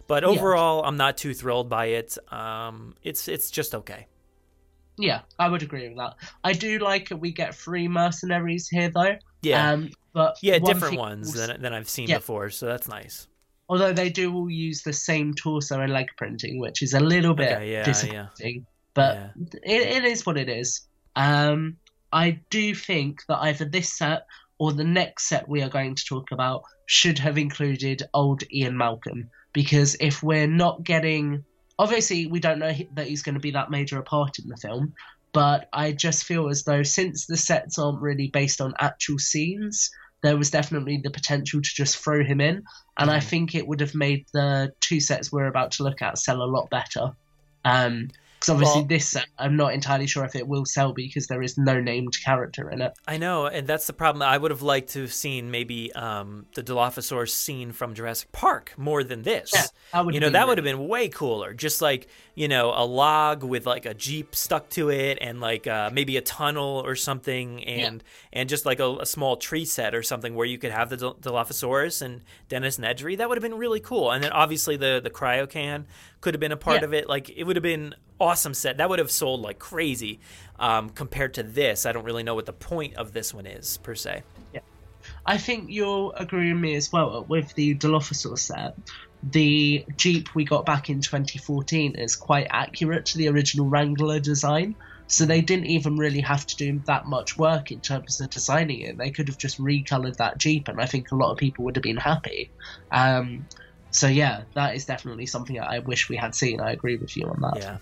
[0.07, 2.19] But overall, I'm not too thrilled by it.
[2.33, 4.07] Um, it's it's just okay.
[4.99, 6.15] Yeah, I would agree with that.
[6.45, 9.17] I do like we get three mercenaries here, though.
[9.43, 12.19] Yeah, Um, but yeah, one different ones than than I've seen Yeah.
[12.19, 12.51] before.
[12.51, 13.29] So that's nice.
[13.69, 17.35] although they do all use the same torso and leg printing, which is a little
[17.35, 17.85] bit Okay, yeah, yeah.
[17.85, 18.67] disappointing.
[18.95, 19.31] But Yeah.
[19.65, 20.87] it, it is what it is.
[21.17, 21.77] Um,
[22.13, 24.23] I do think that either this set
[24.59, 28.77] or the next set we are going to talk about should have included old Ian
[28.77, 31.45] Malcolm because if we're not getting,
[31.79, 34.57] obviously we don't know that he's going to be that major a part in the
[34.57, 34.93] film.
[35.33, 39.91] But I just feel as though since the sets aren't really based on actual scenes,
[40.23, 42.63] there was definitely the potential to just throw him in,
[42.99, 46.19] and I think it would have made the two sets we're about to look at
[46.19, 47.11] sell a lot better.
[47.65, 48.09] Um,
[48.47, 51.57] because obviously Well- this I'm not entirely sure if it will sell because there is
[51.59, 52.93] no named character in it.
[53.07, 54.23] I know, and that's the problem.
[54.23, 58.73] I would have liked to have seen maybe um, the Dilophosaurus scene from Jurassic Park
[58.77, 59.51] more than this.
[59.55, 61.55] Yeah, you know, that really- would have been way cooler.
[61.55, 65.67] Just like you know, a log with like a jeep stuck to it, and like
[65.67, 68.03] uh, maybe a tunnel or something, and
[68.33, 70.97] and just like a, a small tree set or something where you could have the
[70.97, 73.17] Dil- Dilophosaurus and Dennis Nedry.
[73.17, 74.11] That would have been really cool.
[74.11, 75.87] And then obviously the the cryo can
[76.25, 76.87] could have been a part Yeah.
[76.87, 77.07] of it.
[77.07, 78.79] Like it would have been awesome set.
[78.79, 80.21] That would have sold like crazy.
[80.59, 83.77] Um, compared to this, I don't really know what the point of this one is
[83.79, 84.23] per se.
[84.55, 84.61] Yeah,
[85.27, 88.75] I think you'll agree with me as well with the Dilophosaur set.
[89.23, 94.75] The Jeep we got back in 2014 is quite accurate to the original Wrangler design.
[95.07, 98.81] So they didn't even really have to do that much work in terms of designing
[98.81, 98.97] it.
[98.97, 101.77] They could have just recolored that Jeep, and I think a lot of people would
[101.77, 102.51] have been happy.
[102.91, 103.47] Um,
[103.95, 106.61] so yeah, that is definitely something that I wish we had seen.
[106.61, 107.63] I agree with you on that.
[107.63, 107.79] Yeah.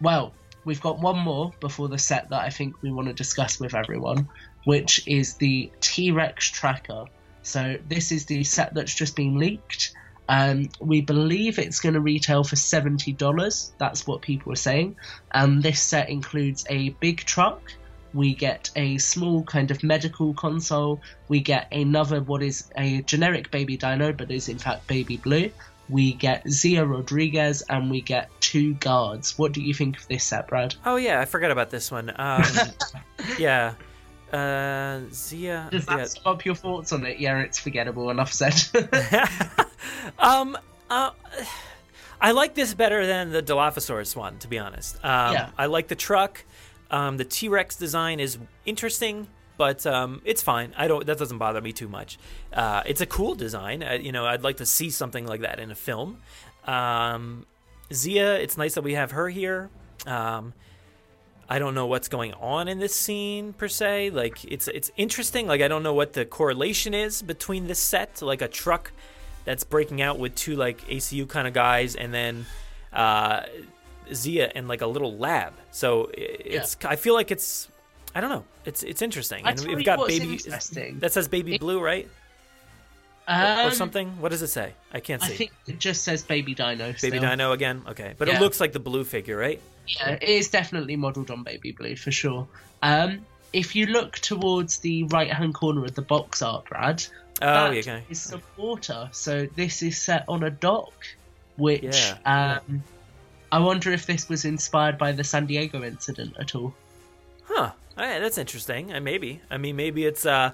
[0.00, 0.32] Well,
[0.64, 3.74] we've got one more before the set that I think we want to discuss with
[3.74, 4.28] everyone,
[4.62, 7.06] which is the T Rex tracker.
[7.42, 9.92] So, this is the set that's just been leaked.
[10.28, 13.72] Um, we believe it's going to retail for seventy dollars.
[13.78, 14.94] That's what people are saying.
[15.32, 17.72] And this set includes a big truck.
[18.12, 21.00] We get a small kind of medical console.
[21.28, 25.50] We get another what is a generic baby dino, but is in fact baby blue.
[25.88, 29.36] We get Zia Rodriguez, and we get two guards.
[29.36, 30.76] What do you think of this set, Brad?
[30.86, 32.12] Oh yeah, I forgot about this one.
[32.14, 32.44] Um,
[33.38, 33.74] yeah,
[34.32, 35.68] uh, Zia.
[35.70, 36.30] Does that yeah.
[36.30, 37.18] up your thoughts on it?
[37.18, 38.10] Yeah, it's forgettable.
[38.10, 38.54] Enough said.
[40.18, 40.56] um,
[40.88, 41.10] uh,
[42.20, 44.96] I like this better than the Dilophosaurus one, to be honest.
[45.04, 45.50] Um, Yeah.
[45.56, 46.44] I like the truck.
[46.90, 50.74] Um, the T Rex design is interesting, but um, it's fine.
[50.76, 51.06] I don't.
[51.06, 52.18] That doesn't bother me too much.
[52.52, 53.82] Uh, it's a cool design.
[53.82, 56.18] Uh, you know, I'd like to see something like that in a film.
[56.66, 57.46] Um,
[57.92, 59.70] Zia, it's nice that we have her here.
[60.06, 60.54] Um,
[61.48, 64.10] I don't know what's going on in this scene per se.
[64.10, 65.48] Like it's it's interesting.
[65.48, 68.92] Like I don't know what the correlation is between this set, like a truck
[69.44, 72.46] that's breaking out with two like ACU kind of guys, and then
[72.92, 73.42] uh,
[74.14, 75.52] Zia in like a little lab.
[75.70, 77.68] So it's I feel like it's
[78.14, 78.44] I don't know.
[78.64, 79.46] It's it's interesting.
[79.46, 82.08] I And we've got baby that says baby blue, right?
[83.28, 83.34] or
[83.68, 84.20] Um, something.
[84.20, 84.72] What does it say?
[84.92, 85.32] I can't see.
[85.34, 86.86] I think it just says Baby Dino.
[86.86, 87.20] Baby still.
[87.20, 87.82] Dino again.
[87.88, 89.60] Okay, but it looks like the blue figure, right?
[89.86, 92.48] Yeah, it is definitely modelled on Baby Blue for sure.
[92.82, 97.04] Um, if you look towards the right hand corner of the box art, Brad,
[97.42, 98.02] Oh, okay.
[98.10, 99.08] is some water.
[99.12, 100.92] So this is set on a dock,
[101.56, 102.60] which Yeah.
[102.60, 102.82] um,
[103.52, 106.72] I wonder if this was inspired by the San Diego incident at all.
[107.44, 107.72] Huh.
[107.98, 108.92] All right, that's interesting.
[108.94, 109.40] Uh, maybe.
[109.50, 110.24] I mean, maybe it's.
[110.24, 110.52] uh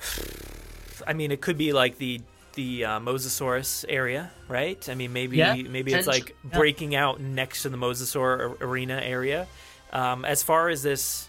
[1.06, 2.20] I mean, it could be like the
[2.54, 4.86] the uh, Mosasaurus area, right?
[4.88, 6.58] I mean, maybe Yeah, maybe it's like potentially, yeah.
[6.58, 9.46] breaking out next to the Mosasaur arena area.
[9.92, 11.28] Um, as far as this,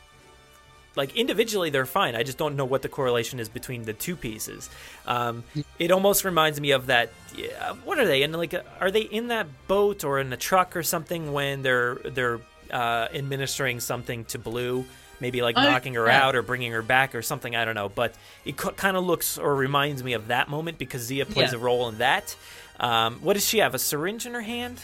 [0.95, 2.15] like individually, they're fine.
[2.15, 4.69] I just don't know what the correlation is between the two pieces.
[5.07, 5.43] Um,
[5.79, 7.11] it almost reminds me of that.
[7.35, 8.23] Yeah, what are they?
[8.23, 11.95] And like, are they in that boat or in a truck or something when they're
[11.95, 12.39] they're
[12.71, 14.85] uh, administering something to Blue?
[15.19, 16.21] Maybe like Oh, knocking her yeah.
[16.25, 17.55] out or bringing her back or something.
[17.55, 18.13] I don't know, but
[18.45, 21.59] it kind of looks or reminds me of that moment because Zia plays Yeah.
[21.59, 22.35] a role in that.
[22.79, 23.73] Um, what does she have?
[23.73, 24.81] A syringe in her hand?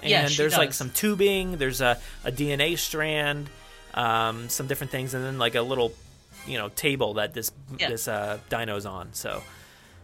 [0.00, 1.56] And Yeah, she there's like some tubing.
[1.56, 3.50] There's a, a DNA strand,
[3.94, 5.92] um, some different things, and then like a little,
[6.46, 7.88] you know, table that this Yeah.
[7.88, 9.12] this uh, dino's on.
[9.12, 9.42] So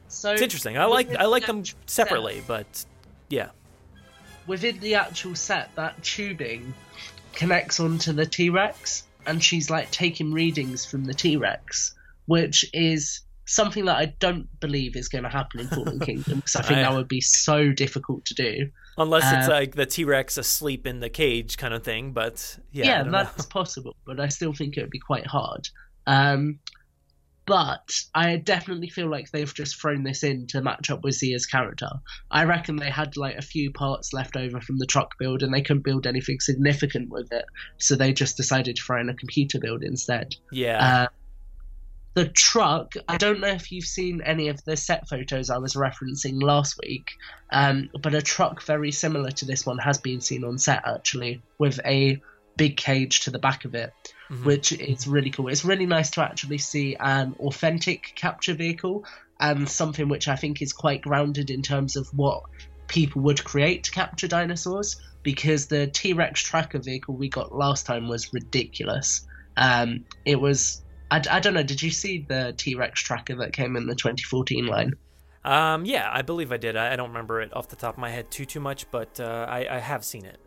[0.08, 0.78] So it's interesting.
[0.78, 2.84] I like I like the them actual set- separately, but
[3.28, 3.50] yeah.
[4.46, 6.74] within the actual set, that tubing
[7.32, 11.94] connects onto the T Rex, and she's like taking readings from the T Rex,
[12.26, 16.56] which is something that I don't believe is going to happen in Fallen Kingdom because
[16.56, 18.70] I think I- that would be so difficult to do.
[18.98, 22.58] Unless it's Uh, like the T Rex asleep in the cage kind of thing, but
[22.72, 23.24] yeah, Yeah, don't know.
[23.24, 25.68] that's possible, but I still think it would be quite hard.
[26.06, 26.60] Um,
[27.44, 31.46] but I definitely feel like they've just thrown this in to match up with Zia's
[31.46, 31.88] character.
[32.28, 35.54] I reckon they had like a few parts left over from the truck build and
[35.54, 37.44] they couldn't build anything significant with it,
[37.78, 40.34] so they just decided to throw in a computer build instead.
[40.50, 41.02] yeah.
[41.04, 41.06] Uh,
[42.16, 45.74] the truck, I don't know if you've seen any of the set photos I was
[45.74, 47.10] referencing last week,
[47.52, 51.42] um, but a truck very similar to this one has been seen on set actually,
[51.58, 52.22] with a
[52.56, 53.92] big cage to the back of it,
[54.44, 55.48] which is really cool.
[55.48, 59.04] It's really nice to actually see an authentic capture vehicle
[59.38, 62.44] and something which I think is quite grounded in terms of what
[62.88, 67.84] people would create to capture dinosaurs because the T Rex tracker vehicle we got last
[67.84, 69.26] time was ridiculous.
[69.54, 70.80] Um, it was.
[71.10, 71.62] I, I don't know.
[71.62, 74.94] Did you see the T Rex tracker that came in the 2014 line?
[75.44, 76.76] Um, yeah, I believe I did.
[76.76, 79.20] I, I don't remember it off the top of my head too too much, but
[79.20, 80.38] uh, I, I have seen it.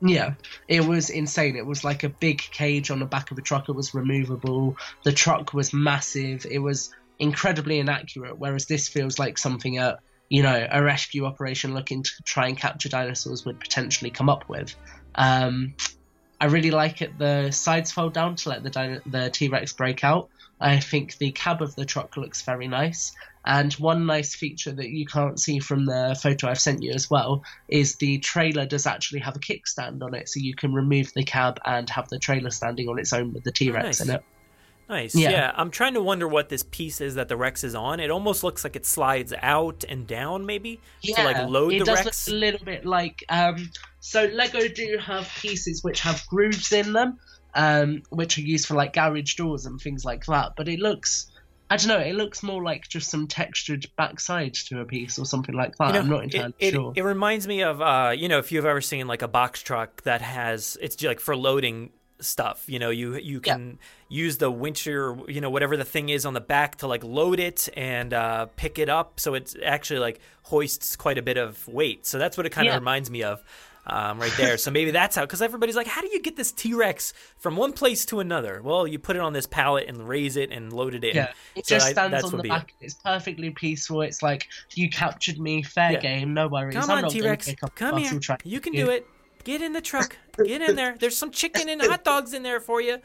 [0.00, 0.34] Yeah,
[0.68, 1.56] it was insane.
[1.56, 3.68] It was like a big cage on the back of a truck.
[3.68, 4.76] It was removable.
[5.04, 6.46] The truck was massive.
[6.48, 8.38] It was incredibly inaccurate.
[8.38, 12.56] Whereas this feels like something a you know a rescue operation looking to try and
[12.56, 14.74] capture dinosaurs would potentially come up with.
[15.14, 15.74] Um,
[16.40, 17.18] I really like it.
[17.18, 20.28] The sides fold down to let the the T Rex break out.
[20.60, 23.12] I think the cab of the truck looks very nice.
[23.44, 27.08] And one nice feature that you can't see from the photo I've sent you as
[27.08, 31.12] well is the trailer does actually have a kickstand on it, so you can remove
[31.14, 34.00] the cab and have the trailer standing on its own with the T Rex nice.
[34.00, 34.24] in it.
[34.88, 35.14] Nice.
[35.14, 35.30] Yeah.
[35.30, 35.52] Yeah.
[35.56, 37.98] I'm trying to wonder what this piece is that the Rex is on.
[37.98, 41.84] It almost looks like it slides out and down, maybe to like load it the
[41.86, 42.28] does Rex.
[42.28, 46.92] look a little bit like um, so Lego do have pieces which have grooves in
[46.92, 47.18] them,
[47.54, 50.52] um, which are used for like garage doors and things like that.
[50.56, 51.32] But it looks,
[51.68, 55.26] I don't know, it looks more like just some textured backside to a piece or
[55.26, 55.88] something like that.
[55.88, 56.92] You know, I'm not it- entirely it, sure.
[56.94, 60.02] It reminds me of, uh, you know, if you've ever seen like a box truck
[60.04, 61.90] that has, it's like for loading
[62.20, 62.64] stuff.
[62.68, 63.78] You know, you you can
[64.08, 67.40] use the wincher, you know, whatever the thing is on the back to like load
[67.40, 69.20] it and uh, pick it up.
[69.20, 72.06] So it's actually like hoists quite a bit of weight.
[72.06, 72.78] So that's what it kind of Yeah.
[72.78, 73.42] reminds me of.
[73.88, 74.58] Um, right there.
[74.58, 77.54] So maybe that's how, because everybody's like, how do you get this T Rex from
[77.56, 78.60] one place to another?
[78.60, 81.14] Well, you put it on this pallet and raise it and load it in.
[81.14, 82.74] Yeah, it So just I- stands that's on the back.
[82.80, 82.86] it.
[82.86, 84.02] It's perfectly peaceful.
[84.02, 86.00] It's like you captured me, fair Yeah.
[86.00, 86.74] game, no worries.
[86.74, 87.46] Come I'm on, not T gonna Rex.
[87.46, 88.18] pick up a Come here.
[88.42, 89.06] You can with do it.
[89.46, 90.16] Get in the truck.
[90.44, 90.96] Get in there.
[90.98, 92.98] There's some chicken and hot dogs in there for you.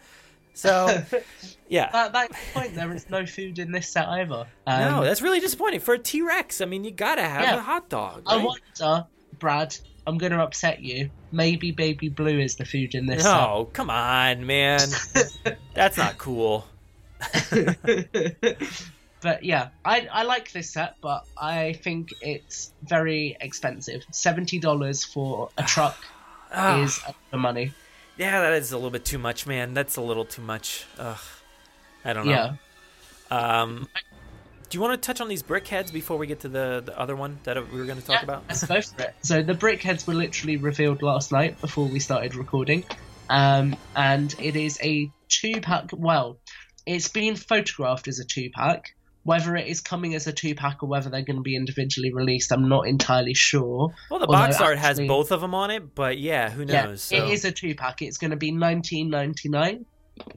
[0.56, 0.88] So,
[1.70, 1.92] yeah.
[1.92, 2.74] That, that's point.
[2.74, 4.48] There is no food in this set either.
[4.66, 6.60] Um, no, that's really disappointing for a T Rex.
[6.60, 7.58] I mean, you gotta have Yeah.
[7.58, 8.24] a hot dog.
[8.26, 8.46] I right?
[8.80, 9.06] wonder,
[9.38, 9.78] Brad.
[10.08, 11.12] I'm to upset you.
[11.32, 14.90] Maybe Baby Blue is the food in this No, come on, man.
[15.76, 16.66] That's not cool.
[19.22, 24.04] but yeah, I I like this set, but I think it's very expensive.
[24.12, 26.04] Seventy dollars for a truck
[26.54, 27.00] Is
[27.32, 27.74] of money.
[28.18, 29.74] yeah, that is a little bit too much, man.
[29.74, 30.86] That's a little too much.
[30.98, 31.18] Ugh.
[32.04, 32.32] I don't know.
[32.32, 33.62] Yeah.
[33.62, 33.88] Um,
[34.70, 36.98] do you want to touch on these brick heads before we get to the, the
[36.98, 38.44] other one that we were going to talk about?
[38.48, 39.16] Let's go for it.
[39.22, 42.86] So the brickheads were literally revealed last night before we started recording,
[43.30, 45.90] um, and it is a two-pack.
[45.94, 46.38] Well,
[46.86, 48.96] it's been photographed as a two-pack.
[49.24, 52.52] Whether it is coming as a two-pack or whether they're going to be individually released,
[52.52, 53.94] I'm not entirely sure.
[54.10, 56.86] Well, the Although box art has both of them on it, but yeah, who Yeah,
[56.86, 57.04] knows?
[57.04, 57.16] so.
[57.16, 58.02] it is a two-pack.
[58.02, 59.86] It's going to be 19.99.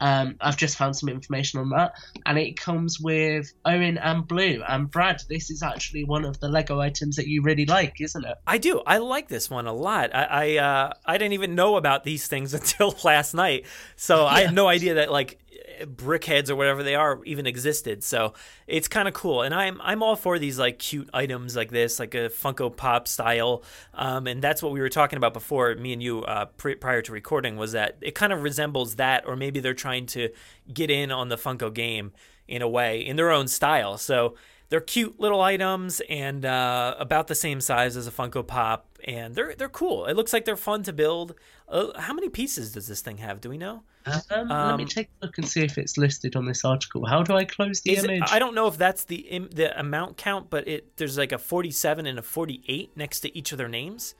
[0.00, 1.92] Um, I've just found some information on that,
[2.24, 4.62] and it comes with Owen and Blue.
[4.66, 8.24] And Brad, this is actually one of the Lego items that you really like, isn't
[8.24, 8.36] it?
[8.46, 8.80] I do.
[8.86, 10.14] I like this one a lot.
[10.14, 13.66] I I, uh, I didn't even know about these things until last night,
[13.96, 15.38] so I had no idea that like
[15.82, 18.04] brickheads or whatever they are even existed.
[18.04, 18.34] So
[18.66, 21.98] it's kind of cool, and I'm I'm all for these like cute items like this,
[21.98, 23.62] like a Funko Pop style.
[23.94, 27.02] Um, and that's what we were talking about before, me and you, uh, pri prior
[27.02, 30.30] to recording, was that it kind of resembles that, or maybe they're trying to
[30.72, 32.12] get in on the Funko game
[32.46, 33.96] in a way in their own style.
[33.98, 34.36] So
[34.68, 39.34] they're cute little items and uh, about the same size as a Funko Pop, and
[39.34, 40.06] they're they're cool.
[40.06, 41.34] It looks like they're fun to build.
[41.68, 43.40] Uh, how many pieces does this thing have?
[43.40, 43.82] Do we know?
[44.06, 47.06] Um, let me Um, take a look and see if it's listed on this article.
[47.06, 48.28] How do I close the Is it- image?
[48.30, 51.38] I don't know if that's the im- the amount count, but it there's like a
[51.38, 54.14] 47 and a 48 next to each of their names.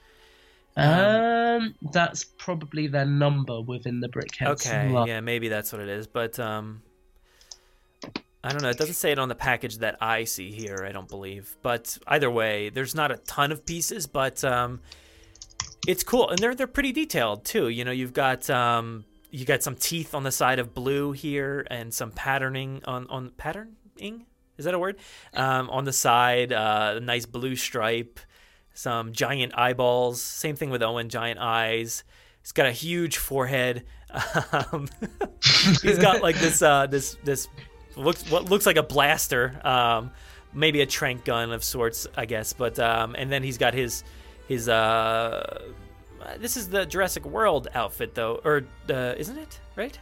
[0.77, 4.67] um, that's probably their number within the brickheads.
[4.67, 6.83] Okay, yeah, maybe that's what it is, but um,
[8.43, 8.71] I don't know.
[8.71, 10.85] It doesn't say it on the package that I see here.
[10.85, 14.81] I don't believe, but either way, there's not a ton of pieces, but um,
[15.87, 17.69] it's cool, and they're they're pretty detailed too.
[17.69, 21.67] You know, you've got um, you got some teeth on the side of blue here,
[21.71, 24.27] and some patterning on on patterning.
[24.57, 24.97] Is that a word?
[25.35, 28.21] Um, on the side, uh, a nice blue stripe,
[28.73, 30.23] some giant eyeballs.
[30.23, 32.05] Same thing with Owen, giant eyes.
[32.43, 33.85] He's got a huge forehead.
[34.53, 34.89] Um,
[35.83, 37.49] he's got like this uh, this this
[37.97, 40.13] looks what looks like a blaster, um,
[40.53, 42.53] maybe a trank gun of sorts, I guess.
[42.53, 44.05] But um, and then he's got his
[44.49, 45.63] his uh,
[46.39, 49.61] this is the Jurassic World outfit though, or uh, isn't it?
[49.77, 49.99] Right?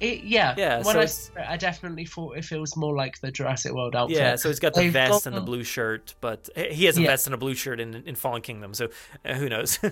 [0.00, 0.54] It, yeah.
[0.56, 3.94] Yeah, When so I, it, I definitely thought it feels more like the Jurassic World
[3.94, 4.16] outfit.
[4.16, 4.36] Yeah.
[4.36, 7.02] So he's got the They've vest got and the blue shirt, but he has a
[7.02, 7.08] Yeah.
[7.08, 8.72] vest and a blue shirt in in Fallen Kingdom.
[8.74, 8.88] So
[9.24, 9.78] uh, who knows?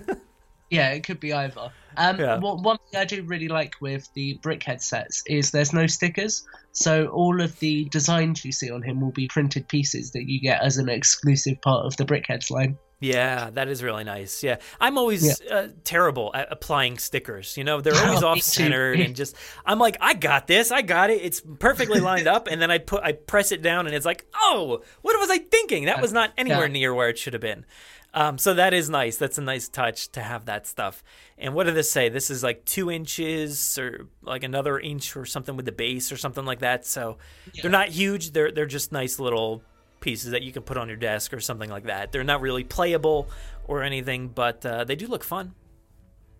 [0.71, 1.71] Yeah, it could be either.
[1.97, 2.37] Um, Yeah.
[2.37, 6.43] one, one thing I do really like with the Brickhead sets is there's no stickers,
[6.73, 10.39] so all of the designs you see on him will be printed pieces that you
[10.39, 12.77] get as an exclusive part of the Brickheads line.
[13.01, 14.43] Yeah, that is really nice.
[14.43, 17.55] Yeah, I'm always uh, terrible at applying stickers.
[17.55, 19.35] You know, they're always Oh, off centered and just.
[19.65, 21.21] I'm like, I got this, I got it.
[21.21, 24.25] It's perfectly lined up, and then I put, I press it down, and it's like,
[24.35, 25.85] oh, what was I thinking?
[25.85, 26.73] That was not anywhere Yeah.
[26.73, 27.65] near where it should have been.
[28.13, 29.17] Um, so that is nice.
[29.17, 31.03] That's a nice touch to have that stuff.
[31.37, 32.09] And what did this say?
[32.09, 36.17] This is like two inches or like another inch or something with the base or
[36.17, 36.87] something like that.
[36.87, 37.19] So
[37.61, 38.31] they're not huge.
[38.31, 39.61] They're they're just nice little
[39.99, 42.11] pieces that you can put on your desk or something like that.
[42.11, 43.29] They're not really playable
[43.67, 45.53] or anything, but uh, they do look fun.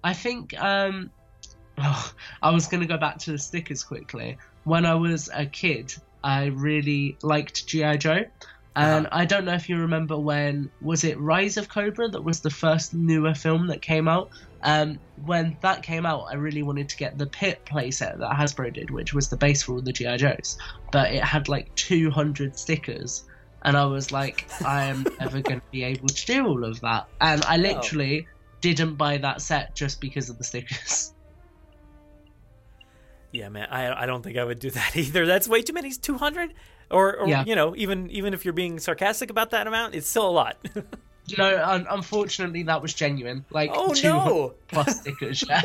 [0.04, 1.12] I think um,
[1.78, 4.38] oh, I was going to go back to the stickers quickly.
[4.64, 8.26] When I was a kid, I really liked GI Joe.
[8.76, 9.18] And Uh-huh.
[9.20, 12.50] I don't know if you remember when was it Rise of Cobra that was the
[12.52, 14.30] first newer film that came out.
[14.62, 18.74] Um, when that came out, I really wanted to get the Pit playset that Hasbro
[18.74, 20.58] did, which was the base for all the GI Joes.
[20.92, 23.24] But it had like 200 stickers,
[23.64, 26.80] and I was like, I am never going to be able to do all of
[26.82, 27.08] that.
[27.22, 28.28] And I literally
[28.62, 31.14] didn't buy that set just because of the stickers.
[33.32, 35.26] Yeah, man, I I don't think I would do that either.
[35.28, 35.92] That's way too many.
[35.92, 36.54] Two hundred,
[36.90, 37.44] or, or Yeah.
[37.46, 40.58] you know, even even if you're being sarcastic about that amount, it's still a lot.
[41.38, 43.46] No, un- unfortunately, that was genuine.
[43.52, 44.54] Like Oh, two no.
[44.68, 45.44] plus stickers.
[45.48, 45.62] Yeah.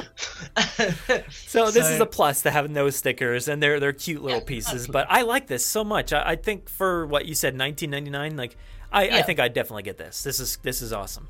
[1.30, 4.86] So this is a plus to have no stickers, and they're they're cute little pieces.
[4.86, 6.12] But I like this so much.
[6.12, 8.36] I, I think for what you said, nineteen ninety nine.
[8.36, 8.56] Like,
[8.92, 10.22] I, I think I'd definitely get this.
[10.22, 11.28] This is this is awesome.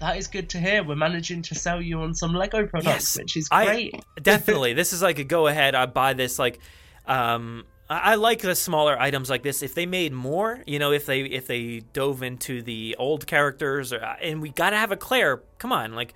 [0.00, 0.82] that is good to hear.
[0.82, 4.04] We're managing to sell you on some Lego products, Yes, which is I- great.
[4.22, 4.72] definitely.
[4.74, 5.74] this is like a go ahead.
[5.74, 6.38] I buy this.
[6.38, 6.58] Like,
[7.06, 9.62] um, I, I like the smaller items like this.
[9.62, 13.92] If they made more, you know, if they if they dove into the old characters,
[13.92, 15.42] or, and we gotta have a Claire.
[15.58, 16.14] Come on, like.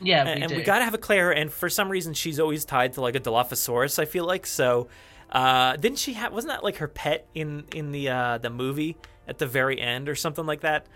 [0.00, 0.56] yeah, we and, and do.
[0.56, 3.20] we gotta have a Claire, and for some reason she's always tied to like a
[3.20, 3.98] Dilophosaurus.
[3.98, 4.88] I feel like so.
[5.30, 6.32] Uh, didn't she have?
[6.32, 8.96] Wasn't that like her pet in in the uh, the movie
[9.26, 10.86] at the very end or something like that?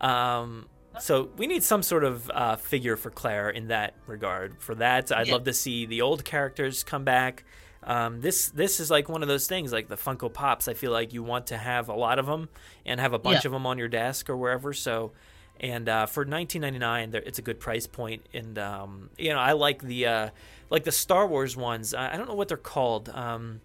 [0.00, 0.68] Um,
[0.98, 4.60] so we need some sort of uh, figure for Claire in that regard.
[4.60, 5.34] For that, I'd Yeah.
[5.34, 7.44] love to see the old characters come back.
[7.82, 10.68] Um, this this is like one of those things, like the Funko Pops.
[10.68, 12.48] I feel like you want to have a lot of them
[12.84, 13.48] and have a bunch Yeah.
[13.48, 14.72] of them on your desk or wherever.
[14.74, 15.12] So,
[15.58, 18.26] and uh, for 19.99, it's a good price point.
[18.34, 20.30] And um, you know, I like the uh,
[20.68, 21.94] like the Star Wars ones.
[21.94, 23.08] I, I don't know what they're called.
[23.10, 23.60] Um,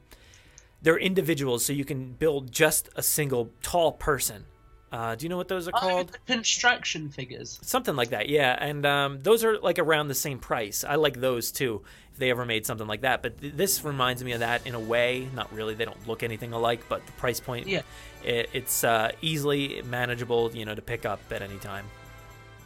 [0.81, 4.45] they're individuals, so you can build just a single tall person.
[4.95, 6.11] Uh, do you know what those are Oh, called?
[6.13, 7.59] the construction figures.
[7.61, 8.55] Something like that, yeah.
[8.57, 10.85] And um, those are like around the same price.
[10.87, 11.81] I like those too.
[12.13, 14.73] If they ever made something like that, but th- this reminds me of that in
[14.73, 15.27] a way.
[15.35, 15.73] Not really.
[15.73, 17.81] They don't look anything alike, but the price point, Yeah.
[18.23, 21.85] it, it's uh, easily manageable, you know, to pick up at any time.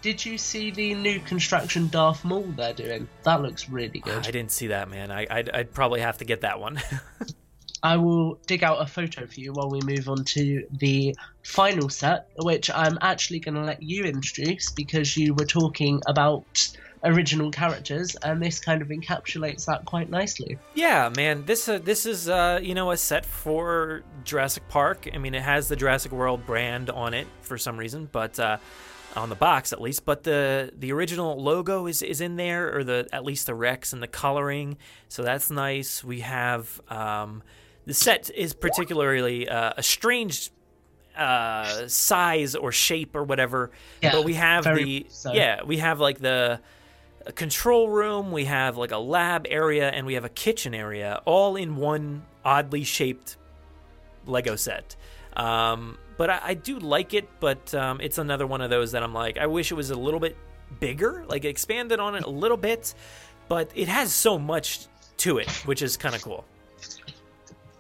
[0.03, 3.09] Did you see the new construction Darth Maul they're doing?
[3.23, 4.25] That looks really good.
[4.27, 5.09] I didn't see that, man.
[5.11, 6.79] I, I'd, I'd probably have to get that one.
[7.81, 11.89] I will dig out a photo for you while we move on to the final
[11.89, 16.69] set, which I'm actually going to let you introduce because you were talking about
[17.03, 20.57] original characters, and this kind of encapsulates that quite nicely.
[20.73, 21.45] Yeah, man.
[21.45, 25.07] This uh, this is uh, you know a set for Jurassic Park.
[25.13, 28.57] I mean, it has the Jurassic World brand on it for some reason, but uh,
[29.15, 30.05] on the box at least.
[30.05, 33.93] But the the original logo is is in there, or the at least the Rex
[33.93, 34.77] and the coloring.
[35.07, 36.03] So that's nice.
[36.03, 37.43] We have um,
[37.89, 40.51] the set is particularly uh, a strange
[41.17, 43.71] uh, size or shape or whatever.
[43.99, 45.33] Yeah, but we have the so.
[45.33, 46.61] yeah we have like the
[47.25, 51.19] a control room, we have like a lab area, and we have a kitchen area,
[51.25, 53.37] all in one oddly shaped
[54.27, 54.95] Lego set.
[55.35, 59.01] Um, but I, I do like it, but um, it's another one of those that
[59.01, 60.37] I'm like, I wish it was a little bit
[60.79, 62.93] bigger, like expanded on it a little bit,
[63.47, 64.85] but it has so much
[65.17, 66.45] to it, which is kind of cool.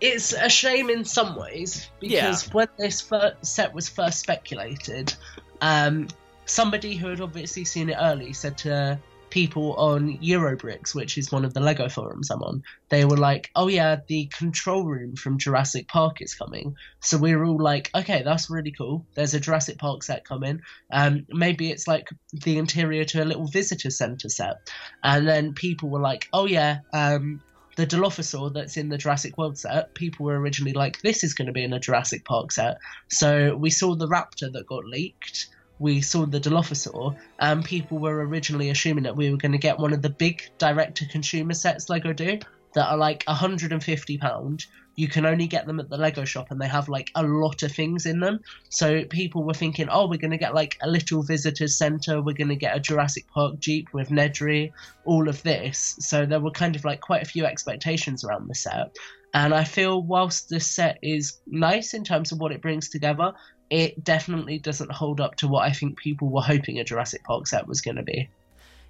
[0.01, 5.13] It's a shame in some ways because when this fir- set was first speculated,
[5.61, 6.07] um,
[6.45, 8.99] somebody who had obviously seen it early said to
[9.29, 13.49] people on Eurobricks, which is one of the Lego forums I'm on, they were like,
[13.55, 17.91] "Oh yeah, the control room from Jurassic Park is coming." So we were all like,
[17.93, 19.05] "Okay, that's really cool.
[19.15, 20.61] There's a Jurassic Park set coming.
[20.91, 24.57] Um, maybe it's like the interior to a little visitor center set."
[25.03, 27.41] And then people were like, "Oh yeah." Um,
[27.79, 31.45] the Dilophosaur that's in the Jurassic World set, people were originally like, this is going
[31.45, 32.77] to be in a Jurassic Park set.
[33.07, 35.47] So we saw the Raptor that got leaked.
[35.79, 39.79] We saw the Dilophosaur, and people were originally assuming that we were going to get
[39.79, 42.39] one of the big direct to consumer sets like Lego do
[42.73, 44.65] that are like £150.
[44.99, 47.63] You can only get them at the Lego shop, and they have like a lot
[47.63, 48.41] of things in them.
[48.67, 52.35] So people were thinking, oh, we're going to get like a little visitor center, we're
[52.35, 54.71] going to get a Jurassic Park Jeep with Nedry,
[55.05, 55.95] all of this.
[55.99, 58.97] So there were kind of like quite a few expectations around the set.
[59.33, 63.31] And I feel whilst this set is nice in terms of what it brings together,
[63.69, 67.47] it definitely doesn't hold up to what I think people were hoping a Jurassic Park
[67.47, 68.29] set was going to be.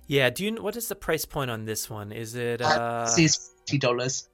[0.07, 2.11] Yeah, do you what is the price point on this one?
[2.11, 4.27] Is it Uh, uh, is fifty dollars.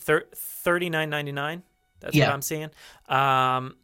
[0.00, 1.62] Thir- $39.99?
[2.00, 2.26] That's Yeah.
[2.26, 2.70] what I'm seeing.
[3.08, 3.76] Um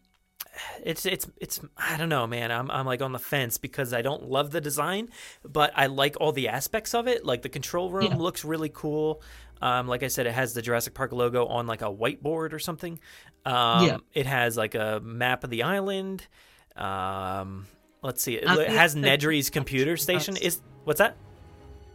[0.82, 2.50] it's it's it's I don't know, man.
[2.50, 5.10] I'm I'm like on the fence because I don't love the design,
[5.44, 7.26] but I like all the aspects of it.
[7.26, 8.16] Like the control room Yeah.
[8.16, 9.22] looks really cool.
[9.60, 12.58] Um, like I said, it has the Jurassic Park logo on like a whiteboard or
[12.58, 12.98] something.
[13.44, 13.96] Um, Yeah.
[14.14, 16.26] It has like a map of the island.
[16.74, 17.66] Um,
[18.02, 18.36] let's see.
[18.36, 20.36] It, it has Nedry's computer station.
[20.38, 21.16] Is what's that?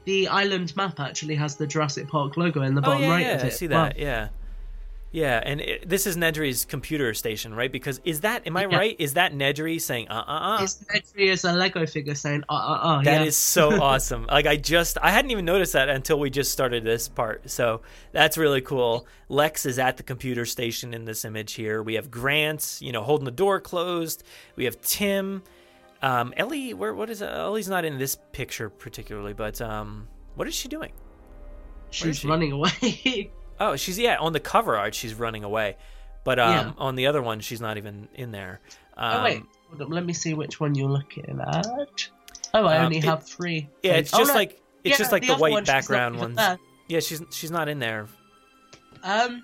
[0.06, 3.26] The island map actually has the Jurassic Park logo in the Oh bottom yeah, right
[3.26, 3.53] yeah, of I it.
[3.53, 3.84] see Wow.
[3.86, 3.99] that.
[3.99, 4.30] Yeah,
[5.14, 7.69] yeah, and it, this is Nedry's computer station, right?
[7.72, 8.78] Because is that am I Yeah.
[8.78, 8.95] right?
[8.98, 10.64] Is that Nedry saying uh uh uh?
[10.64, 13.02] It's literally as a Lego figure saying, uh uh uh.
[13.03, 13.28] That yeah.
[13.28, 14.26] is so awesome.
[14.28, 17.49] Like I just I hadn't even noticed that until we just started this part.
[17.49, 17.82] So
[18.14, 19.06] that's really cool.
[19.28, 21.84] Lex is at the computer station in this image here.
[21.84, 24.23] We have Grant, you know, holding the door closed.
[24.56, 25.44] We have Tim.
[26.02, 30.56] Um, Ellie, where what is Ellie's not in this picture particularly, but um, what is
[30.56, 30.91] she doing?
[31.91, 32.28] She's she?
[32.28, 33.32] running away.
[33.64, 34.95] Oh, she's yeah on the cover art.
[34.95, 35.78] She's running away,
[36.23, 36.73] but um, Yeah.
[36.80, 38.60] on the other one, she's not even in there.
[38.98, 41.68] Um, oh wait, hold up, let me see which one you're looking at.
[42.56, 43.69] Oh, I Um, only it- have three.
[43.84, 44.34] Yeah, it's Oh, just no.
[44.36, 46.38] like it's Yeah, just like the, other white one, background ones.
[46.38, 46.57] there.
[46.88, 48.07] Yeah, she's she's not in there.
[49.03, 49.44] Um,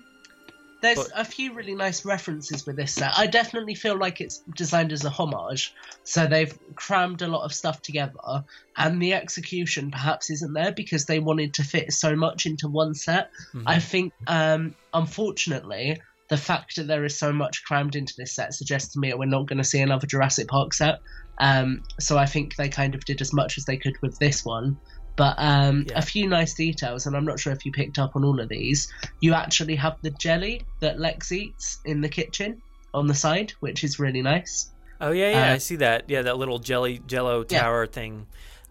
[0.80, 3.12] there's But- a few really nice references with this set.
[3.16, 5.74] I definitely feel like it's designed as a homage,
[6.04, 8.44] so they've crammed a lot of stuff together,
[8.76, 12.94] and the execution perhaps isn't there because they wanted to fit so much into one
[12.94, 13.30] set.
[13.54, 13.62] Mhm.
[13.66, 18.52] I think, um, unfortunately, the fact that there is so much crammed into this set
[18.54, 21.00] suggests to me that we're not going to see another Jurassic Park set.
[21.38, 24.44] Um, so I think they kind of did as much as they could with this
[24.44, 24.76] one.
[25.18, 25.98] But um, Yeah.
[25.98, 28.48] a few nice details, and I'm not sure if you picked up on all of
[28.48, 28.90] these.
[29.20, 32.62] You actually have the jelly that Lex eats in the kitchen
[32.94, 34.70] on the side, which is really nice.
[35.00, 36.04] Oh yeah, yeah, Uh, I see that.
[36.08, 37.60] Yeah, that little jelly Jello Yeah.
[37.62, 38.26] tower thing.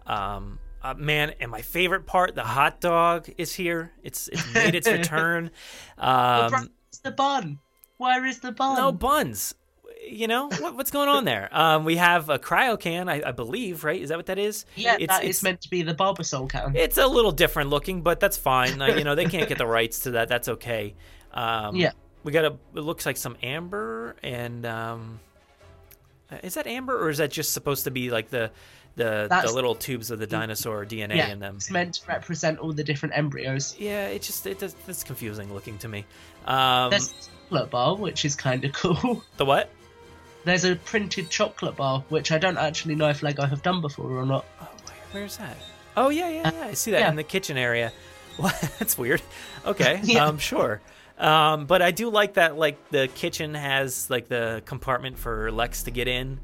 [0.06, 3.92] Um, uh, man, and my favorite part, the hot dog is here.
[4.02, 5.50] It's it's made its return.
[5.98, 6.70] Um,
[7.04, 7.58] the bun.
[7.98, 8.76] Where is the bun?
[8.76, 9.54] no buns.
[10.06, 11.48] You know what, what's going on there?
[11.52, 14.00] Um, we have a cryo can, I, I believe, right?
[14.00, 14.64] Is that what that is?
[14.74, 16.74] yeah, it's, that it's, is meant to be the Barbasol can.
[16.76, 18.80] It's a little different looking, but that's fine.
[18.80, 20.28] Uh, you know, they can't get the rights to that.
[20.28, 20.94] That's okay.
[21.32, 21.92] Um, Yeah.
[22.24, 22.56] We got a.
[22.74, 24.66] It looks like some amber and.
[24.66, 25.20] Um,
[26.42, 28.50] is that amber or is that just supposed to be like the
[28.96, 31.56] the, the little tubes of the dinosaur DNA yeah, in them?
[31.56, 33.76] it's meant to represent all the different embryos.
[33.78, 36.04] Yeah, it just it does, it's confusing looking to me.
[36.46, 39.22] Um, There's a bar, which is kind of cool.
[39.36, 39.70] the what?
[40.48, 44.10] There's a printed chocolate bar, which I don't actually know if Lego have done before
[44.10, 44.44] or not.
[44.60, 44.68] Oh,
[45.12, 45.56] where's that?
[45.96, 46.66] Oh yeah, yeah, yeah.
[46.66, 47.10] I see that yeah.
[47.10, 47.92] in the kitchen area.
[48.38, 48.54] What?
[48.78, 49.20] That's weird.
[49.66, 50.26] Okay, Yeah.
[50.26, 50.80] um, sure.
[51.18, 52.56] Um, but I do like that.
[52.56, 56.38] Like the kitchen has like the compartment for Lex to get in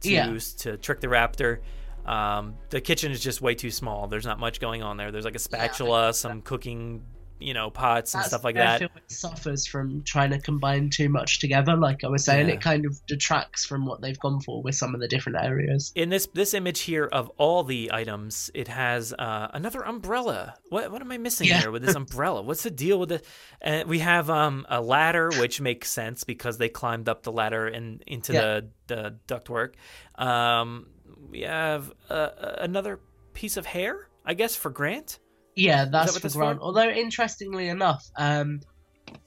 [0.00, 0.36] to Yeah.
[0.58, 1.60] to trick the raptor.
[2.04, 4.08] Um, the kitchen is just way too small.
[4.08, 5.12] There's not much going on there.
[5.12, 7.04] There's like a spatula, some cooking,
[7.38, 8.78] you know, pots and stuff like that.
[8.78, 11.76] feel it suffers from trying to combine too much together.
[11.76, 12.54] Like I was saying, Yeah.
[12.54, 15.92] it kind of detracts from what they've gone for with some of the different areas.
[15.94, 20.54] in this this image here of all the items, it has uh, another umbrella.
[20.70, 21.60] What what am I missing Yeah.
[21.60, 22.42] here with this umbrella?
[22.42, 23.26] What's the deal with it?
[23.62, 27.66] Uh, we have um, a ladder, which makes sense because they climbed up the ladder
[27.66, 28.40] and into Yeah.
[28.40, 29.74] the the ductwork.
[30.14, 30.86] Um,
[31.30, 33.00] we have uh, another
[33.34, 35.18] piece of hair, I guess, for Grant.
[35.56, 36.40] Yeah, that's what for that's for?
[36.40, 36.60] Grant.
[36.60, 38.60] Although interestingly enough, um,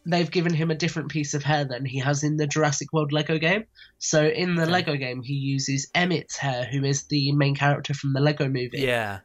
[0.06, 3.12] they've given him a different piece of hair than he has in the Jurassic World
[3.12, 3.66] Lego game.
[3.98, 4.72] So in the Okay.
[4.72, 8.70] Lego game, he uses Emmet's hair, who is the main character from the Lego movie.
[8.80, 9.20] Yeah,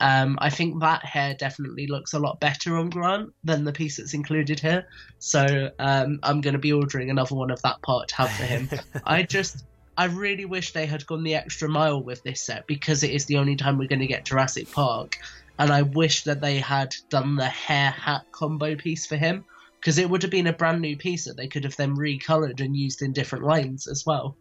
[0.00, 3.98] Um, I think that hair definitely looks a lot better on Grant than the piece
[3.98, 4.86] that's included here.
[5.18, 8.44] So um, I'm going to be ordering another one of that part to have for
[8.44, 8.70] him.
[9.04, 9.62] I just,
[9.96, 13.26] I really wish they had gone the extra mile with this set because it is
[13.26, 15.16] the only time we're going to get Jurassic Park.
[15.58, 19.44] And I wish that they had done the hair hat combo piece for him
[19.80, 22.60] because it would have been a brand new piece that they could have then recolored
[22.60, 24.36] and used in different lines as well.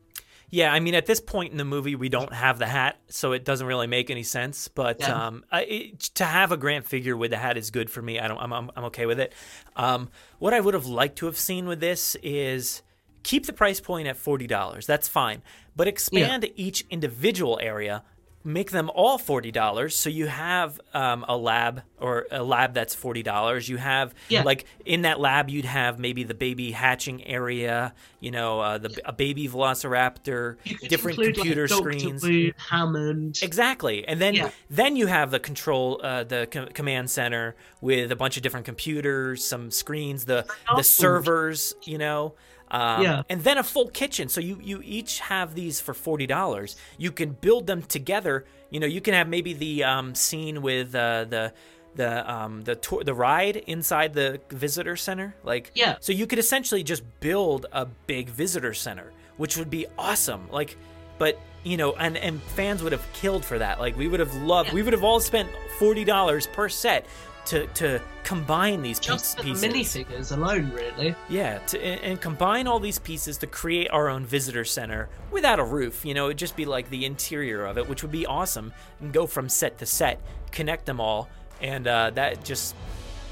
[0.49, 3.31] Yeah, I mean, at this point in the movie, we don't have the hat, so
[3.31, 4.68] it doesn't really make any sense.
[4.68, 5.27] But Yeah.
[5.27, 8.19] um, I, it, to have a Grant figure with the hat is good for me.
[8.19, 9.34] I don't, I'm, I'm, I'm okay with it.
[9.76, 12.84] Um, what I would have liked to have seen with this is
[13.23, 14.85] keep the price point at forty dollars.
[14.85, 15.41] That's fine,
[15.76, 18.03] but expand each individual area.
[18.45, 22.94] Make them all forty dollars, so you have um, a lab or a lab that's
[22.94, 23.70] forty dollars.
[23.70, 24.44] You have Yeah.
[24.44, 28.99] like in that lab, you'd have maybe the baby hatching area, you know, uh, the
[29.06, 30.57] a baby velociraptor,
[30.90, 32.22] different include, like, computer screens.
[32.22, 33.40] Wu, Hammond.
[33.41, 34.49] Exactly, and then Yeah.
[34.70, 38.65] then you have the control, uh, the co- command center with a bunch of different
[38.65, 40.45] computers, some screens, the
[40.76, 42.36] the servers, you know,
[42.74, 43.24] um, Yeah.
[43.30, 44.28] and then a full kitchen.
[44.28, 46.76] So you you each have these for forty dollars.
[46.98, 48.45] You can build them together.
[48.72, 51.54] You know, you can have maybe the um, scene with uh, the.
[51.95, 55.98] The um the tour the ride inside the visitor center like Yeah.
[56.00, 60.76] so you could essentially just build a big visitor center which would be awesome like
[61.20, 64.34] but you know and and fans would have killed for that like we would have
[64.38, 65.48] loved we would have all spent
[65.80, 67.06] $40 per set
[67.45, 71.14] to to combine these Just piece- for the pieces minifigures alone, really.
[71.30, 75.64] yeah to, and, combine all these pieces to create our own visitor center without a
[75.64, 78.72] roof you know it'd just be like the interior of it which would be awesome
[79.02, 80.22] and go from set to set
[80.52, 81.28] connect them all
[81.61, 82.76] and uh, that just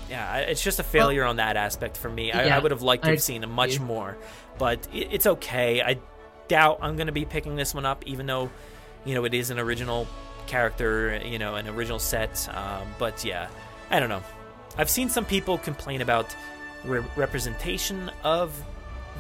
[0.09, 2.33] yeah, it's just a failure on that aspect for me.
[2.33, 3.88] I, Yeah, I would have liked to I have seen much agree.
[3.88, 4.17] more,
[4.57, 5.81] but it, it's okay.
[5.81, 5.99] I
[6.49, 8.49] doubt I'm going to be picking this one up, even though,
[9.05, 10.07] you know, it is an original
[10.47, 12.49] character, you know, an original set.
[12.53, 13.47] Um, but yeah,
[13.91, 14.23] I don't know.
[14.77, 16.35] I've seen some people complain about
[16.85, 18.53] re- representation of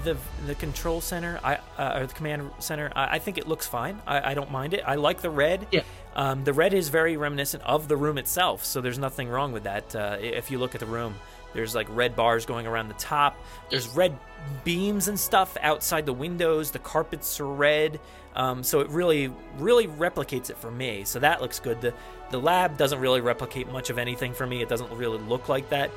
[0.03, 0.15] the
[0.47, 2.91] the control center, I uh, or the command center.
[2.95, 4.01] I, I think it looks fine.
[4.07, 4.83] I, I don't mind it.
[4.85, 5.67] I like the red.
[5.71, 5.83] Yeah.
[6.15, 9.63] Um, the red is very reminiscent of the room itself, so there's nothing wrong with
[9.63, 9.95] that.
[9.95, 11.15] Uh, if you look at the room,
[11.53, 13.37] There's like red bars going around the top.
[13.69, 14.17] There's red
[14.63, 16.71] beams and stuff outside the windows.
[16.71, 17.99] The carpets are red.
[18.35, 21.03] Um, so it really, really replicates it for me.
[21.03, 21.81] So that looks good.
[21.81, 21.93] The
[22.31, 24.61] the lab doesn't really replicate much of anything for me.
[24.61, 25.91] It doesn't really look like that.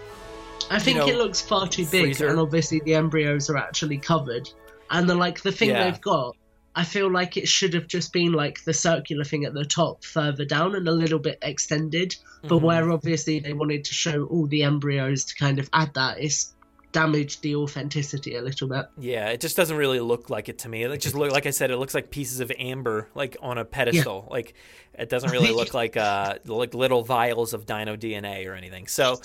[0.70, 2.28] I think know, it looks far too big, freezer.
[2.28, 4.48] and obviously the embryos are actually covered.
[4.90, 5.84] And the like the thing Yeah.
[5.84, 6.36] they've got,
[6.76, 10.04] I feel like it should have just been like the circular thing at the top,
[10.04, 12.14] further down, and a little bit extended.
[12.42, 12.66] But Mm-hmm.
[12.66, 16.54] where obviously they wanted to show all the embryos to kind of add that, it's
[16.92, 18.86] damaged the authenticity a little bit.
[18.98, 20.84] Yeah, it just doesn't really look like it to me.
[20.84, 23.64] It just look like I said, it looks like pieces of amber, like on a
[23.64, 24.28] pedestal.
[24.30, 24.54] Like
[24.96, 28.86] it doesn't really look like uh like little vials of dino DNA or anything.
[28.86, 29.16] So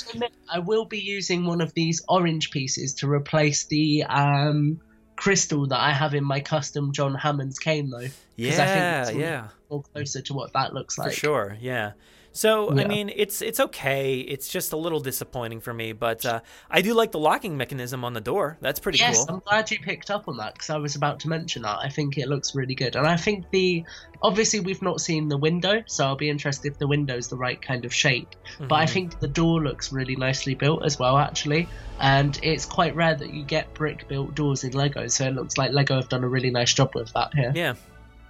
[0.49, 4.79] I will be using one of these orange pieces to replace the um,
[5.19, 7.97] crystal that I have in my custom John Hammond's cane, though.
[7.99, 9.47] 'cause I think yeah, it's yeah.
[9.69, 11.11] more closer to what that looks like.
[11.11, 11.91] For sure, yeah.
[12.39, 14.19] So I mean, it's it's okay.
[14.19, 16.39] It's just a little disappointing for me, but uh,
[16.71, 18.57] I do like the locking mechanism on the door.
[18.61, 19.35] That's pretty Yes, cool.
[19.35, 21.79] I'm glad you picked up on that because I was about to mention that.
[21.79, 23.83] I think it looks really good, and I think the
[24.21, 27.61] obviously we've not seen the window, so I'll be interested if the window's the right
[27.61, 28.29] kind of shape.
[28.57, 28.89] But I Mhm.
[28.89, 31.67] think the door looks really nicely built as well, actually,
[31.99, 35.57] and it's quite rare that you get brick built doors in Lego, so it looks
[35.57, 37.51] like Lego have done a really nice job with that here.
[37.53, 37.73] Yeah,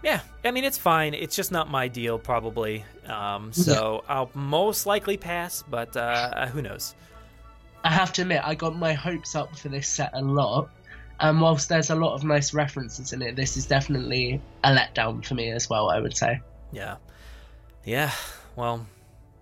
[0.04, 0.22] yeah.
[0.44, 1.14] I mean, it's fine.
[1.14, 2.86] It's just not my deal, probably.
[3.08, 6.96] Um, so I'll most likely pass, but uh, who knows?
[7.84, 10.70] I have to admit, I got my hopes up for this set a lot.
[11.22, 15.26] And whilst there's a lot of nice references in it, this is definitely a letdown
[15.26, 16.40] for me as well, I would say.
[16.72, 16.96] Yeah,
[17.84, 18.12] yeah.
[18.56, 18.86] Well,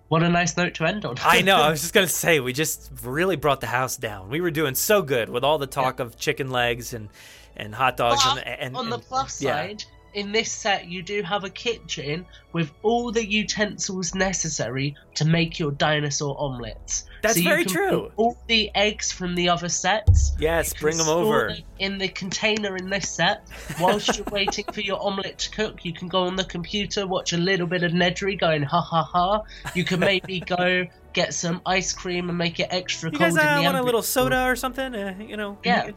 [0.08, 1.18] What a nice note to end on.
[1.22, 1.58] I know.
[1.58, 4.30] I was just gonna say we just really brought the house down.
[4.30, 7.10] We were doing so good with all the talk of chicken legs and
[7.56, 9.74] and hot dogs But and, and on the and- plus yeah.
[10.08, 15.26] Side, in this set, you do have a kitchen with all the utensils necessary to
[15.26, 17.06] make your dinosaur omelets.
[17.22, 18.12] That's so you very can true.
[18.16, 20.34] All the eggs from the other sets.
[20.40, 21.48] Yes, you can bring them store over.
[21.50, 23.48] them in the container in this set.
[23.80, 27.34] Whilst you're waiting for your omelet to cook, you can go on the computer, watch
[27.34, 29.44] a little bit of Nedry going ha ha ha.
[29.76, 33.44] You can maybe go get some ice cream and make it extra You cold guys
[33.44, 34.94] in uh, the want a little soda or something?
[34.94, 35.58] Uh, you know?
[35.64, 35.92] Yeah.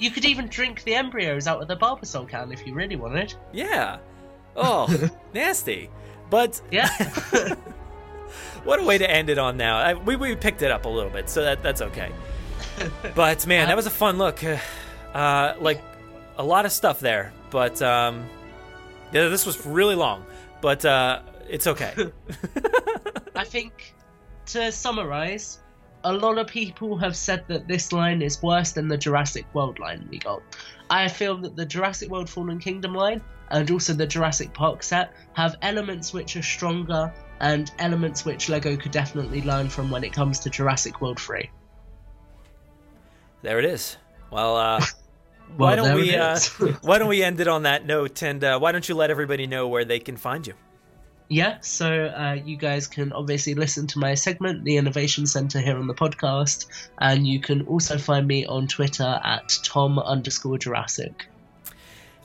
[0.00, 3.34] You could even drink the embryos out of the Barbasol can if you really wanted.
[3.52, 3.98] Yeah.
[4.56, 4.88] Oh,
[5.34, 5.90] nasty.
[6.30, 6.88] But Yeah.
[8.64, 9.76] what a way to end it on now.
[9.78, 12.10] I, we, we picked it up a little bit, so that that's okay.
[13.14, 14.42] But man, that was a fun look.
[15.12, 15.82] Uh, like
[16.38, 18.28] a lot of stuff there, but um,
[19.12, 20.24] yeah, this was really long,
[20.60, 21.92] but uh, it's okay.
[23.34, 23.92] I think
[24.46, 25.58] to summarize,
[26.04, 29.78] a lot of people have said that this line is worse than the Jurassic World
[29.78, 30.42] line we got.
[30.88, 33.20] I feel that the Jurassic World Fallen Kingdom line
[33.50, 38.76] and also the Jurassic Park set have elements which are stronger and elements which Lego
[38.76, 41.50] could definitely learn from when it comes to Jurassic World 3.
[43.42, 43.96] there it is.
[44.30, 44.84] Well, uh,
[45.56, 46.38] why don't we uh,
[46.82, 48.22] why don't we end it on that note?
[48.22, 50.54] And uh, why don't you let everybody know where they can find you?
[51.30, 55.76] Yeah, so uh, you guys can obviously listen to my segment, the Innovation Center, here
[55.76, 56.66] on the podcast,
[56.98, 61.28] and you can also find me on Twitter at Tom underscore Jurassic.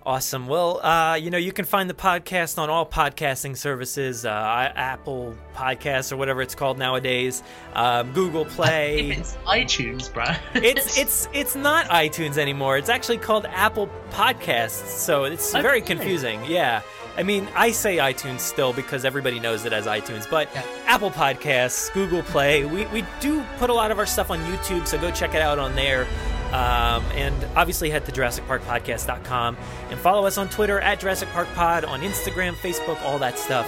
[0.08, 0.48] Awesome.
[0.48, 5.36] Well, uh, you know, you can find the podcast on all podcasting services, uh, Apple
[5.54, 9.12] Podcasts or whatever it's called nowadays, um, Google Play.
[9.12, 10.26] It's iTunes, bro.
[10.56, 12.78] it's it's it's not iTunes anymore.
[12.78, 14.88] It's actually called Apple Podcasts.
[14.98, 16.44] So it's very confusing.
[16.46, 16.82] Yeah.
[17.18, 20.64] I mean, I say iTunes still because everybody knows it as iTunes, but Yeah.
[20.86, 24.88] Apple Podcasts, Google Play, we, we do put a lot of our stuff on YouTube,
[24.88, 26.08] so go check it out on there.
[26.48, 29.58] Um, and obviously head to JurassicParkPodcast.com
[29.90, 33.68] and follow us on Twitter at Jurassic Park Pod, on Instagram, Facebook, all that stuff.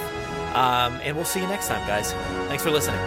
[0.56, 2.14] Um, and we'll see you next time, guys.
[2.48, 3.00] Thanks for listening.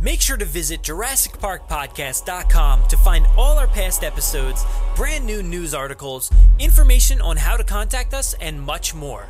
[0.00, 4.64] Make sure to visit JurassicParkPodcast.com to find all our past episodes,
[4.94, 6.30] brand new news articles,
[6.60, 9.28] information on how to contact us, and much more.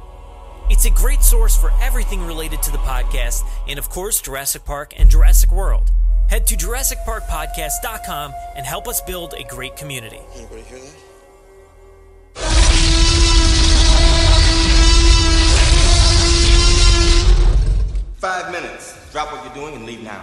[0.69, 4.93] It's a great source for everything related to the podcast, and of course, Jurassic Park
[4.99, 5.91] and Jurassic World.
[6.29, 10.21] Head to JurassicParkPodcast.com and help us build a great community.
[10.37, 10.95] Anybody hear that?
[18.19, 18.95] Five minutes.
[19.13, 20.23] Drop what you're doing and leave now.